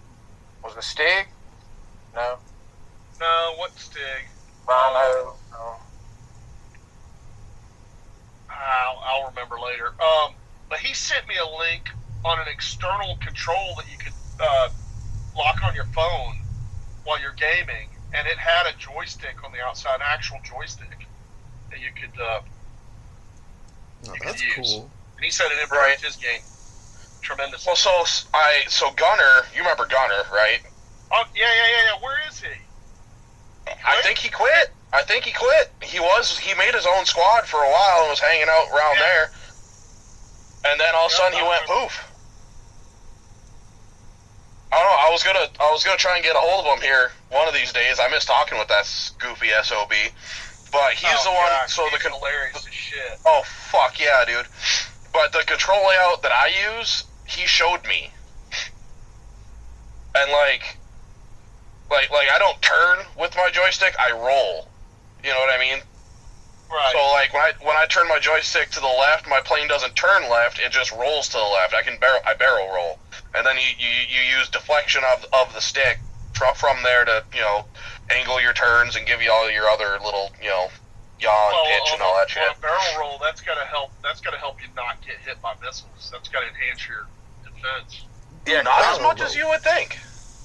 Was 0.64 0.78
it 0.78 0.84
Stig? 0.84 1.28
No. 2.16 2.38
No, 3.20 3.54
what 3.58 3.78
Stig? 3.78 4.02
Rhino? 4.66 5.34
No. 5.52 5.76
I'll, 8.50 9.02
I'll 9.04 9.30
remember 9.30 9.58
later. 9.60 9.88
Um, 10.02 10.34
but 10.70 10.80
he 10.80 10.94
sent 10.94 11.28
me 11.28 11.36
a 11.36 11.58
link 11.60 11.90
on 12.24 12.40
an 12.40 12.46
external 12.50 13.18
control 13.18 13.76
that 13.76 13.92
you 13.92 13.98
could 13.98 14.14
uh, 14.40 14.70
lock 15.36 15.62
on 15.66 15.76
your 15.76 15.86
phone 15.94 16.38
while 17.04 17.20
you're 17.20 17.34
gaming, 17.34 17.90
and 18.14 18.26
it 18.28 18.38
had 18.38 18.74
a 18.74 18.78
joystick 18.78 19.44
on 19.44 19.52
the 19.52 19.60
outside, 19.60 19.96
an 19.96 20.02
actual 20.08 20.38
joystick 20.46 21.06
that 21.70 21.82
you 21.82 21.90
could. 22.00 22.18
Uh, 22.18 22.40
Oh, 24.08 24.14
You 24.14 24.20
can 24.20 24.28
that's 24.32 24.42
use. 24.42 24.56
cool. 24.74 24.90
and 25.18 25.26
he 25.26 25.30
said 25.30 25.48
it 25.52 25.62
improved 25.62 25.84
Right. 25.84 26.00
his 26.02 26.16
game 26.16 26.40
tremendously. 27.22 27.70
Well, 27.70 27.76
so 27.76 28.28
I 28.34 28.64
so 28.68 28.92
Gunner, 28.92 29.46
you 29.54 29.60
remember 29.62 29.86
Gunner, 29.88 30.24
right? 30.34 30.60
oh 31.14 31.24
yeah, 31.36 31.42
yeah, 31.44 31.48
yeah, 31.48 31.84
yeah. 31.96 32.04
Where 32.04 32.18
is 32.30 32.40
he? 32.42 32.54
I 33.86 34.02
think 34.04 34.18
he 34.18 34.30
quit. 34.30 34.72
I 34.94 35.04
think 35.04 35.24
he 35.26 35.32
quit. 35.32 35.72
He 35.84 36.00
was 36.00 36.38
he 36.38 36.54
made 36.56 36.74
his 36.74 36.86
own 36.86 37.06
squad 37.06 37.46
for 37.46 37.58
a 37.64 37.70
while 37.70 38.02
and 38.02 38.10
was 38.10 38.20
hanging 38.20 38.48
out 38.50 38.68
around 38.76 38.96
Yeah. 38.96 39.02
there. 39.08 39.32
And 40.72 40.80
then 40.80 40.94
all 40.96 41.06
of 41.08 41.12
a 41.12 41.16
sudden 41.16 41.38
he 41.38 41.44
went 41.44 41.66
poof. 41.66 42.08
I 44.72 44.78
don't 44.80 44.86
know. 44.88 45.00
I 45.08 45.10
was 45.12 45.24
gonna 45.24 45.48
I 45.60 45.72
was 45.72 45.84
gonna 45.84 45.98
try 45.98 46.16
and 46.16 46.24
get 46.24 46.36
a 46.36 46.40
hold 46.40 46.66
of 46.66 46.78
him 46.78 46.82
here 46.82 47.12
one 47.30 47.48
of 47.48 47.54
these 47.54 47.74
days. 47.74 48.00
I 48.00 48.08
miss 48.10 48.26
talking 48.26 48.58
with 48.58 48.68
that 48.70 48.88
goofy 49.20 49.50
sob, 49.64 49.90
but 50.72 50.94
he's 50.94 51.10
Oh, 51.12 51.24
the 51.24 51.32
one. 51.32 51.50
gosh, 51.50 51.74
so 51.74 51.88
the 51.92 52.00
hilarious 52.00 52.56
as 52.66 52.74
shit. 52.74 53.20
Oh 53.26 53.44
fuck 53.72 54.00
yeah, 54.00 54.24
dude! 54.26 54.46
But 55.12 55.34
the 55.34 55.44
control 55.44 55.86
layout 55.88 56.22
that 56.24 56.32
I 56.32 56.52
use, 56.78 57.04
he 57.32 57.48
showed 57.48 57.84
me, 57.88 58.12
and 60.16 60.32
like, 60.32 60.78
like, 61.90 62.12
like 62.12 62.28
I 62.30 62.38
don't 62.40 62.62
turn 62.62 63.06
with 63.18 63.36
my 63.36 63.50
joystick. 63.52 63.96
I 64.00 64.12
roll. 64.12 64.68
You 65.24 65.30
know 65.30 65.40
what 65.40 65.54
I 65.54 65.60
mean? 65.60 65.80
Right. 66.70 66.92
So 66.94 67.00
like 67.12 67.34
when 67.34 67.42
I 67.44 67.52
when 67.62 67.76
I 67.76 67.86
turn 67.86 68.08
my 68.08 68.20
joystick 68.20 68.72
to 68.72 68.80
the 68.80 68.88
left, 68.88 69.28
my 69.28 69.42
plane 69.42 69.68
doesn't 69.68 69.96
turn 69.96 70.30
left. 70.30 70.60
It 70.60 70.72
just 70.72 70.92
rolls 70.92 71.28
to 71.30 71.38
the 71.38 71.44
left. 71.44 71.74
I 71.74 71.82
can 71.84 72.00
barrel 72.00 72.22
I 72.26 72.34
barrel 72.34 72.68
roll, 72.74 73.00
and 73.36 73.46
then 73.46 73.58
you 73.58 73.70
you, 73.78 73.94
you 74.08 74.38
use 74.40 74.50
deflection 74.50 75.04
of 75.04 75.26
of 75.34 75.54
the 75.54 75.60
stick 75.60 76.00
from 76.34 76.56
from 76.56 76.82
there 76.84 77.04
to 77.04 77.24
you 77.34 77.42
know 77.42 77.66
angle 78.10 78.42
your 78.42 78.54
turns 78.54 78.96
and 78.96 79.06
give 79.06 79.22
you 79.22 79.32
all 79.32 79.52
your 79.52 79.68
other 79.68 80.00
little 80.04 80.32
you 80.42 80.48
know 80.48 80.68
yawn, 81.22 81.54
well, 81.54 81.66
pitch, 81.70 81.90
on, 81.92 81.94
and 81.94 82.02
all 82.02 82.16
that 82.18 82.30
shit. 82.30 82.44
barrel 82.62 82.82
roll, 82.98 83.18
that's 83.22 83.42
got 83.42 83.56
to 83.56 83.68
help. 83.70 83.94
That's 84.02 84.22
got 84.22 84.32
to 84.32 84.42
help 84.42 84.62
you 84.62 84.68
not 84.76 84.98
get 85.06 85.22
hit 85.22 85.42
by 85.42 85.54
missiles. 85.62 86.10
That's 86.12 86.28
got 86.30 86.42
to 86.42 86.50
enhance 86.50 86.88
your 86.90 87.06
defense. 87.62 88.06
Yeah, 88.48 88.62
Not 88.62 88.82
as 88.82 89.00
much 89.02 89.20
roll. 89.20 89.28
as 89.28 89.36
you 89.36 89.48
would 89.50 89.62
think. 89.64 89.98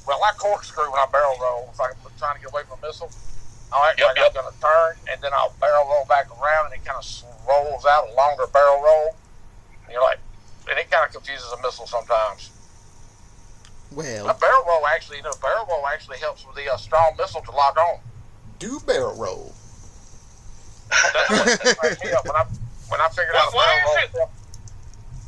Well, 0.06 0.20
I 0.22 0.32
corkscrew 0.38 0.90
when 0.92 1.00
I 1.00 1.06
barrel 1.10 1.36
roll. 1.40 1.70
If 1.72 1.80
I'm 1.80 1.90
trying 2.16 2.34
to 2.36 2.40
get 2.40 2.50
away 2.52 2.62
from 2.68 2.78
a 2.82 2.86
missile, 2.86 3.12
I 3.72 3.90
act 3.90 3.98
Yep, 3.98 4.08
like 4.08 4.16
yep. 4.16 4.26
I'm 4.28 4.42
going 4.42 4.52
to 4.52 4.60
turn, 4.60 4.92
and 5.10 5.18
then 5.22 5.32
I'll 5.34 5.56
barrel 5.60 5.86
roll 5.88 6.04
back 6.08 6.30
around, 6.30 6.66
and 6.70 6.74
it 6.74 6.84
kind 6.84 6.98
of 6.98 7.06
rolls 7.48 7.84
out 7.86 8.08
a 8.08 8.14
longer 8.14 8.46
barrel 8.52 8.82
roll. 8.82 9.16
And 9.84 9.92
you're 9.92 10.02
like, 10.02 10.20
and 10.70 10.78
it 10.78 10.90
kind 10.90 11.04
of 11.06 11.12
confuses 11.12 11.50
a 11.52 11.62
missile 11.62 11.86
sometimes. 11.86 12.52
Well, 13.90 14.28
a 14.28 14.34
barrel 14.34 14.64
roll 14.68 14.86
actually, 14.86 15.18
you 15.18 15.22
know, 15.22 15.34
barrel 15.40 15.66
roll 15.68 15.86
actually 15.86 16.18
helps 16.18 16.46
with 16.46 16.56
the 16.56 16.70
uh, 16.72 16.76
strong 16.76 17.14
missile 17.18 17.42
to 17.42 17.52
lock 17.52 17.76
on. 17.78 17.98
do 18.58 18.80
barrel 18.86 19.16
roll. 19.16 19.56
That's 20.90 21.30
what 21.30 21.46
that 21.46 21.78
cracked 21.78 22.04
me 22.04 22.10
when 22.10 22.36
I 22.36 22.44
when 22.88 23.00
I 23.00 23.08
figured 23.10 23.34
out 23.36 23.52
a 23.52 23.56
Why- 23.56 23.62
why 23.84 23.94
barrel 23.94 24.04
is 24.06 24.14
roll. 24.14 24.30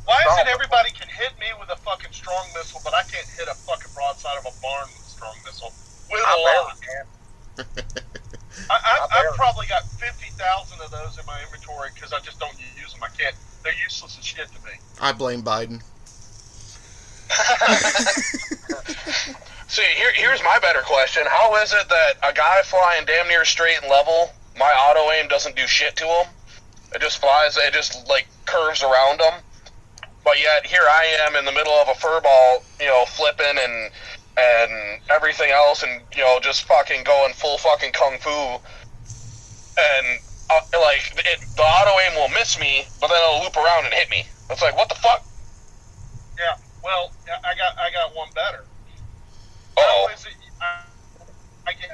Why 0.09 0.25
is 0.25 0.33
it 0.41 0.49
everybody 0.49 0.89
can 0.89 1.05
hit 1.05 1.37
me 1.37 1.45
with 1.61 1.69
a 1.69 1.77
fucking 1.85 2.09
strong 2.11 2.49
missile, 2.57 2.81
but 2.83 2.95
I 2.97 3.03
can't 3.05 3.29
hit 3.37 3.45
a 3.45 3.53
fucking 3.53 3.93
broadside 3.93 4.41
of 4.41 4.49
a 4.49 4.55
barn 4.57 4.89
with 4.97 5.05
a 5.05 5.09
strong 5.13 5.37
missile? 5.45 5.69
With 6.09 6.25
I 6.25 6.33
a 6.33 6.37
barely 6.49 6.65
lot. 6.65 6.81
I, 8.73 8.73
I, 8.73 9.05
I 9.05 9.21
I've 9.21 9.37
probably 9.37 9.67
got 9.67 9.85
50,000 10.01 10.33
of 10.81 10.89
those 10.89 11.19
in 11.19 11.25
my 11.29 11.37
inventory 11.45 11.91
because 11.93 12.11
I 12.11 12.17
just 12.25 12.39
don't 12.39 12.57
use 12.81 12.91
them. 12.91 13.03
I 13.03 13.09
can't. 13.13 13.35
They're 13.63 13.77
useless 13.83 14.17
as 14.17 14.25
shit 14.25 14.47
to 14.49 14.57
me. 14.65 14.71
I 14.99 15.11
blame 15.13 15.43
Biden. 15.43 15.83
See, 19.67 19.85
here, 19.93 20.11
here's 20.15 20.41
my 20.41 20.57
better 20.57 20.81
question. 20.81 21.21
How 21.29 21.55
is 21.61 21.71
it 21.71 21.87
that 21.87 22.13
a 22.27 22.33
guy 22.33 22.63
flying 22.65 23.05
damn 23.05 23.27
near 23.27 23.45
straight 23.45 23.77
and 23.79 23.91
level, 23.91 24.31
my 24.57 24.73
auto 24.73 25.11
aim 25.11 25.27
doesn't 25.27 25.55
do 25.55 25.67
shit 25.67 25.95
to 25.97 26.05
him? 26.05 26.25
It 26.95 27.01
just 27.01 27.21
flies, 27.21 27.57
it 27.57 27.73
just, 27.73 28.09
like, 28.09 28.25
curves 28.47 28.81
around 28.81 29.21
him. 29.21 29.43
But 30.23 30.39
yet, 30.39 30.65
here 30.65 30.83
I 30.83 31.17
am 31.25 31.35
in 31.35 31.45
the 31.45 31.51
middle 31.51 31.73
of 31.73 31.87
a 31.87 31.93
furball, 31.93 32.63
you 32.79 32.87
know, 32.87 33.05
flipping 33.05 33.57
and 33.57 33.91
and 34.37 35.01
everything 35.09 35.51
else, 35.51 35.83
and, 35.83 36.01
you 36.15 36.23
know, 36.23 36.39
just 36.41 36.63
fucking 36.63 37.03
going 37.03 37.33
full 37.33 37.57
fucking 37.57 37.91
kung 37.91 38.17
fu. 38.19 38.29
And, 38.29 40.19
uh, 40.49 40.79
like, 40.79 41.11
it, 41.17 41.39
the 41.57 41.61
auto 41.61 41.91
aim 42.07 42.15
will 42.15 42.29
miss 42.29 42.57
me, 42.57 42.85
but 43.01 43.07
then 43.07 43.17
it'll 43.21 43.43
loop 43.43 43.57
around 43.57 43.85
and 43.85 43.93
hit 43.93 44.09
me. 44.09 44.23
It's 44.49 44.61
like, 44.61 44.77
what 44.77 44.87
the 44.87 44.95
fuck? 44.95 45.25
Yeah. 46.37 46.55
Well, 46.83 47.11
I 47.27 47.53
got 47.55 47.77
I 47.77 47.91
got 47.91 48.15
one 48.15 48.29
better. 48.33 48.63
Oh, 49.77 50.07
How 50.07 50.13
is 50.13 50.25
it? 50.25 50.33
I, 50.61 50.83
I 51.67 51.73
get 51.73 51.91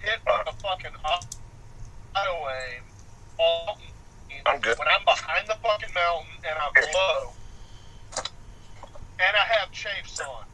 hit 0.00 0.18
with 0.26 0.48
a 0.48 0.52
fucking 0.60 0.96
auto 1.04 2.48
aim. 2.48 2.82
All, 3.38 3.78
I'm 4.46 4.60
good. 4.60 4.78
When 4.78 4.88
I'm 4.88 5.04
behind 5.04 5.46
the 5.46 5.56
fucking 5.62 5.92
mountain 5.94 6.32
and 6.48 6.58
I'm 6.58 6.72
low, 6.94 7.32
and 9.26 9.36
I 9.36 9.44
have 9.58 9.70
chafes 9.72 10.20
on. 10.20 10.44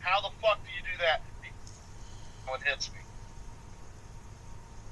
How 0.00 0.20
the 0.20 0.30
fuck 0.40 0.58
do 0.64 0.70
you 0.74 0.82
do 0.82 0.98
that? 1.02 1.22
One 2.46 2.60
hits 2.60 2.90
me. 2.92 2.98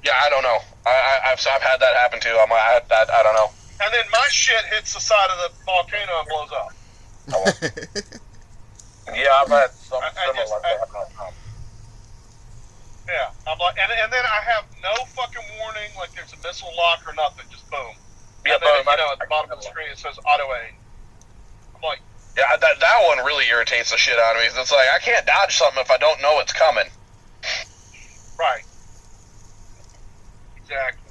yeah, 0.05 0.12
I 0.23 0.31
don't 0.31 0.43
know. 0.43 0.59
I, 0.87 0.90
I, 0.90 1.33
I've, 1.33 1.40
I've 1.51 1.62
had 1.62 1.79
that 1.81 1.95
happen 1.97 2.21
too. 2.21 2.35
I'm 2.40 2.49
like, 2.49 2.61
I, 2.62 2.81
I, 2.90 3.21
I 3.21 3.23
don't 3.23 3.35
know. 3.35 3.51
And 3.83 3.93
then 3.93 4.05
my 4.12 4.27
shit 4.31 4.64
hits 4.73 4.95
the 4.95 5.01
side 5.01 5.29
of 5.31 5.38
the 5.51 5.64
volcano 5.64 6.12
and 6.21 6.29
blows 6.29 6.53
up. 6.53 6.73
Yeah, 9.11 9.43
I've 9.43 9.49
had 9.51 9.71
something 9.75 10.07
I- 10.07 10.23
I 10.23 10.27
similar 10.31 10.38
just- 10.38 10.53
like 10.55 10.62
I- 10.62 11.27
that. 11.27 11.35
Yeah, 13.11 13.31
I'm 13.51 13.59
like, 13.59 13.75
and, 13.83 13.90
and 13.90 14.12
then 14.12 14.23
I 14.23 14.38
have 14.55 14.64
no 14.87 14.95
fucking 15.19 15.43
warning, 15.59 15.90
like 15.99 16.14
there's 16.14 16.31
a 16.33 16.38
missile 16.47 16.71
lock 16.79 17.03
or 17.09 17.12
nothing, 17.19 17.43
just 17.51 17.69
boom. 17.71 17.90
Yeah, 18.47 18.55
and 18.55 18.62
then, 18.62 18.71
boom, 18.71 18.87
you 18.87 18.93
I- 18.93 18.97
know, 19.03 19.11
at 19.11 19.19
the 19.19 19.25
I- 19.27 19.35
bottom 19.35 19.51
of 19.51 19.59
the 19.59 19.66
screen 19.66 19.90
it 19.90 19.99
says 19.99 20.14
auto 20.23 20.47
aim. 20.62 20.79
I'm 22.42 22.50
like, 22.50 22.61
Yeah, 22.61 22.68
that 22.68 22.81
that 22.81 23.07
one 23.07 23.24
really 23.24 23.46
irritates 23.48 23.90
the 23.90 23.96
shit 23.96 24.18
out 24.18 24.37
of 24.37 24.42
me. 24.42 24.48
It's 24.61 24.72
like 24.72 24.88
I 24.94 24.98
can't 24.98 25.26
dodge 25.26 25.57
something 25.57 25.81
if 25.81 25.90
I 25.90 25.98
don't 25.98 26.20
know 26.22 26.40
it's 26.40 26.53
coming. 26.53 26.85
right. 28.38 28.62
Exactly. 30.57 31.11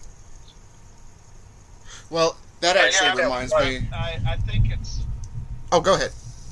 Well, 2.10 2.38
that 2.62 2.76
Yeah, 2.76 2.82
actually 2.84 3.20
yeah, 3.20 3.24
reminds 3.26 3.54
but 3.54 3.66
me. 3.66 3.90
I, 3.94 4.34
I 4.34 4.36
think 4.38 4.72
it's. 4.72 5.02
Oh, 5.72 5.82
go 5.82 5.94
ahead. 5.96 6.12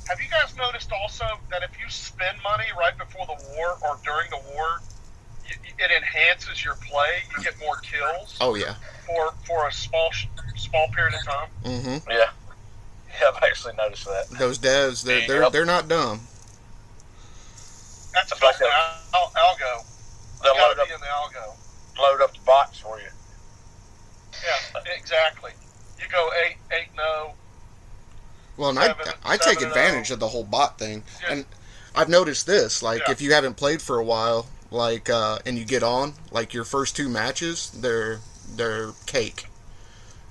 Have 0.10 0.20
you 0.22 0.28
guys 0.30 0.56
noticed 0.56 0.92
also 1.04 1.26
that 1.52 1.64
if 1.64 1.72
you 1.80 1.90
spend 1.90 2.38
money 2.44 2.66
right 2.80 2.98
before 2.98 3.26
the 3.26 3.38
war 3.56 3.78
or 3.82 4.00
during 4.06 4.30
the 4.30 4.40
war, 4.54 4.82
it 5.80 5.92
enhances 5.92 6.64
your 6.64 6.76
play. 6.76 7.24
You 7.36 7.44
get 7.44 7.60
more 7.60 7.78
kills 7.78 8.38
Oh 8.42 8.56
yeah. 8.56 8.76
for 9.06 9.34
for 9.46 9.68
a 9.68 9.72
small 9.72 10.10
small 10.56 10.88
period 10.96 11.16
of 11.16 11.24
time. 11.26 11.50
Mm-hmm. 11.66 12.12
Yeah. 12.12 12.30
Yeah, 13.20 13.28
I've 13.36 13.44
actually 13.44 13.74
noticed 13.76 14.06
that. 14.06 14.30
Those 14.38 14.60
devs, 14.60 15.04
they're 15.04 15.28
they're, 15.28 15.42
Yep. 15.44 15.52
they're 15.52 15.66
not 15.66 15.88
dumb. 15.88 16.22
That's 18.14 18.32
It's 18.32 18.42
like 18.42 18.58
built 18.60 18.72
in 18.72 18.78
al- 19.14 19.32
algo. 19.36 19.84
They'll 20.44 20.56
You 20.56 20.62
load 20.62 20.80
up, 20.80 20.88
be 20.88 20.94
in 20.94 21.00
the 21.00 21.06
algo. 21.08 21.56
load 22.00 22.22
up 22.22 22.34
the 22.34 22.40
bots 22.46 22.80
for 22.80 23.00
you. 23.00 23.08
Yeah, 24.44 24.82
exactly. 24.96 25.52
You 26.00 26.06
go 26.12 26.30
eight 26.46 26.58
eight 26.72 26.90
no. 26.96 27.34
Well, 28.56 28.70
and 28.70 28.80
I 28.80 28.88
Seven- 28.88 29.14
I 29.24 29.38
take 29.38 29.62
advantage 29.62 30.10
of 30.12 30.20
the 30.20 30.28
whole 30.30 30.44
bot 30.44 30.80
thing, 30.80 31.04
Yeah. 31.22 31.32
and 31.34 31.46
I've 31.96 32.10
noticed 32.10 32.46
this. 32.48 32.82
Like, 32.82 33.02
Yeah. 33.06 33.12
if 33.12 33.22
you 33.22 33.34
haven't 33.34 33.56
played 33.56 33.82
for 33.82 33.98
a 34.00 34.04
while, 34.04 34.48
like, 34.72 35.10
uh, 35.10 35.40
and 35.46 35.58
you 35.58 35.66
get 35.66 35.84
on, 35.84 36.16
like 36.32 36.54
your 36.54 36.64
first 36.66 36.96
two 36.96 37.10
matches, 37.10 37.70
they're 37.74 38.20
they're 38.50 38.94
cake. 39.06 39.48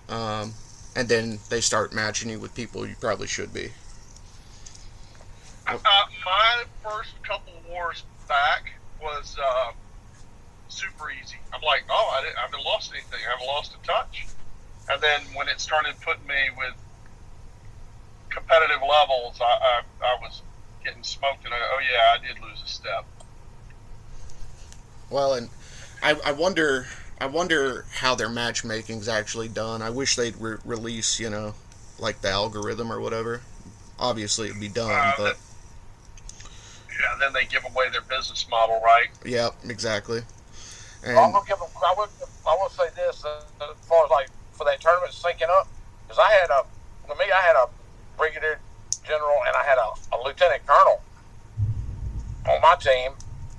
um, 0.09 0.55
and 0.97 1.09
then 1.09 1.39
they 1.51 1.61
start 1.61 1.93
matching 1.93 2.31
you 2.31 2.41
with 2.41 2.55
people 2.55 2.87
you 2.87 2.97
probably 2.99 3.27
should 3.27 3.53
be. 3.53 3.71
Uh, 5.69 5.77
my 6.25 6.65
first 6.83 7.11
couple 7.23 7.53
wars 7.69 8.05
back 8.27 8.73
was 9.03 9.37
uh, 9.43 9.73
super 10.69 11.11
easy. 11.11 11.37
I'm 11.53 11.61
like, 11.61 11.85
oh, 11.91 12.17
I, 12.19 12.23
didn't, 12.25 12.39
I 12.39 12.43
haven't 12.43 12.65
lost 12.65 12.93
anything. 12.93 13.19
I 13.27 13.31
haven't 13.33 13.47
lost 13.47 13.75
a 13.75 13.87
touch. 13.87 14.27
And 14.89 15.03
then 15.03 15.21
when 15.35 15.49
it 15.49 15.61
started 15.61 16.01
putting 16.01 16.27
me 16.27 16.49
with 16.57 16.75
competitive 18.31 18.81
levels, 18.81 19.39
I, 19.41 19.45
I, 19.45 19.81
I 20.03 20.19
was 20.23 20.43
getting 20.85 21.03
smoked, 21.03 21.45
and 21.45 21.53
I, 21.53 21.59
oh 21.59 21.81
yeah, 21.81 22.15
I 22.15 22.27
did 22.27 22.43
lose 22.43 22.63
a 22.65 22.69
step. 22.69 23.05
Well, 25.11 25.35
and 25.35 25.51
I, 26.03 26.17
I 26.25 26.33
wonder, 26.33 26.87
I 27.19 27.27
wonder 27.27 27.87
how 27.95 28.15
their 28.15 28.29
matchmaking's 28.29 29.09
actually 29.09 29.49
done. 29.49 29.81
I 29.83 29.91
wish 29.91 30.17
they'd 30.17 30.37
re- 30.39 30.59
release, 30.65 31.19
you 31.19 31.31
know, 31.31 31.55
like 31.99 32.21
the 32.21 32.29
algorithm 32.29 32.93
or 32.93 33.01
whatever. 33.01 33.41
Obviously, 33.99 34.49
it'd 34.49 34.61
be 34.61 34.69
done, 34.69 34.91
Uh, 34.91 35.13
but 35.17 35.37
Yeah, 36.91 37.17
then 37.21 37.33
they 37.33 37.45
give 37.47 37.65
away 37.65 37.89
their 37.91 38.03
business 38.03 38.47
model, 38.51 38.81
right? 38.85 39.09
Yep, 39.25 39.55
exactly. 39.69 40.23
I'm 41.07 41.15
gonna 41.33 41.47
give 41.47 41.59
them. 41.59 41.69
I 41.85 41.95
will. 41.97 42.09
I 42.47 42.57
will 42.61 42.69
say 42.71 42.89
this 42.97 43.25
uh, 43.25 43.41
as 43.61 43.77
far 43.87 44.05
as 44.05 44.11
like 44.11 44.29
for 44.53 44.65
that 44.65 44.81
tournament 44.81 45.13
syncing 45.13 45.49
up, 45.61 45.69
because 46.07 46.19
I 46.19 46.31
had 46.33 46.51
a. 46.51 46.65
For 47.07 47.15
me, 47.15 47.25
I 47.33 47.41
had 47.43 47.55
a 47.55 47.69
brigadier 48.17 48.59
general 49.07 49.37
and 49.47 49.55
I 49.57 49.63
had 49.63 49.79
a, 49.79 50.17
a 50.17 50.25
lieutenant 50.25 50.67
colonel 50.67 51.01
on 52.49 52.61
my 52.61 52.75
team, 52.81 53.13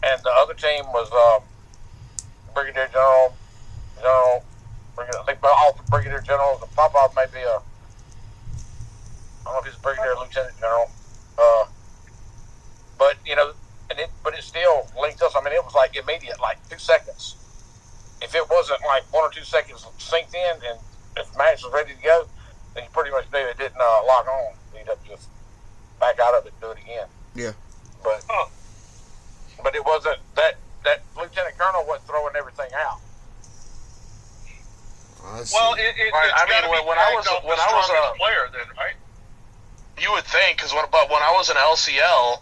and 0.04 0.22
the 0.24 0.32
other 0.32 0.54
team 0.54 0.84
was 0.88 1.10
uh, 1.14 1.40
brigadier 2.54 2.90
general, 2.92 3.34
general. 3.98 4.44
Brigadier, 4.96 5.20
I 5.20 5.24
think 5.26 5.40
all 5.44 5.74
the 5.78 5.84
brigadier 5.90 6.22
generals 6.22 6.62
and 6.62 6.72
Popov 6.76 7.16
may 7.16 7.26
be 7.32 7.40
a. 7.40 7.58
I 7.58 7.62
don't 9.46 9.54
know 9.54 9.60
if 9.60 9.66
he's 9.66 9.76
a 9.76 9.80
brigadier 9.80 10.14
or 10.14 10.24
lieutenant 10.26 10.58
general, 10.60 10.90
uh, 11.38 11.66
but 12.98 13.16
you 13.26 13.36
know, 13.36 13.54
and 13.90 14.00
it, 14.00 14.10
but 14.24 14.34
it 14.34 14.44
still 14.44 14.88
linked 15.00 15.22
us. 15.22 15.34
I 15.36 15.44
mean, 15.44 15.54
it 15.54 15.64
was 15.64 15.76
like 15.76 15.96
immediate, 15.96 16.42
like 16.42 16.58
two 16.70 16.80
seconds. 16.80 17.36
If 18.22 18.34
it 18.36 18.44
wasn't 18.50 18.80
like 18.88 19.04
one 19.14 19.24
or 19.24 19.30
two 19.32 19.44
seconds 19.46 19.86
synced 20.00 20.34
in, 20.34 20.56
and 20.68 20.80
if 21.16 21.32
the 21.32 21.38
match 21.38 21.64
was 21.64 21.72
ready 21.74 21.94
to 21.94 22.02
go, 22.02 22.26
then 22.74 22.84
you 22.84 22.90
pretty 22.92 23.12
much 23.12 23.26
knew 23.32 23.40
it 23.40 23.58
didn't 23.58 23.80
uh, 23.80 24.02
lock 24.08 24.28
on. 24.28 24.54
You'd 24.76 24.88
have 24.88 25.02
to 25.04 25.10
just 25.10 25.30
back 26.00 26.20
out 26.20 26.34
of 26.36 26.46
it 26.46 26.54
and 26.54 26.62
do 26.62 26.72
it 26.72 26.80
again. 26.84 27.08
Yeah. 27.36 27.54
But 28.04 28.24
Huh. 28.28 28.50
but 29.64 29.76
it 29.76 29.86
wasn't 29.86 30.18
that 30.36 30.56
that 30.84 31.04
lieutenant 31.16 31.58
colonel 31.58 31.86
wasn't 31.88 32.08
throwing 32.08 32.36
everything 32.36 32.70
out. 32.76 33.00
I 35.28 35.44
see. 35.44 35.56
Well, 35.56 35.74
it, 35.74 35.80
it, 35.98 36.12
Right, 36.14 36.30
it's 36.32 36.42
I 36.42 36.46
mean, 36.50 36.70
when- 36.72 36.82
be 36.84 36.88
when 36.88 36.98
I 36.98 37.14
was- 37.16 37.28
off 37.28 37.44
when 37.44 37.60
I 37.60 37.74
was, 37.74 37.86
strongest 37.86 38.14
uh, 38.14 38.14
player, 38.18 38.50
then 38.54 38.68
right? 38.78 38.96
You 40.00 40.12
would 40.14 40.24
think, 40.26 40.58
because 40.58 40.74
when, 40.74 40.86
but 40.92 41.10
when 41.10 41.22
I 41.22 41.32
was 41.34 41.50
in 41.50 41.58
LCL, 41.58 42.42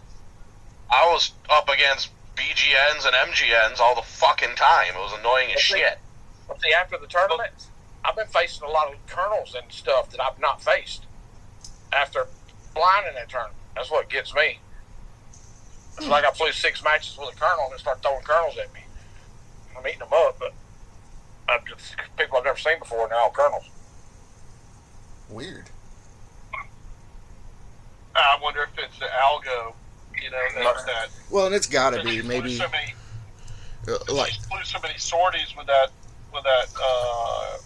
I 0.90 1.06
was 1.10 1.32
up 1.48 1.68
against 1.68 2.10
BGNs 2.36 3.06
and 3.06 3.14
MGNs 3.32 3.80
all 3.80 3.94
the 3.94 4.02
fucking 4.02 4.54
time. 4.56 4.94
It 4.94 4.98
was 4.98 5.18
annoying 5.18 5.48
as 5.50 5.56
Okay. 5.56 5.80
shit. 5.80 5.98
But 6.46 6.60
see, 6.60 6.72
after 6.72 6.98
the 6.98 7.06
tournament, 7.06 7.50
I've 8.04 8.14
been 8.14 8.26
facing 8.28 8.68
a 8.68 8.70
lot 8.70 8.92
of 8.92 8.94
colonels 9.06 9.54
and 9.60 9.70
stuff 9.72 10.10
that 10.10 10.20
I've 10.20 10.38
not 10.38 10.62
faced 10.62 11.06
after 11.92 12.28
flying 12.74 13.06
in 13.08 13.14
that 13.14 13.28
tournament. 13.30 13.56
That's 13.74 13.90
what 13.90 14.08
gets 14.10 14.34
me. 14.34 14.60
It's 15.96 16.06
like 16.08 16.24
I 16.24 16.30
flew 16.30 16.52
six 16.52 16.84
matches 16.84 17.16
with 17.18 17.34
a 17.34 17.36
colonel 17.36 17.64
and 17.64 17.72
they 17.74 17.78
start 17.78 18.02
throwing 18.02 18.22
colonels 18.22 18.56
at 18.58 18.72
me. 18.74 18.80
I'm 19.76 19.86
eating 19.86 20.00
them 20.00 20.12
up, 20.12 20.38
but 20.38 20.52
I'm 21.48 21.60
just 21.66 21.94
people 22.18 22.38
I've 22.38 22.44
never 22.44 22.58
seen 22.58 22.78
before, 22.78 23.02
and 23.02 23.12
they're 23.12 23.20
all 23.20 23.30
colonels. 23.30 23.64
Weird. 25.30 25.70
I 28.16 28.38
wonder 28.42 28.62
if 28.62 28.70
it's 28.78 28.98
the 28.98 29.06
algo, 29.06 29.74
you 30.22 30.30
know, 30.30 30.38
that, 30.54 30.86
that 30.86 31.08
Well, 31.30 31.46
and 31.46 31.54
it's 31.54 31.66
got 31.66 31.90
to 31.90 32.02
be 32.02 32.22
maybe 32.22 32.56
so 32.56 32.66
many, 32.70 32.94
uh, 33.88 34.12
like 34.12 34.32
flew 34.32 34.62
so 34.64 34.78
many 34.82 34.98
sorties 34.98 35.54
with 35.56 35.66
that 35.66 35.90
with 36.32 36.44
that 36.44 36.66
uh, 36.82 37.58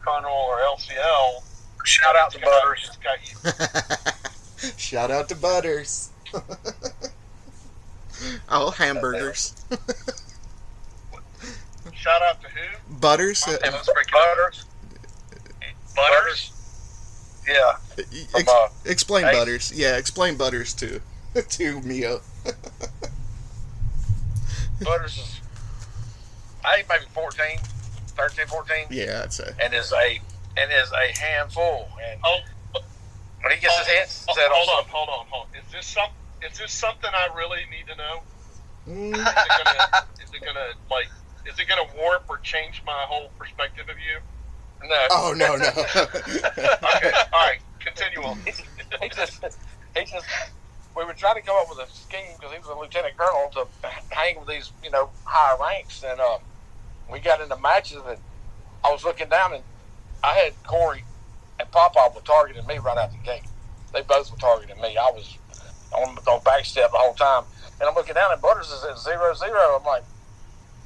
Colonel 0.00 0.30
or 0.30 0.58
LCL. 0.60 1.42
Shout 1.84 2.16
out 2.16 2.30
to 2.32 2.38
Butters. 2.40 2.88
it's 2.88 2.96
got 2.98 3.18
you. 4.64 4.72
Shout 4.78 5.10
out 5.10 5.28
to 5.28 5.36
Butters. 5.36 6.10
oh, 8.48 8.70
hamburgers. 8.70 9.54
Shout 12.02 12.20
out 12.22 12.40
to 12.42 12.48
who? 12.48 12.94
Butters. 12.96 13.46
Uh, 13.46 13.56
let's 13.62 13.88
break 13.92 14.08
it 14.08 14.14
up. 14.14 14.36
Butters. 14.36 14.64
Butters. 15.94 16.50
Yeah. 17.46 17.76
ex- 17.96 18.30
From, 18.32 18.44
uh, 18.48 18.68
explain 18.84 19.24
Hey. 19.26 19.32
Butters. 19.32 19.72
Yeah, 19.72 19.96
explain 19.96 20.36
Butters 20.36 20.74
to 20.74 21.00
to 21.48 21.80
Mio. 21.82 22.20
Butters 24.82 25.16
is, 25.18 25.40
I 26.64 26.76
think 26.76 26.88
maybe 26.88 27.04
14, 27.14 27.58
13, 28.16 28.46
14, 28.48 28.86
Yeah, 28.90 29.20
I'd 29.24 29.32
say. 29.32 29.52
and 29.62 29.72
is 29.72 29.92
a 29.92 30.20
and 30.56 30.72
is 30.72 30.90
a 30.92 31.16
handful. 31.20 31.88
And 32.04 32.20
Oh, 32.24 32.38
when 33.42 33.52
he 33.54 33.60
gets 33.60 33.78
his 33.78 33.86
head 33.86 34.06
oh, 34.28 34.34
set 34.34 34.50
hold 34.50 34.68
on, 34.68 34.74
something, 34.76 34.92
hold 34.92 35.08
on, 35.08 35.26
hold 35.30 35.46
on. 35.54 35.60
Is 35.60 35.70
this 35.72 35.86
some? 35.86 36.10
Is 36.50 36.58
this 36.58 36.72
something 36.72 37.10
I 37.14 37.28
really 37.36 37.60
need 37.70 37.86
to 37.86 37.96
know? 37.96 38.22
Mm, 38.88 39.14
Is 39.14 39.20
it 39.20 39.64
gonna? 39.64 40.06
is 40.24 40.30
it 40.34 40.40
gonna 40.44 40.72
like? 40.90 41.08
Is 41.46 41.58
it 41.58 41.68
gonna 41.68 41.88
warp 41.96 42.24
or 42.28 42.38
change 42.38 42.82
my 42.86 43.04
whole 43.08 43.30
perspective 43.38 43.86
of 43.88 43.96
you? 43.98 44.20
no. 44.84 45.06
oh 45.10 45.34
no 45.36 45.56
no. 45.56 45.66
Okay, 46.96 47.12
all 47.32 47.46
right, 47.46 47.58
continue 47.80 48.20
on. 48.20 48.36
he 48.46 49.08
just, 49.14 49.44
he 49.96 50.04
just, 50.04 50.26
we 50.96 51.04
were 51.04 51.14
trying 51.14 51.36
to 51.36 51.42
come 51.42 51.56
up 51.60 51.66
with 51.68 51.78
a 51.78 51.90
scheme 51.92 52.36
because 52.38 52.52
he 52.52 52.58
was 52.58 52.68
a 52.68 52.78
lieutenant 52.78 53.16
colonel 53.16 53.48
to 53.54 53.66
hang 54.10 54.38
with 54.38 54.48
these, 54.48 54.72
you 54.82 54.90
know, 54.90 55.10
higher 55.24 55.56
ranks. 55.60 56.02
And 56.06 56.20
um, 56.20 56.40
we 57.10 57.20
got 57.20 57.40
into 57.40 57.56
matches 57.56 57.98
and 58.06 58.18
I 58.84 58.90
was 58.90 59.04
looking 59.04 59.28
down 59.28 59.54
and 59.54 59.64
I 60.22 60.34
had 60.34 60.62
Corey 60.64 61.04
and 61.58 61.70
Popov 61.70 62.14
were 62.14 62.22
targeting 62.22 62.66
me 62.66 62.78
right 62.78 62.98
out 62.98 63.12
the 63.12 63.18
gate. 63.18 63.46
They 63.94 64.02
both 64.02 64.30
were 64.30 64.38
targeting 64.38 64.80
me. 64.80 64.96
I 64.96 65.10
was 65.12 65.38
on, 65.92 66.16
on 66.26 66.42
back 66.44 66.64
step 66.64 66.90
the 66.92 66.98
whole 66.98 67.14
time. 67.14 67.44
And 67.80 67.88
I'm 67.88 67.94
looking 67.94 68.14
down 68.14 68.32
and 68.32 68.42
Butters 68.42 68.68
is 68.68 68.84
at 68.84 68.98
zero 68.98 69.34
zero. 69.34 69.78
I'm 69.78 69.84
like, 69.84 70.04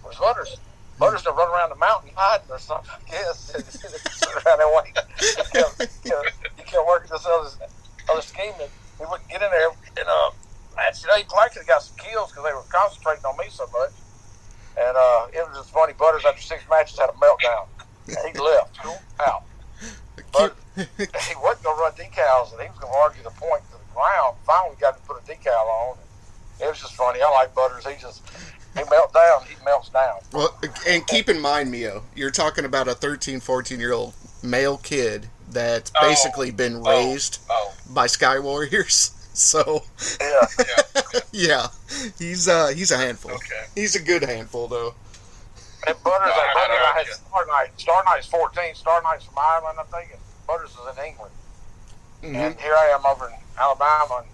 where's 0.07 0.19
Butters? 0.19 0.57
Butters 0.99 1.23
to 1.23 1.33
run 1.33 1.51
around 1.51 1.71
the 1.71 1.77
mountain 1.77 2.11
hiding 2.15 2.47
or 2.49 2.59
something. 2.59 2.89
I 2.89 3.11
guess. 3.11 3.53
Around 4.47 4.87
he 4.87 4.93
kept, 4.93 5.83
he 6.57 6.63
kept 6.63 6.87
working 6.87 7.11
this 7.11 7.27
other, 7.27 7.51
other 8.11 8.23
scheme 8.23 8.53
and 8.61 8.71
we 9.01 9.07
wouldn't 9.07 9.29
get 9.29 9.43
in 9.43 9.51
there. 9.51 9.69
And 9.97 10.09
uh, 10.09 10.31
actually, 10.79 11.11
they 11.17 11.23
could 11.25 11.53
have 11.57 11.67
got 11.67 11.83
some 11.83 11.97
kills 11.97 12.31
because 12.31 12.45
they 12.45 12.53
were 12.53 12.65
concentrating 12.69 13.25
on 13.25 13.37
me 13.37 13.45
so 13.51 13.67
much. 13.73 13.93
And 14.79 14.97
uh, 14.97 15.27
it 15.33 15.45
was 15.49 15.57
just 15.57 15.71
funny. 15.71 15.93
Butters 15.95 16.25
after 16.25 16.41
six 16.41 16.65
matches 16.69 16.99
had 16.99 17.11
a 17.11 17.17
meltdown. 17.17 17.67
And 18.09 18.33
he 18.33 18.39
left 18.39 18.79
out. 19.21 19.43
But 20.33 20.57
he 20.77 21.35
wasn't 21.41 21.65
going 21.65 21.77
to 21.77 21.83
run 21.83 21.93
decals, 21.93 22.53
and 22.53 22.61
he 22.61 22.69
was 22.69 22.79
going 22.79 22.93
to 22.93 22.99
argue 22.99 23.23
the 23.23 23.31
point 23.31 23.65
to 23.73 23.77
the 23.77 23.95
ground. 23.95 24.37
Finally, 24.45 24.77
got 24.81 24.97
to 24.97 25.03
put 25.09 25.17
a 25.17 25.25
decal 25.25 25.67
on. 25.91 25.97
It 26.61 26.69
was 26.69 26.81
just 26.81 26.95
funny. 26.95 27.21
I 27.21 27.31
like 27.31 27.55
Butters. 27.55 27.87
He 27.87 28.01
just 28.01 28.23
he 28.77 28.85
melts 28.91 29.13
down. 29.13 29.43
He 29.49 29.65
melts 29.65 29.89
down. 29.91 30.19
well, 30.33 30.59
and 30.87 31.07
keep 31.07 31.29
in 31.29 31.41
mind, 31.41 31.71
Mio, 31.71 32.03
you're 32.15 32.31
talking 32.31 32.65
about 32.65 32.89
a 32.89 32.95
13, 32.95 33.41
14 33.41 33.81
year 33.81 33.93
old 33.93 34.15
male 34.43 34.77
kid 34.79 35.29
that's 35.51 35.91
Oh. 36.01 36.09
basically 36.09 36.51
been 36.51 36.83
raised 36.83 37.39
Oh, 37.51 37.73
by 37.91 38.07
Sky 38.07 38.39
Warriors. 38.39 39.13
So 39.37 39.85
Yeah. 40.19 40.47
yeah. 40.59 41.21
yeah, 41.33 41.67
he's 42.19 42.49
uh 42.49 42.69
he's 42.69 42.91
a 42.91 42.97
handful. 42.97 43.33
Okay. 43.33 43.67
He's 43.75 43.95
a 43.95 44.01
good 44.03 44.23
handful 44.25 44.67
though. 44.67 44.95
And 45.87 45.95
Butters, 46.03 46.29
No, 46.35 46.41
I- 46.41 46.55
Butters 46.55 46.77
I 46.81 46.93
I 46.95 46.99
had 46.99 47.07
got. 47.07 47.17
Star 47.17 47.47
Night. 47.47 47.69
Star 47.77 48.03
Night's 48.07 48.27
14. 48.29 48.75
Star 48.75 49.03
Night's 49.03 49.27
from 49.27 49.35
Ireland, 49.37 49.79
I 49.79 49.85
think. 49.95 50.13
And 50.13 50.21
Butters 50.47 50.71
is 50.71 50.99
in 50.99 51.05
England. 51.05 51.33
Mhm. 52.23 52.35
And 52.35 52.61
here 52.61 52.75
I 52.75 52.87
am 52.87 53.05
over 53.05 53.29
in 53.29 53.35
Alabama, 53.59 54.21
and 54.25 54.29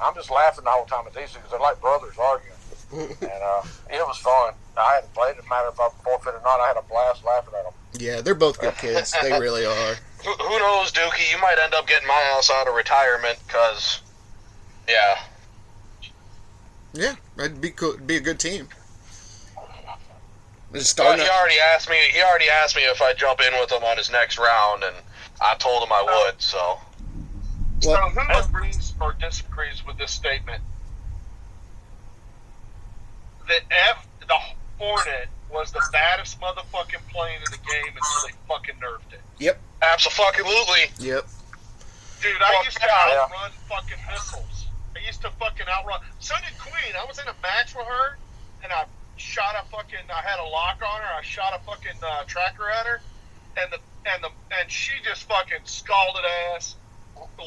I'm 0.00 0.14
just 0.14 0.30
laughing 0.30 0.64
the 0.64 0.70
whole 0.70 0.86
time 0.86 1.06
at 1.06 1.12
these 1.12 1.30
because 1.34 1.50
they're 1.50 1.60
like 1.60 1.78
brothers 1.82 2.16
arguing. 2.18 2.56
And 2.92 3.12
uh, 3.22 3.62
it 3.90 4.06
was 4.06 4.18
fun. 4.18 4.54
I 4.76 4.94
hadn't 4.94 5.12
played. 5.14 5.32
It 5.32 5.36
didn't 5.36 5.48
matter 5.48 5.68
if 5.68 5.80
I 5.80 5.88
forfeit 6.02 6.34
or 6.34 6.40
not. 6.42 6.60
I 6.60 6.68
had 6.68 6.76
a 6.76 6.82
blast 6.82 7.24
laughing 7.24 7.54
at 7.58 7.64
them. 7.64 7.72
Yeah, 7.98 8.20
they're 8.20 8.34
both 8.34 8.60
good 8.60 8.76
kids. 8.76 9.14
They 9.22 9.32
really 9.38 9.64
are. 9.66 9.94
Who, 10.24 10.32
who 10.32 10.58
knows, 10.58 10.92
Dookie? 10.92 11.30
You 11.30 11.40
might 11.40 11.56
end 11.62 11.74
up 11.74 11.86
getting 11.86 12.08
my 12.08 12.20
ass 12.36 12.50
out 12.50 12.68
of 12.68 12.74
retirement 12.74 13.38
because, 13.46 14.00
yeah, 14.88 15.18
Yeah, 16.92 17.14
that'd 17.36 17.60
be 17.60 17.70
cool. 17.70 17.94
It'd 17.94 18.06
Be 18.06 18.16
a 18.16 18.20
good 18.20 18.38
team. 18.38 18.68
Just 20.72 20.98
Well, 20.98 21.16
he 21.16 21.22
already 21.22 21.56
asked 21.74 21.88
me. 21.88 21.96
He 22.12 22.20
already 22.20 22.48
asked 22.62 22.76
me 22.76 22.82
if 22.82 23.00
I'd 23.00 23.16
jump 23.16 23.40
in 23.40 23.58
with 23.58 23.72
him 23.72 23.82
on 23.84 23.96
his 23.96 24.10
next 24.10 24.38
round, 24.38 24.84
and 24.84 24.94
I 25.40 25.54
told 25.54 25.82
him 25.82 25.92
I 25.92 26.02
would. 26.02 26.40
So 26.42 26.78
So 27.80 27.96
who 27.96 28.38
agrees 28.38 28.92
or 29.00 29.14
disagrees 29.14 29.84
with 29.86 29.96
this 29.96 30.10
statement? 30.10 30.62
That 33.48 33.60
F, 33.90 34.06
the 34.26 34.36
Hornet 34.78 35.28
was 35.50 35.72
the 35.72 35.82
baddest 35.92 36.38
motherfucking 36.40 37.00
plane 37.10 37.36
in 37.38 37.50
the 37.50 37.58
game 37.70 37.92
until 37.96 38.28
they 38.28 38.34
fucking 38.46 38.74
nerfed 38.76 39.14
it. 39.14 39.20
Yep. 39.38 39.58
Absolutely. 39.80 40.90
Yep. 40.98 41.26
Dude, 42.20 42.42
I 42.42 42.50
Well, 42.50 42.64
used 42.64 42.76
to 42.76 42.86
yeah. 42.86 43.22
outrun 43.24 43.50
fucking 43.68 43.98
missiles. 44.10 44.66
I 44.96 45.06
used 45.06 45.22
to 45.22 45.30
fucking 45.30 45.66
outrun. 45.68 46.00
So 46.18 46.34
did 46.44 46.58
Queen. 46.58 46.92
I 47.00 47.04
was 47.06 47.18
in 47.18 47.28
a 47.28 47.34
match 47.42 47.74
with 47.74 47.86
her, 47.86 48.18
and 48.62 48.72
I 48.72 48.84
shot 49.16 49.54
a 49.56 49.64
fucking. 49.70 50.04
I 50.12 50.20
had 50.22 50.40
a 50.40 50.44
lock 50.48 50.82
on 50.82 51.00
her. 51.00 51.08
I 51.18 51.22
shot 51.22 51.54
a 51.54 51.64
fucking 51.64 52.02
uh, 52.04 52.24
tracker 52.26 52.68
at 52.68 52.86
her, 52.86 53.00
and 53.56 53.72
the 53.72 53.78
and 54.10 54.22
the 54.24 54.30
and 54.60 54.70
she 54.70 54.92
just 55.04 55.24
fucking 55.24 55.60
scalded 55.64 56.24
ass, 56.54 56.74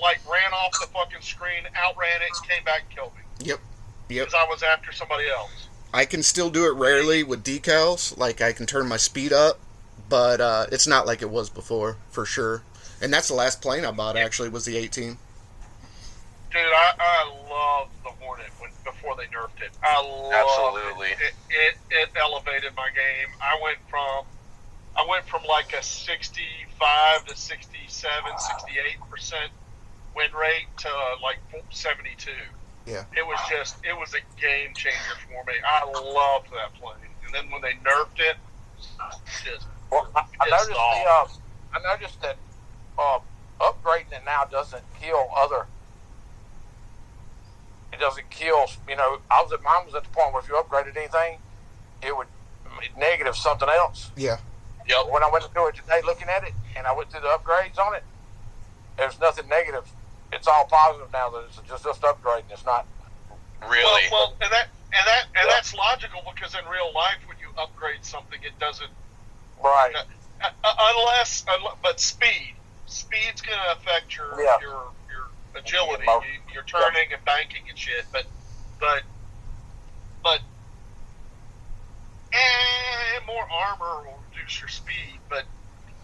like 0.01 0.19
ran 0.31 0.53
off 0.53 0.71
the 0.79 0.87
fucking 0.87 1.21
screen, 1.21 1.63
outran 1.75 2.21
it, 2.21 2.29
and 2.35 2.47
came 2.49 2.63
back 2.63 2.83
and 2.87 2.89
killed 2.95 3.11
me 3.15 3.21
Yep. 3.45 3.59
Yep. 4.09 4.25
because 4.27 4.33
I 4.33 4.45
was 4.49 4.63
after 4.63 4.91
somebody 4.93 5.27
else. 5.29 5.67
I 5.93 6.05
can 6.05 6.23
still 6.23 6.49
do 6.49 6.65
it 6.65 6.75
rarely 6.75 7.23
with 7.23 7.43
decals. 7.43 8.17
Like 8.17 8.41
I 8.41 8.53
can 8.53 8.65
turn 8.65 8.87
my 8.87 8.97
speed 8.97 9.33
up, 9.33 9.59
but 10.09 10.39
uh, 10.39 10.65
it's 10.71 10.87
not 10.87 11.05
like 11.05 11.21
it 11.21 11.29
was 11.29 11.49
before 11.49 11.97
for 12.09 12.25
sure. 12.25 12.63
And 13.01 13.11
that's 13.11 13.27
the 13.27 13.33
last 13.33 13.61
plane 13.61 13.83
I 13.83 13.91
bought. 13.91 14.15
Actually, 14.15 14.49
was 14.49 14.65
the 14.65 14.77
18. 14.77 15.17
Dude, 16.51 16.61
I, 16.61 16.93
I 16.99 17.49
love 17.49 17.89
the 18.03 18.09
Hornet 18.09 18.51
when 18.59 18.69
before 18.83 19.15
they 19.15 19.23
nerfed 19.25 19.61
it. 19.63 19.71
I 19.83 20.01
love 20.01 20.33
Absolutely. 20.33 21.07
it. 21.07 21.17
It, 21.21 21.33
it. 21.49 21.75
it 21.91 22.09
elevated 22.19 22.75
my 22.75 22.89
game. 22.89 23.33
I 23.41 23.59
went 23.61 23.77
from 23.89 24.25
I 24.95 25.05
went 25.09 25.25
from 25.25 25.43
like 25.45 25.73
a 25.73 25.81
65 25.81 27.25
to 27.25 27.35
67, 27.35 28.11
68 28.37 29.09
percent 29.09 29.51
win 30.15 30.31
rate 30.33 30.67
to 30.77 30.89
like 31.23 31.39
72. 31.69 32.31
Yeah. 32.85 33.03
It 33.15 33.25
was 33.25 33.39
just 33.49 33.77
it 33.83 33.97
was 33.97 34.13
a 34.13 34.41
game 34.41 34.73
changer 34.73 35.15
for 35.27 35.43
me. 35.45 35.53
I 35.65 35.85
loved 35.85 36.49
that 36.51 36.73
plane. 36.79 36.95
And 37.25 37.33
then 37.33 37.51
when 37.51 37.61
they 37.61 37.73
nerfed 37.87 38.19
it, 38.19 38.37
just 39.43 39.67
Well, 39.91 40.09
I, 40.15 40.21
I 40.39 40.49
Pissed 40.49 40.69
noticed 40.69 40.69
the, 40.69 41.09
uh, 41.09 41.27
I 41.73 41.95
noticed 41.95 42.21
that 42.21 42.37
uh, 42.97 43.19
upgrading 43.59 44.13
it 44.13 44.21
now 44.25 44.45
doesn't 44.45 44.83
kill 44.99 45.29
other. 45.35 45.67
It 47.93 47.99
doesn't 47.99 48.29
kill. 48.29 48.65
You 48.89 48.95
know, 48.95 49.19
I 49.29 49.41
was 49.41 49.51
at 49.51 49.61
mine 49.63 49.85
was 49.85 49.95
at 49.95 50.03
the 50.03 50.09
point 50.09 50.33
where 50.33 50.41
if 50.41 50.49
you 50.49 50.55
upgraded 50.55 50.97
anything, 50.97 51.37
it 52.01 52.15
would 52.15 52.27
negative 52.97 53.35
something 53.35 53.69
else. 53.69 54.11
Yeah. 54.15 54.37
Yep. 54.87 55.09
When 55.09 55.23
I 55.23 55.29
went 55.31 55.45
through 55.53 55.67
it 55.67 55.75
today, 55.75 56.01
looking 56.05 56.27
at 56.27 56.43
it, 56.43 56.53
and 56.75 56.87
I 56.87 56.93
went 56.93 57.11
through 57.11 57.21
the 57.21 57.27
upgrades 57.27 57.77
on 57.77 57.93
it, 57.95 58.03
there's 58.97 59.19
nothing 59.19 59.47
negative. 59.47 59.89
It's 60.33 60.47
all 60.47 60.65
positive 60.65 61.11
now. 61.11 61.29
That 61.29 61.43
it's 61.47 61.57
just 61.67 61.83
just 61.83 62.01
upgrading. 62.01 62.43
It's 62.51 62.65
not. 62.65 62.85
Really. 63.67 63.83
Well, 64.11 64.33
well, 64.33 64.33
and 64.41 64.51
that 64.51 64.67
and 64.93 65.07
that 65.07 65.25
and 65.35 65.47
Yeah. 65.47 65.53
that's 65.53 65.73
logical 65.73 66.21
because 66.33 66.55
in 66.55 66.65
real 66.67 66.91
life, 66.93 67.19
when 67.27 67.37
you 67.39 67.49
upgrade 67.57 68.03
something, 68.03 68.39
it 68.43 68.57
doesn't 68.59 68.89
Right. 69.63 69.93
Uh, 69.95 70.49
uh, 70.63 70.73
unless, 70.97 71.45
but 71.83 71.99
speed. 71.99 72.55
Speed's 72.87 73.41
going 73.41 73.59
to 73.59 73.71
affect 73.73 74.17
your 74.17 74.41
Yeah. 74.41 74.59
your 74.59 74.91
your 75.09 75.27
agility, 75.55 76.03
Mo- 76.05 76.21
you, 76.23 76.53
your 76.53 76.63
turning 76.63 77.13
and 77.13 77.23
banking 77.25 77.69
and 77.69 77.77
shit. 77.77 78.05
But 78.11 78.25
but 78.79 79.03
but 80.23 80.41
eh, 82.33 83.19
more 83.27 83.47
armor 83.51 84.03
will 84.07 84.19
reduce 84.31 84.59
your 84.59 84.69
speed. 84.69 85.19
But 85.29 85.45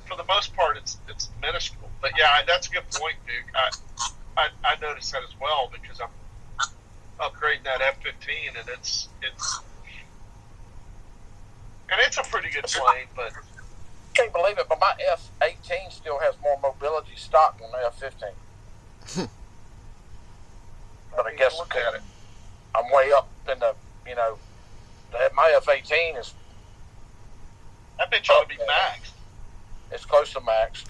for 0.05 0.15
the 0.15 0.23
most 0.25 0.55
part, 0.55 0.77
it's 0.77 0.97
it's 1.07 1.29
minuscule. 1.41 1.89
But 2.01 2.11
yeah, 2.17 2.43
that's 2.45 2.67
a 2.67 2.71
good 2.71 2.89
point, 2.91 3.15
Duke. 3.25 3.45
I 3.55 3.69
I, 4.37 4.49
I 4.63 4.79
noticed 4.79 5.11
that 5.11 5.23
as 5.23 5.33
well 5.41 5.71
because 5.73 5.99
I'm 5.99 6.09
upgrading 7.19 7.63
that 7.63 7.81
F-15 7.81 8.59
and 8.59 8.69
it's 8.69 9.09
it's 9.21 9.59
and 11.91 12.01
it's 12.05 12.17
a 12.17 12.23
pretty 12.23 12.49
good 12.49 12.65
plane, 12.65 13.07
but 13.15 13.31
can't 14.13 14.33
believe 14.33 14.57
it, 14.57 14.67
but 14.67 14.79
my 14.79 14.93
F 15.11 15.31
eighteen 15.41 15.89
still 15.89 16.19
has 16.19 16.35
more 16.41 16.59
mobility 16.61 17.15
stock 17.15 17.59
than 17.59 17.69
the 17.71 17.77
F 17.87 17.99
fifteen. 17.99 19.27
but 21.15 21.25
I 21.25 21.35
guess 21.35 21.57
look 21.57 21.75
at 21.75 21.95
it. 21.95 22.01
I'm 22.75 22.85
way 22.91 23.11
up 23.15 23.29
in 23.51 23.59
the 23.59 23.75
you 24.07 24.15
know 24.15 24.37
the, 25.11 25.31
my 25.35 25.53
F 25.55 25.69
eighteen 25.69 26.15
is 26.17 26.33
That 27.99 28.11
bitch 28.11 28.29
ought 28.29 28.49
to 28.49 28.49
be 28.49 28.61
maxed. 28.63 29.11
it's 29.91 30.05
close 30.05 30.33
to 30.33 30.41
max. 30.41 30.83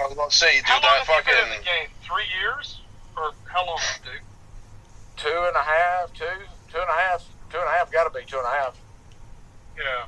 I 0.00 0.04
was 0.04 0.12
about 0.12 0.30
to 0.30 0.36
say, 0.36 0.56
dude, 0.58 0.66
How 0.66 0.74
long 0.74 0.82
that 0.82 1.06
have 1.06 1.26
you 1.26 1.32
been 1.32 1.44
in 1.52 1.58
the 1.58 1.64
game? 1.64 1.88
Three 2.02 2.28
years? 2.40 2.80
Or 3.16 3.32
how 3.46 3.66
long, 3.66 3.80
dude? 4.04 4.22
Two 5.16 5.28
and 5.46 5.56
a 5.56 5.62
half, 5.62 6.12
two, 6.14 6.24
two 6.70 6.78
and 6.78 6.88
a 6.88 6.92
half, 6.92 7.24
two 7.50 7.58
and 7.58 7.66
a 7.66 7.70
half. 7.72 7.90
Got 7.90 8.04
to 8.12 8.16
be 8.18 8.24
two 8.24 8.38
and 8.38 8.46
a 8.46 8.50
half. 8.50 8.76
Yeah. 9.76 10.04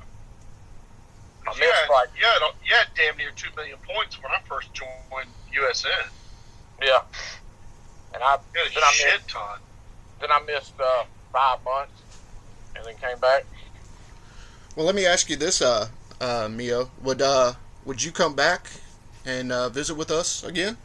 I 1.49 1.53
You 1.55 1.61
missed 1.61 1.73
had, 1.75 1.91
like 1.91 2.09
you, 2.19 2.25
had, 2.27 2.41
you 2.65 2.75
had 2.75 2.87
damn 2.95 3.17
near 3.17 3.31
two 3.35 3.49
million 3.57 3.79
points 3.79 4.23
when 4.23 4.31
I 4.31 4.41
first 4.49 4.73
joined 4.75 5.29
USN. 5.57 6.09
yeah, 6.83 7.01
and 8.15 8.23
I 8.23 8.35
You 8.55 8.61
had 8.63 8.73
then 8.75 8.83
a 8.83 8.87
I 8.87 8.91
shit 8.93 9.13
missed 9.15 9.29
ton. 9.31 9.59
then 10.21 10.31
I 10.31 10.41
missed 10.47 10.75
uh, 10.79 11.05
five 11.33 11.65
months, 11.65 12.03
and 12.77 12.85
then 12.85 12.95
came 12.97 13.19
back. 13.19 13.45
Well, 14.77 14.87
let 14.87 14.95
me 14.95 15.07
ask 15.07 15.29
you 15.31 15.37
this, 15.37 15.63
uh, 15.63 15.89
uh, 16.21 16.49
Mio. 16.51 16.91
Would 17.03 17.23
uh, 17.23 17.55
would 17.87 18.03
you 18.03 18.13
come 18.13 18.35
back 18.35 18.67
and 19.25 19.53
uh, 19.53 19.69
visit 19.69 19.95
with 19.97 20.11
us 20.11 20.43
again? 20.45 20.77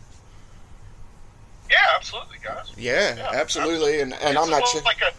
Yeah, 1.69 1.77
absolutely, 1.95 2.37
guys. 2.43 2.71
Yeah, 2.77 3.15
Yeah, 3.15 3.31
absolutely. 3.33 4.01
And 4.01 4.13
and 4.13 4.37
I'm 4.37 4.49
not 4.49 4.67
sure. 4.67 4.81
like 4.83 5.01
a 5.01 5.11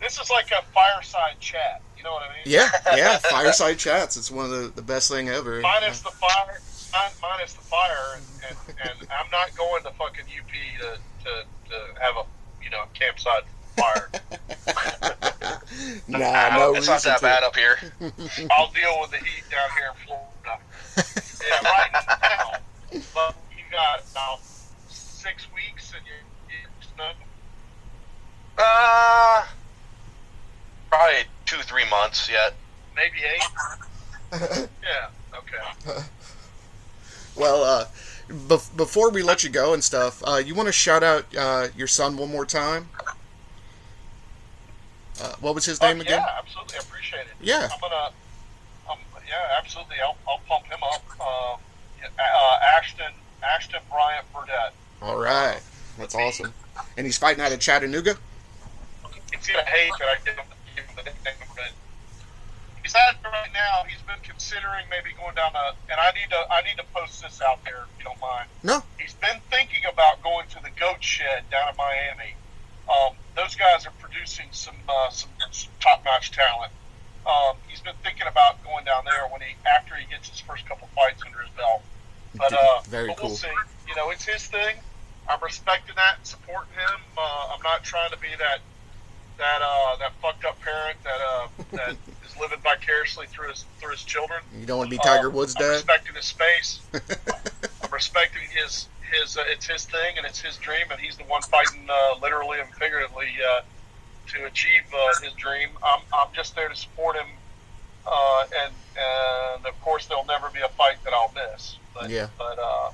this 0.00 0.18
is 0.18 0.28
like 0.30 0.50
a 0.50 0.62
fireside 0.72 1.38
chat. 1.40 1.80
You 1.96 2.02
know 2.04 2.12
what 2.12 2.24
I 2.24 2.28
mean? 2.34 2.42
Yeah, 2.44 2.68
yeah. 2.96 3.18
Fireside 3.18 3.78
chats. 3.78 4.16
It's 4.16 4.30
one 4.30 4.44
of 4.46 4.50
the, 4.50 4.68
the 4.74 4.82
best 4.82 5.10
thing 5.10 5.28
ever. 5.28 5.60
Minus 5.60 6.00
the 6.00 6.10
fire, 6.10 6.60
minus 7.22 7.54
the 7.54 7.60
fire, 7.62 8.16
and, 8.16 8.24
and, 8.50 8.58
and 8.82 9.08
I'm 9.10 9.30
not 9.30 9.56
going 9.56 9.82
to 9.84 9.90
fucking 9.92 10.24
UP 10.26 10.80
to, 10.80 10.98
to, 11.24 11.44
to 11.70 12.00
have 12.00 12.16
a 12.16 12.24
you 12.62 12.70
know 12.70 12.84
campsite 12.92 13.44
fire. 13.76 14.10
nah, 16.08 16.56
no 16.58 16.74
it's 16.74 16.86
not 16.88 17.02
that 17.02 17.18
to. 17.18 17.22
bad 17.22 17.42
up 17.42 17.56
here. 17.56 17.76
I'll 18.50 18.70
deal 18.72 18.98
with 19.00 19.10
the 19.12 19.18
heat 19.18 19.44
down 19.50 19.68
here 19.78 19.90
in 19.90 20.06
Florida. 20.06 20.60
Yeah, 21.44 21.68
right 21.70 21.92
now. 22.20 23.00
But 23.14 23.34
you 23.56 23.64
got 23.70 24.02
about 24.12 24.40
six 24.88 25.46
weeks 25.54 25.92
and 25.96 26.02
you, 26.06 26.12
you 26.50 26.68
snow. 26.94 27.10
Uh, 28.58 29.44
probably 30.90 31.24
two, 31.46 31.56
three 31.62 31.84
months 32.14 32.30
yet. 32.30 32.54
maybe 32.94 33.18
eight. 33.24 34.68
yeah. 34.82 35.08
Okay. 35.38 36.00
Well, 37.36 37.64
uh, 37.64 37.86
bef- 38.28 38.76
before 38.76 39.10
we 39.10 39.20
let 39.24 39.42
you 39.42 39.50
go 39.50 39.74
and 39.74 39.82
stuff, 39.82 40.22
uh, 40.24 40.36
you 40.36 40.54
want 40.54 40.68
to 40.68 40.72
shout 40.72 41.02
out 41.02 41.24
uh, 41.36 41.66
your 41.76 41.88
son 41.88 42.16
one 42.16 42.30
more 42.30 42.46
time? 42.46 42.88
Uh, 45.20 45.32
what 45.40 45.52
was 45.56 45.64
his 45.64 45.80
name 45.82 45.98
Oh, 45.98 46.02
again? 46.02 46.20
Yeah, 46.20 46.38
absolutely. 46.38 46.76
I 46.76 46.78
appreciate 46.82 47.20
it. 47.22 47.26
Yeah. 47.42 47.68
I'm 47.72 47.80
gonna. 47.80 48.10
Um, 48.88 48.98
yeah, 49.28 49.58
absolutely. 49.58 49.96
I'll, 50.00 50.16
I'll 50.28 50.38
pump 50.48 50.66
him 50.66 50.78
up. 50.80 51.02
Uh, 51.18 51.56
uh, 52.04 52.58
Ashton 52.78 53.12
Ashton 53.42 53.80
Bryant 53.90 54.26
Burdett. 54.32 54.72
All 55.02 55.18
right, 55.18 55.58
that's 55.98 56.14
awesome. 56.14 56.52
And 56.96 57.04
he's 57.04 57.18
fighting 57.18 57.42
out 57.42 57.50
of 57.50 57.58
Chattanooga. 57.58 58.14
He's 59.36 59.48
gonna 59.48 59.64
hate 59.64 59.90
that 59.98 60.06
I 60.08 60.16
give 60.24 60.36
him, 60.36 60.44
give 60.76 60.84
him 60.84 60.94
the 60.98 61.02
nickname, 61.02 61.34
but 61.56 61.72
at 62.94 63.16
it 63.16 63.24
right 63.26 63.52
now. 63.52 63.84
He's 63.88 64.02
been 64.02 64.20
considering 64.22 64.86
maybe 64.90 65.14
going 65.16 65.34
down 65.34 65.52
a. 65.54 65.74
And 65.90 65.98
I 66.00 66.10
need 66.12 66.30
to. 66.30 66.40
I 66.50 66.62
need 66.62 66.76
to 66.78 66.86
post 66.94 67.22
this 67.22 67.40
out 67.42 67.64
there 67.64 67.84
if 67.84 67.98
you 67.98 68.04
don't 68.04 68.20
mind. 68.20 68.48
No. 68.62 68.82
He's 68.98 69.14
been 69.14 69.40
thinking 69.50 69.82
about 69.90 70.22
going 70.22 70.48
to 70.48 70.62
the 70.62 70.70
Goat 70.78 71.02
Shed 71.02 71.44
down 71.50 71.68
in 71.70 71.76
Miami. 71.76 72.34
Um, 72.88 73.16
those 73.36 73.56
guys 73.56 73.86
are 73.86 73.92
producing 74.00 74.46
some 74.52 74.76
uh, 74.88 75.10
some, 75.10 75.30
some 75.50 75.72
top 75.80 76.04
notch 76.04 76.32
talent. 76.32 76.72
Um, 77.26 77.56
he's 77.68 77.80
been 77.80 77.96
thinking 78.02 78.26
about 78.26 78.62
going 78.64 78.84
down 78.84 79.04
there 79.04 79.26
when 79.32 79.40
he 79.40 79.56
after 79.64 79.94
he 79.96 80.06
gets 80.06 80.28
his 80.28 80.40
first 80.40 80.66
couple 80.66 80.88
fights 80.94 81.22
under 81.24 81.38
his 81.40 81.50
belt. 81.56 81.82
But 82.36 82.52
uh, 82.52 82.80
Very 82.88 83.08
but 83.08 83.16
cool. 83.18 83.28
we'll 83.30 83.36
see. 83.36 83.48
You 83.88 83.94
know, 83.96 84.10
it's 84.10 84.24
his 84.24 84.46
thing. 84.46 84.76
I'm 85.28 85.40
respecting 85.42 85.94
that, 85.96 86.18
and 86.18 86.26
supporting 86.26 86.74
him. 86.74 87.00
Uh, 87.16 87.54
I'm 87.54 87.62
not 87.62 87.82
trying 87.82 88.10
to 88.10 88.18
be 88.18 88.28
that 88.38 88.60
that 89.38 89.60
uh, 89.62 89.96
that 90.00 90.12
fucked 90.22 90.44
up 90.44 90.60
parent 90.60 90.96
that 91.04 91.20
uh, 91.20 91.46
that 91.76 91.96
is 92.26 92.36
living 92.40 92.58
vicariously 92.62 93.26
through 93.26 93.48
his 93.50 93.64
through 93.80 93.92
his 93.92 94.02
children. 94.02 94.40
You 94.58 94.66
don't 94.66 94.78
want 94.78 94.90
to 94.90 94.96
be 94.96 95.02
Tiger 95.02 95.28
Um, 95.28 95.34
Woods' 95.34 95.54
I'm 95.58 95.62
dad. 95.62 95.70
respecting 95.72 96.14
his 96.14 96.24
space. 96.26 96.80
I'm 96.94 97.90
respecting 97.92 98.42
his 98.54 98.88
his. 99.12 99.36
Uh, 99.36 99.42
it's 99.46 99.66
his 99.66 99.84
thing 99.86 100.16
and 100.16 100.26
it's 100.26 100.40
his 100.40 100.56
dream, 100.58 100.86
and 100.90 101.00
he's 101.00 101.16
the 101.16 101.24
one 101.24 101.42
fighting 101.42 101.86
uh, 101.90 102.18
literally 102.20 102.60
and 102.60 102.72
figuratively 102.74 103.28
uh, 103.42 103.62
to 104.34 104.46
achieve 104.46 104.82
uh, 104.92 105.24
his 105.24 105.32
dream. 105.34 105.70
I'm 105.82 106.00
I'm 106.12 106.28
just 106.34 106.54
there 106.56 106.68
to 106.68 106.76
support 106.76 107.16
him, 107.16 107.26
uh, 108.06 108.44
and 108.64 108.74
and 108.96 109.66
of 109.66 109.78
course 109.80 110.06
there'll 110.06 110.24
never 110.26 110.50
be 110.50 110.60
a 110.60 110.68
fight 110.76 111.02
that 111.04 111.12
I'll 111.12 111.32
miss. 111.34 111.78
But 111.94 112.10
Yeah. 112.10 112.28
but 112.38 112.58
uh, 112.58 112.90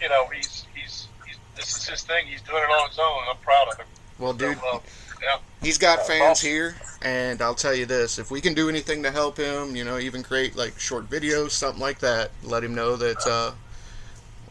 you 0.00 0.08
know 0.08 0.26
he's 0.34 0.66
he's 0.74 1.08
he's 1.26 1.38
this 1.56 1.76
is 1.76 1.88
his 1.88 2.02
thing. 2.02 2.26
He's 2.26 2.42
doing 2.42 2.62
it 2.62 2.70
on 2.70 2.88
his 2.88 2.98
own. 2.98 3.22
I'm 3.30 3.38
proud 3.42 3.68
of 3.72 3.78
him. 3.78 3.86
Well, 4.18 4.32
dude, 4.34 4.58
So, 4.58 4.68
uh, 4.76 4.80
yeah. 5.22 5.38
he's 5.62 5.78
got 5.78 6.06
fans 6.06 6.22
awesome. 6.22 6.48
here. 6.48 6.74
And 7.02 7.42
I'll 7.42 7.54
tell 7.54 7.74
you 7.74 7.86
this: 7.86 8.18
if 8.18 8.30
we 8.30 8.40
can 8.40 8.54
do 8.54 8.68
anything 8.68 9.02
to 9.02 9.10
help 9.10 9.36
him, 9.36 9.74
you 9.74 9.84
know, 9.84 9.98
even 9.98 10.22
create 10.22 10.54
like 10.54 10.78
short 10.78 11.10
videos, 11.10 11.50
something 11.50 11.80
like 11.80 11.98
that, 12.00 12.30
let 12.44 12.62
him 12.62 12.74
know 12.74 12.96
that 12.96 13.26
uh, 13.26 13.52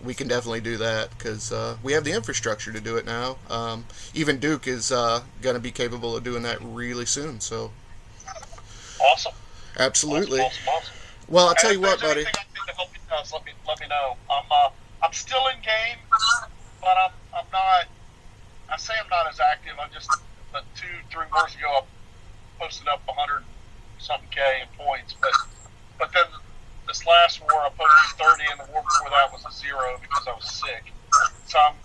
we 0.04 0.14
can 0.14 0.28
definitely 0.28 0.62
do 0.62 0.78
that 0.78 1.10
because 1.18 1.52
uh, 1.52 1.78
we 1.84 1.94
have 1.94 2.04
the 2.04 2.12
infrastructure 2.12 2.72
to 2.72 2.82
do 2.82 2.98
it 2.98 3.06
now. 3.06 3.38
Um, 3.50 3.86
even 4.14 4.40
Duke 4.40 4.68
is 4.68 4.92
uh, 4.92 5.22
going 5.42 5.56
to 5.56 5.62
be 5.62 5.72
capable 5.72 6.16
of 6.16 6.24
doing 6.24 6.44
that 6.44 6.58
really 6.62 7.06
soon. 7.06 7.40
So, 7.40 7.72
Awesome. 9.12 9.34
absolutely. 9.80 10.42
Awesome, 10.42 10.68
awesome. 10.68 10.94
Well, 11.28 11.48
I'll 11.48 11.56
tell 11.56 11.72
you 11.72 11.80
what, 11.80 12.02
buddy. 12.02 12.22
anything 12.22 12.34
I 12.38 12.44
can 12.44 12.54
do 12.54 12.72
to 12.72 12.76
help 12.76 12.90
you 12.94 13.00
guys, 13.10 13.32
let 13.32 13.46
me 13.46 13.52
let 13.68 13.80
me 13.80 13.88
know. 13.88 14.18
I'm 14.30 14.44
uh, 14.52 14.70
I'm 15.04 15.14
still 15.14 15.48
in 15.48 15.62
game, 15.62 15.98
but 16.82 16.98
I'm 17.06 17.12
I'm 17.34 17.46
not. 17.54 17.86
I 18.70 18.78
say 18.78 18.94
I'm 19.02 19.10
not 19.10 19.30
as 19.30 19.40
active. 19.40 19.74
I'm 19.82 19.90
just 19.94 20.10
two 20.76 20.88
three 21.10 21.26
wars 21.32 21.56
ago 21.56 21.68
I 21.68 21.84
posted 22.60 22.88
up 22.88 23.02
100 23.06 23.44
something 24.00 24.30
k 24.32 24.42
in 24.62 24.68
points, 24.78 25.16
but 25.20 25.32
but 26.00 26.12
then 26.14 26.26
this 26.88 27.06
last 27.06 27.42
war 27.42 27.64
I 27.64 27.70
posted 27.70 28.20
30, 28.20 28.44
and 28.52 28.60
the 28.60 28.72
war 28.72 28.84
before 28.84 29.10
that 29.12 29.32
was 29.32 29.46
a 29.46 29.54
zero 29.54 29.98
because 30.02 30.28
I 30.28 30.34
was 30.34 30.50
sick. 30.50 30.92
So 31.48 31.60
I'm 31.60 31.76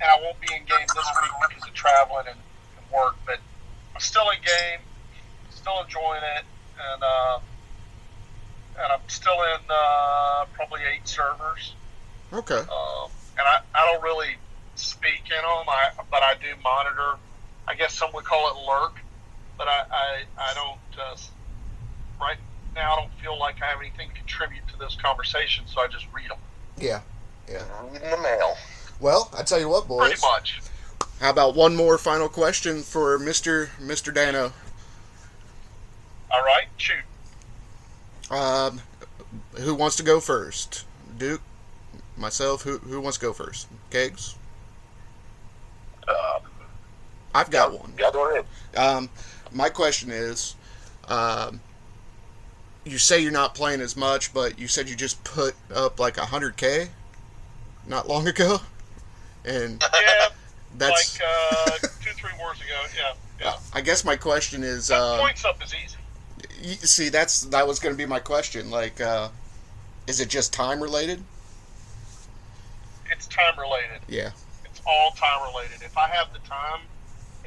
and 0.00 0.08
I 0.08 0.16
won't 0.22 0.40
be 0.40 0.48
in 0.54 0.64
game 0.64 0.88
this 0.88 1.08
week 1.20 1.32
because 1.48 1.68
of 1.68 1.74
traveling 1.74 2.26
and, 2.28 2.40
and 2.40 2.84
work, 2.90 3.16
but 3.26 3.38
I'm 3.94 4.00
still 4.00 4.30
in 4.30 4.40
game, 4.40 4.80
still 5.50 5.82
enjoying 5.82 6.22
it, 6.38 6.44
and. 6.78 7.02
Uh, 7.02 7.38
and 8.82 8.92
I'm 8.92 9.08
still 9.08 9.42
in 9.42 9.60
uh, 9.68 10.44
probably 10.52 10.80
eight 10.82 11.06
servers. 11.06 11.74
Okay. 12.32 12.58
Um, 12.58 13.10
and 13.38 13.46
I, 13.46 13.60
I 13.74 13.92
don't 13.92 14.02
really 14.02 14.36
speak 14.74 15.22
in 15.26 15.42
them, 15.42 15.68
I, 15.68 15.90
but 16.10 16.22
I 16.22 16.34
do 16.40 16.48
monitor. 16.62 17.18
I 17.70 17.74
guess 17.76 17.94
some 17.94 18.10
would 18.14 18.24
call 18.24 18.50
it 18.50 18.66
lurk, 18.66 18.96
but 19.56 19.68
I, 19.68 19.84
I, 19.92 20.22
I 20.36 20.54
don't, 20.54 21.00
uh, 21.00 21.16
right 22.20 22.36
now, 22.74 22.94
I 22.94 23.00
don't 23.00 23.12
feel 23.22 23.38
like 23.38 23.62
I 23.62 23.66
have 23.66 23.78
anything 23.80 24.08
to 24.08 24.14
contribute 24.14 24.66
to 24.72 24.76
this 24.76 24.96
conversation, 24.96 25.64
so 25.68 25.80
I 25.80 25.86
just 25.86 26.06
read 26.12 26.30
them. 26.30 26.38
Yeah. 26.76 27.02
Yeah. 27.48 27.62
Reading 27.92 28.10
the 28.10 28.16
mail. 28.16 28.56
Well, 28.98 29.30
I 29.38 29.44
tell 29.44 29.60
you 29.60 29.68
what, 29.68 29.86
boys. 29.86 30.08
Pretty 30.08 30.20
much. 30.20 30.60
How 31.20 31.30
about 31.30 31.54
one 31.54 31.76
more 31.76 31.96
final 31.96 32.28
question 32.28 32.82
for 32.82 33.16
Mister 33.20 33.70
Mister 33.78 34.10
Dano? 34.10 34.52
All 36.32 36.42
right, 36.42 36.66
shoot. 36.76 37.04
Um, 38.30 38.80
who 39.54 39.76
wants 39.76 39.96
to 39.96 40.02
go 40.02 40.18
first? 40.18 40.86
Duke, 41.18 41.42
myself. 42.16 42.62
Who 42.62 42.78
who 42.78 43.00
wants 43.00 43.18
to 43.18 43.26
go 43.26 43.32
first? 43.32 43.68
Kegs. 43.90 44.34
Uh, 47.34 47.38
I've 47.38 47.50
got 47.50 47.78
one. 47.78 47.92
yeah, 47.98 48.10
go 48.12 48.30
ahead. 48.30 48.44
Um, 48.76 49.08
my 49.52 49.68
question 49.68 50.10
is, 50.10 50.54
um, 51.08 51.60
you 52.84 52.98
say 52.98 53.20
you're 53.20 53.32
not 53.32 53.54
playing 53.54 53.80
as 53.80 53.96
much, 53.96 54.32
but 54.32 54.58
you 54.58 54.68
said 54.68 54.88
you 54.88 54.96
just 54.96 55.22
put 55.24 55.54
up 55.74 55.98
like 56.00 56.16
a 56.18 56.24
hundred 56.26 56.56
k 56.56 56.88
not 57.86 58.08
long 58.08 58.26
ago, 58.28 58.58
and 59.44 59.82
Yeah, 59.94 60.28
that's. 60.78 61.20
like 61.20 61.28
uh, 61.28 61.70
two, 62.02 62.10
three 62.12 62.30
wars 62.38 62.58
ago. 62.58 62.82
Yeah, 62.96 63.12
yeah. 63.40 63.56
I 63.72 63.80
guess 63.80 64.04
my 64.04 64.16
question 64.16 64.62
is, 64.62 64.90
uh, 64.90 65.18
points 65.18 65.44
up 65.44 65.62
is 65.62 65.74
easy. 65.74 66.76
see, 66.86 67.08
that's 67.08 67.42
that 67.46 67.66
was 67.66 67.78
going 67.78 67.94
to 67.94 67.98
be 67.98 68.06
my 68.06 68.20
question. 68.20 68.70
Like, 68.70 69.00
uh, 69.00 69.28
is 70.06 70.20
it 70.20 70.28
just 70.28 70.52
time 70.52 70.80
related? 70.82 71.22
It's 73.10 73.26
time 73.26 73.58
related. 73.58 74.00
Yeah. 74.08 74.30
It's 74.64 74.80
all 74.86 75.10
time 75.12 75.42
related. 75.52 75.82
If 75.82 75.98
I 75.98 76.08
have 76.08 76.32
the 76.32 76.38
time, 76.40 76.80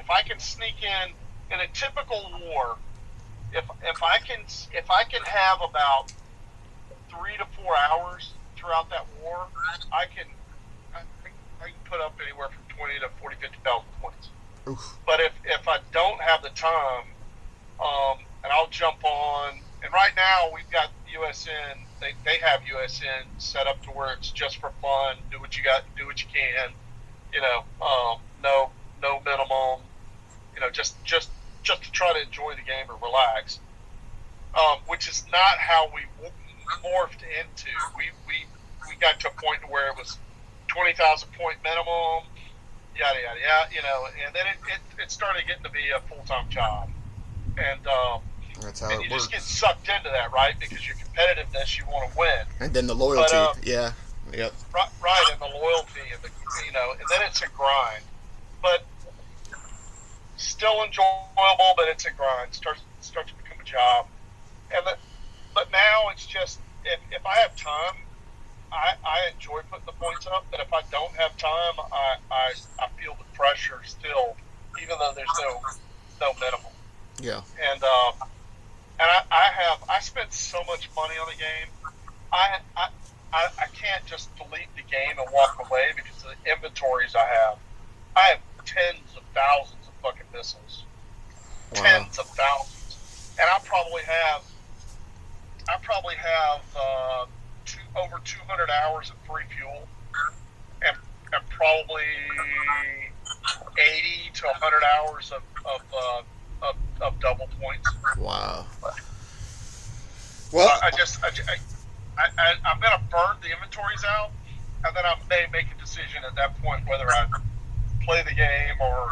if 0.03 0.09
I 0.09 0.21
can 0.21 0.39
sneak 0.39 0.83
in 0.83 1.13
in 1.51 1.59
a 1.59 1.67
typical 1.73 2.31
war, 2.43 2.77
if 3.53 3.63
if 3.83 4.03
I 4.03 4.19
can 4.19 4.39
if 4.73 4.91
I 4.91 5.03
can 5.03 5.21
have 5.23 5.59
about 5.61 6.11
three 7.09 7.37
to 7.37 7.45
four 7.55 7.73
hours 7.77 8.33
throughout 8.55 8.89
that 8.89 9.05
war, 9.21 9.47
I 9.91 10.05
can 10.05 10.25
I, 10.93 10.99
I 11.61 11.67
can 11.67 11.79
put 11.85 12.01
up 12.01 12.15
anywhere 12.21 12.49
from 12.49 12.63
twenty 12.75 12.99
to 12.99 13.09
40, 13.21 13.35
50,000 13.39 13.85
points. 14.01 14.29
Oof. 14.67 14.97
But 15.05 15.19
if 15.19 15.33
if 15.45 15.67
I 15.67 15.79
don't 15.91 16.19
have 16.21 16.41
the 16.41 16.49
time, 16.49 17.07
um, 17.79 18.17
and 18.43 18.51
I'll 18.51 18.69
jump 18.69 19.03
on. 19.03 19.59
And 19.83 19.91
right 19.91 20.13
now 20.15 20.49
we've 20.53 20.69
got 20.71 20.91
USN. 21.13 21.75
They, 21.99 22.13
they 22.23 22.37
have 22.39 22.61
USN 22.61 23.23
set 23.37 23.67
up 23.67 23.81
to 23.83 23.89
where 23.89 24.13
it's 24.13 24.31
just 24.31 24.57
for 24.57 24.71
fun. 24.81 25.17
Do 25.29 25.39
what 25.39 25.57
you 25.57 25.63
got. 25.63 25.83
Do 25.97 26.05
what 26.05 26.21
you 26.21 26.27
can. 26.33 26.71
You 27.33 27.41
know, 27.41 27.63
um, 27.81 28.19
no 28.41 28.69
no 29.01 29.19
minimum. 29.25 29.81
You 30.55 30.61
know, 30.61 30.69
just 30.69 30.95
just 31.03 31.29
just 31.63 31.83
to 31.83 31.91
try 31.91 32.13
to 32.13 32.21
enjoy 32.21 32.55
the 32.55 32.61
game 32.61 32.85
or 32.89 32.97
relax. 33.01 33.59
Um, 34.53 34.77
which 34.85 35.09
is 35.09 35.25
not 35.31 35.57
how 35.57 35.89
we 35.95 36.01
morphed 36.83 37.23
into. 37.23 37.71
We 37.97 38.11
we 38.27 38.45
we 38.87 38.95
got 39.01 39.19
to 39.21 39.29
a 39.29 39.31
point 39.31 39.67
where 39.69 39.87
it 39.89 39.97
was 39.97 40.17
twenty 40.67 40.93
thousand 40.93 41.29
point 41.33 41.57
minimum. 41.63 42.23
Yada 42.95 43.19
yada 43.19 43.39
yada. 43.39 43.73
You 43.73 43.81
know, 43.81 44.05
and 44.25 44.35
then 44.35 44.45
it, 44.47 44.57
it, 44.69 45.03
it 45.03 45.11
started 45.11 45.47
getting 45.47 45.63
to 45.63 45.71
be 45.71 45.89
a 45.89 45.99
full 46.01 46.23
time 46.27 46.49
job. 46.49 46.89
And 47.57 47.85
um, 47.87 48.21
That's 48.61 48.79
how 48.79 48.89
and 48.89 49.01
it 49.01 49.05
you 49.05 49.11
works. 49.11 49.23
just 49.23 49.31
get 49.31 49.41
sucked 49.41 49.89
into 49.89 50.09
that, 50.09 50.31
right? 50.31 50.53
Because 50.59 50.85
your 50.87 50.95
competitiveness, 50.97 51.77
you 51.77 51.85
want 51.85 52.11
to 52.11 52.17
win, 52.17 52.45
And 52.59 52.73
then 52.73 52.87
the 52.87 52.95
loyalty. 52.95 53.29
But, 53.31 53.33
uh, 53.33 53.53
yeah. 53.63 53.91
Yep. 54.33 54.53
right? 54.73 54.89
right 55.03 55.25
and 55.31 55.41
the 55.41 55.57
loyalty, 55.57 56.01
and 56.11 56.21
the 56.23 56.29
you 56.65 56.71
know, 56.71 56.91
and 56.91 57.01
then 57.09 57.21
it's 57.27 57.41
a 57.41 57.47
grind, 57.49 58.03
but 58.61 58.83
still 60.45 60.83
enjoyable. 60.83 61.73
But 61.75 61.87
it's 61.87 62.05
a 62.05 62.11
grind. 62.11 62.53
starts 62.53 62.81
starts 63.01 63.31
to 63.31 63.37
become 63.37 63.59
a 63.61 63.63
job, 63.63 64.07
and 64.75 64.85
the, 64.85 64.97
but 65.53 65.71
now 65.71 66.09
it's 66.11 66.25
just 66.25 66.59
if, 66.85 66.99
if 67.11 67.25
I 67.25 67.35
have 67.39 67.55
time, 67.55 67.95
I, 68.71 68.93
I 69.05 69.31
enjoy 69.33 69.61
putting 69.69 69.85
the 69.85 69.93
points 69.93 70.27
up. 70.27 70.45
But 70.51 70.59
if 70.59 70.73
I 70.73 70.81
don't 70.91 71.13
have 71.15 71.37
time, 71.37 71.75
I, 71.91 72.15
I 72.31 72.53
I 72.79 72.87
feel 73.01 73.15
the 73.17 73.37
pressure 73.37 73.81
still, 73.85 74.35
even 74.81 74.95
though 74.99 75.13
there's 75.15 75.27
no 75.41 75.61
no 76.21 76.33
minimum. 76.39 76.71
Yeah. 77.21 77.41
and 77.71 77.83
uh, 77.83 78.11
and 78.99 79.09
I, 79.09 79.21
I 79.31 79.47
have 79.53 79.83
I 79.89 79.99
spent 79.99 80.33
so 80.33 80.63
much 80.67 80.89
money 80.95 81.15
on 81.15 81.27
the 81.27 81.37
game. 81.37 81.69
I, 82.31 82.59
I 82.75 82.87
I 83.33 83.47
I 83.59 83.67
can't 83.73 84.05
just 84.05 84.35
delete 84.37 84.73
the 84.75 84.83
game 84.83 85.17
and 85.17 85.27
walk 85.33 85.57
away 85.69 85.91
because 85.95 86.23
of 86.23 86.31
the 86.31 86.51
inventories 86.51 87.15
I 87.15 87.25
have. 87.25 87.57
I 88.15 88.21
have 88.21 88.39
tens 88.65 89.15
of 89.17 89.23
thousands 89.33 89.82
fucking 90.03 90.27
missiles, 90.33 90.83
Wow. 91.75 91.81
tens 91.81 92.19
of 92.19 92.27
thousands, 92.27 92.97
and 93.39 93.49
I 93.49 93.57
probably 93.65 94.03
have 94.03 94.43
I 95.69 95.77
probably 95.81 96.15
have 96.15 96.61
uh, 96.75 97.25
two, 97.65 97.79
over 97.95 98.19
200 98.25 98.69
hours 98.69 99.09
of 99.09 99.15
free 99.25 99.43
fuel, 99.55 99.87
and 100.85 100.97
and 101.33 101.49
probably 101.49 102.03
80 103.77 104.31
to 104.35 104.45
100 104.47 104.83
hours 104.83 105.31
of 105.31 105.41
of, 105.65 105.81
uh, 105.95 106.67
of, 106.67 106.75
of 107.01 107.19
double 107.21 107.47
points. 107.61 107.89
Wow. 108.17 108.65
Well, 110.51 110.67
I, 110.83 110.87
I 110.87 110.91
just, 110.91 111.23
I, 111.23 111.29
I, 112.17 112.25
I, 112.37 112.53
I'm 112.65 112.79
going 112.79 112.93
to 112.93 113.03
burn 113.09 113.37
the 113.41 113.51
inventories 113.51 114.03
out, 114.07 114.29
and 114.85 114.95
then 114.95 115.03
I 115.03 115.15
may 115.27 115.47
make 115.51 115.65
a 115.75 115.79
decision 115.79 116.21
at 116.27 116.35
that 116.35 116.61
point 116.61 116.87
whether 116.87 117.09
I 117.09 117.25
play 118.05 118.21
the 118.21 118.35
game 118.35 118.75
or 118.79 119.09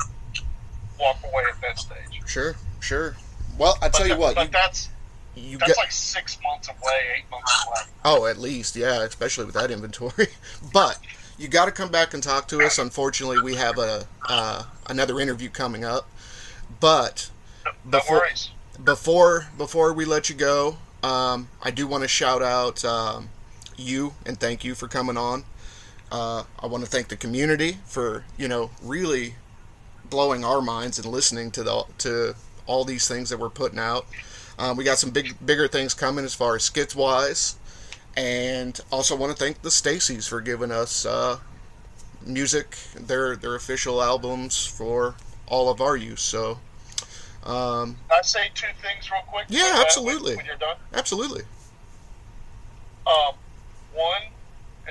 walk 1.02 1.18
away 1.24 1.44
at 1.52 1.60
that 1.62 1.80
stage. 1.80 2.22
sure, 2.28 2.56
sure. 2.80 3.16
Well, 3.58 3.78
I 3.82 3.90
tell 3.90 4.08
you 4.08 4.18
what, 4.18 4.36
but 4.36 4.46
you, 4.46 4.52
that's 4.52 4.90
you 5.36 5.58
that's 5.58 5.72
get 5.74 5.78
like 5.78 5.92
six 5.92 6.38
months 6.44 6.68
away, 6.70 7.02
eight 7.18 7.30
months 7.32 7.66
away. 7.68 7.92
oh, 8.06 8.26
at 8.26 8.38
least, 8.38 8.76
yeah, 8.76 9.04
especially 9.04 9.46
with 9.46 9.56
that 9.56 9.72
inventory. 9.72 10.28
but 10.74 11.00
you 11.38 11.48
got 11.48 11.66
to 11.66 11.72
come 11.72 11.90
back 11.90 12.14
and 12.14 12.22
talk 12.24 12.48
to 12.50 12.62
us. 12.62 12.78
Unfortunately, 12.78 13.42
we 13.42 13.56
have 13.56 13.78
a 13.78 14.06
uh, 14.28 14.64
another 14.90 15.20
interview 15.20 15.50
coming 15.50 15.84
up. 15.84 16.08
But 16.80 17.30
No, 17.66 17.72
no 17.86 17.92
Before- 18.00 18.18
worries. 18.20 18.52
before 18.84 19.48
before 19.58 19.94
we 19.94 20.06
let 20.06 20.30
you 20.30 20.36
go, 20.36 20.78
um, 21.04 21.50
I 21.62 21.72
do 21.72 21.88
want 21.88 22.04
to 22.04 22.08
shout 22.08 22.42
out 22.42 22.84
um, 22.86 23.30
you 23.78 24.14
and 24.26 24.40
thank 24.40 24.64
you 24.64 24.76
for 24.76 24.88
coming 24.88 25.18
on. 25.18 25.44
Uh, 26.12 26.44
I 26.60 26.68
want 26.68 26.84
to 26.84 26.90
thank 26.90 27.08
the 27.10 27.16
community 27.18 27.78
for 27.86 28.26
you 28.38 28.48
know 28.48 28.72
really 28.82 29.36
blowing 30.12 30.46
our 30.46 30.62
minds 30.62 31.00
and 31.00 31.08
listening 31.08 31.50
to 31.50 31.64
the 31.64 31.84
to 31.98 32.36
all 32.68 32.86
these 32.86 33.08
things 33.08 33.30
that 33.30 33.40
we're 33.40 33.50
putting 33.50 33.80
out. 33.80 34.06
Um, 34.60 34.78
we 34.78 34.84
got 34.84 35.00
some 35.00 35.10
big 35.10 35.36
bigger 35.44 35.68
things 35.68 35.96
coming 35.96 36.24
as 36.24 36.36
far 36.36 36.56
as 36.56 36.64
skits 36.64 36.96
wise, 36.96 37.56
and 38.16 38.80
also 38.92 39.16
want 39.16 39.36
to 39.36 39.44
thank 39.44 39.64
the 39.64 39.70
Stacys 39.70 40.30
for 40.30 40.40
giving 40.42 40.70
us 40.70 41.04
uh, 41.08 41.40
music, 42.24 42.78
their 42.96 43.36
their 43.36 43.56
official 43.56 44.04
albums 44.04 44.64
for 44.64 45.16
all 45.48 45.70
of 45.70 45.82
our 45.82 45.98
use. 45.98 46.22
So. 46.22 46.60
Um, 47.44 47.98
Can 48.08 48.20
I 48.20 48.22
say 48.22 48.52
two 48.54 48.68
things 48.84 49.10
real 49.10 49.24
quick? 49.26 49.46
Yeah, 49.50 49.82
absolutely. 49.84 50.36
When 50.36 50.46
you're 50.46 50.58
done. 50.58 50.78
absolutely. 50.94 51.42
Um, 53.08 53.34
one, 53.96 54.22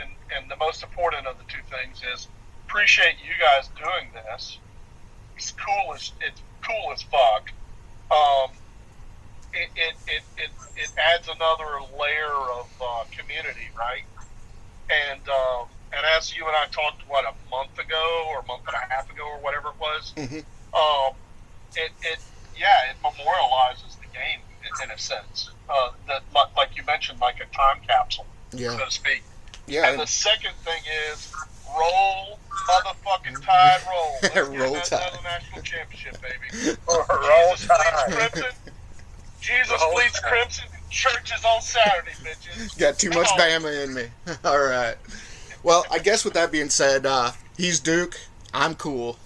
and 0.01 0.11
and 0.37 0.51
the 0.51 0.57
most 0.57 0.83
important 0.83 1.29
of 1.29 1.39
the 1.39 1.45
two 1.45 1.63
things 1.71 2.03
is 2.13 2.27
appreciate 2.67 3.15
you 3.25 3.33
guys 3.41 3.69
doing 3.79 4.11
this. 4.13 4.59
It's 5.41 5.53
cool 5.57 5.95
as 5.95 6.13
it's 6.21 6.43
cool 6.61 6.93
as 6.93 7.01
fuck, 7.09 7.49
um, 8.13 8.51
it, 9.55 9.71
it, 9.75 9.95
it, 10.07 10.23
it, 10.37 10.51
it 10.77 10.91
adds 11.01 11.29
another 11.29 11.81
layer 11.97 12.37
of 12.61 12.69
uh, 12.77 13.05
community, 13.09 13.73
right? 13.73 14.05
And 14.93 15.25
um, 15.33 15.65
and 15.97 16.05
as 16.19 16.37
you 16.37 16.45
and 16.47 16.55
I 16.55 16.67
talked, 16.69 17.09
what 17.09 17.25
a 17.25 17.33
month 17.51 17.73
ago 17.79 18.05
or 18.29 18.41
a 18.41 18.47
month 18.53 18.65
and 18.69 18.77
a 18.77 18.85
half 18.95 19.09
ago 19.09 19.25
or 19.25 19.41
whatever 19.41 19.69
it 19.73 19.81
was, 19.81 20.13
Mhm. 20.21 20.45
um, 20.77 21.17
it, 21.75 21.91
it 22.03 22.19
yeah, 22.55 22.93
it 22.93 23.01
memorializes 23.03 23.97
the 23.97 24.13
game 24.13 24.45
in, 24.61 24.85
in 24.85 24.91
a 24.91 24.99
sense. 24.99 25.49
Uh, 25.71 25.93
that 26.07 26.21
like- 26.35 26.55
like 26.55 26.77
you 26.77 26.85
mentioned, 26.85 27.19
like 27.19 27.37
a 27.41 27.49
time 27.57 27.81
capsule, 27.89 28.27
Yeah, 28.53 28.77
so 28.77 28.85
to 28.85 28.91
speak. 28.91 29.25
yeah. 29.67 29.89
And 29.89 30.01
the 30.01 30.07
second 30.07 30.53
thing 30.67 30.83
is 31.15 31.29
roll 31.79 32.39
motherfucking 32.69 33.45
tide 33.45 33.81
roll. 33.89 34.19
Let's 34.23 34.35
get 34.35 34.49
Roll 34.49 34.75
that 34.75 34.85
Tide. 34.85 35.01
another 35.03 35.23
national 35.25 35.63
championship, 35.63 36.17
baby. 36.23 36.77
Roll 36.89 37.55
Jesus 37.57 37.67
bleeds 37.67 37.67
Tide. 37.67 38.13
crimson. 38.33 38.45
Jesus 39.41 39.81
Roll 39.81 39.95
bleeds 39.95 40.21
Tide. 40.21 40.31
crimson. 40.31 40.65
Church 40.91 41.33
is 41.37 41.45
on 41.45 41.61
Saturday, 41.63 42.11
bitches. 42.23 42.79
Got 42.79 42.99
too 42.99 43.11
much 43.11 43.29
Come. 43.29 43.39
Bama 43.39 43.85
in 43.85 43.95
me. 43.95 44.05
All 44.45 44.59
right. 44.61 44.97
Well, 45.63 45.85
I 45.91 45.99
guess 45.99 46.25
with 46.25 46.35
that 46.35 46.51
being 46.53 46.71
said, 46.71 47.07
uh, 47.07 47.33
he's 47.57 47.81
Duke. 47.81 48.19
I'm 48.55 48.75
cool. 48.75 49.19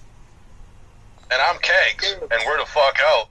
And 1.31 1.41
I'm 1.41 1.59
Kegs, 1.61 2.13
and 2.21 2.43
we're 2.47 2.59
the 2.59 2.67
fuck 2.67 2.97
out. 3.03 3.29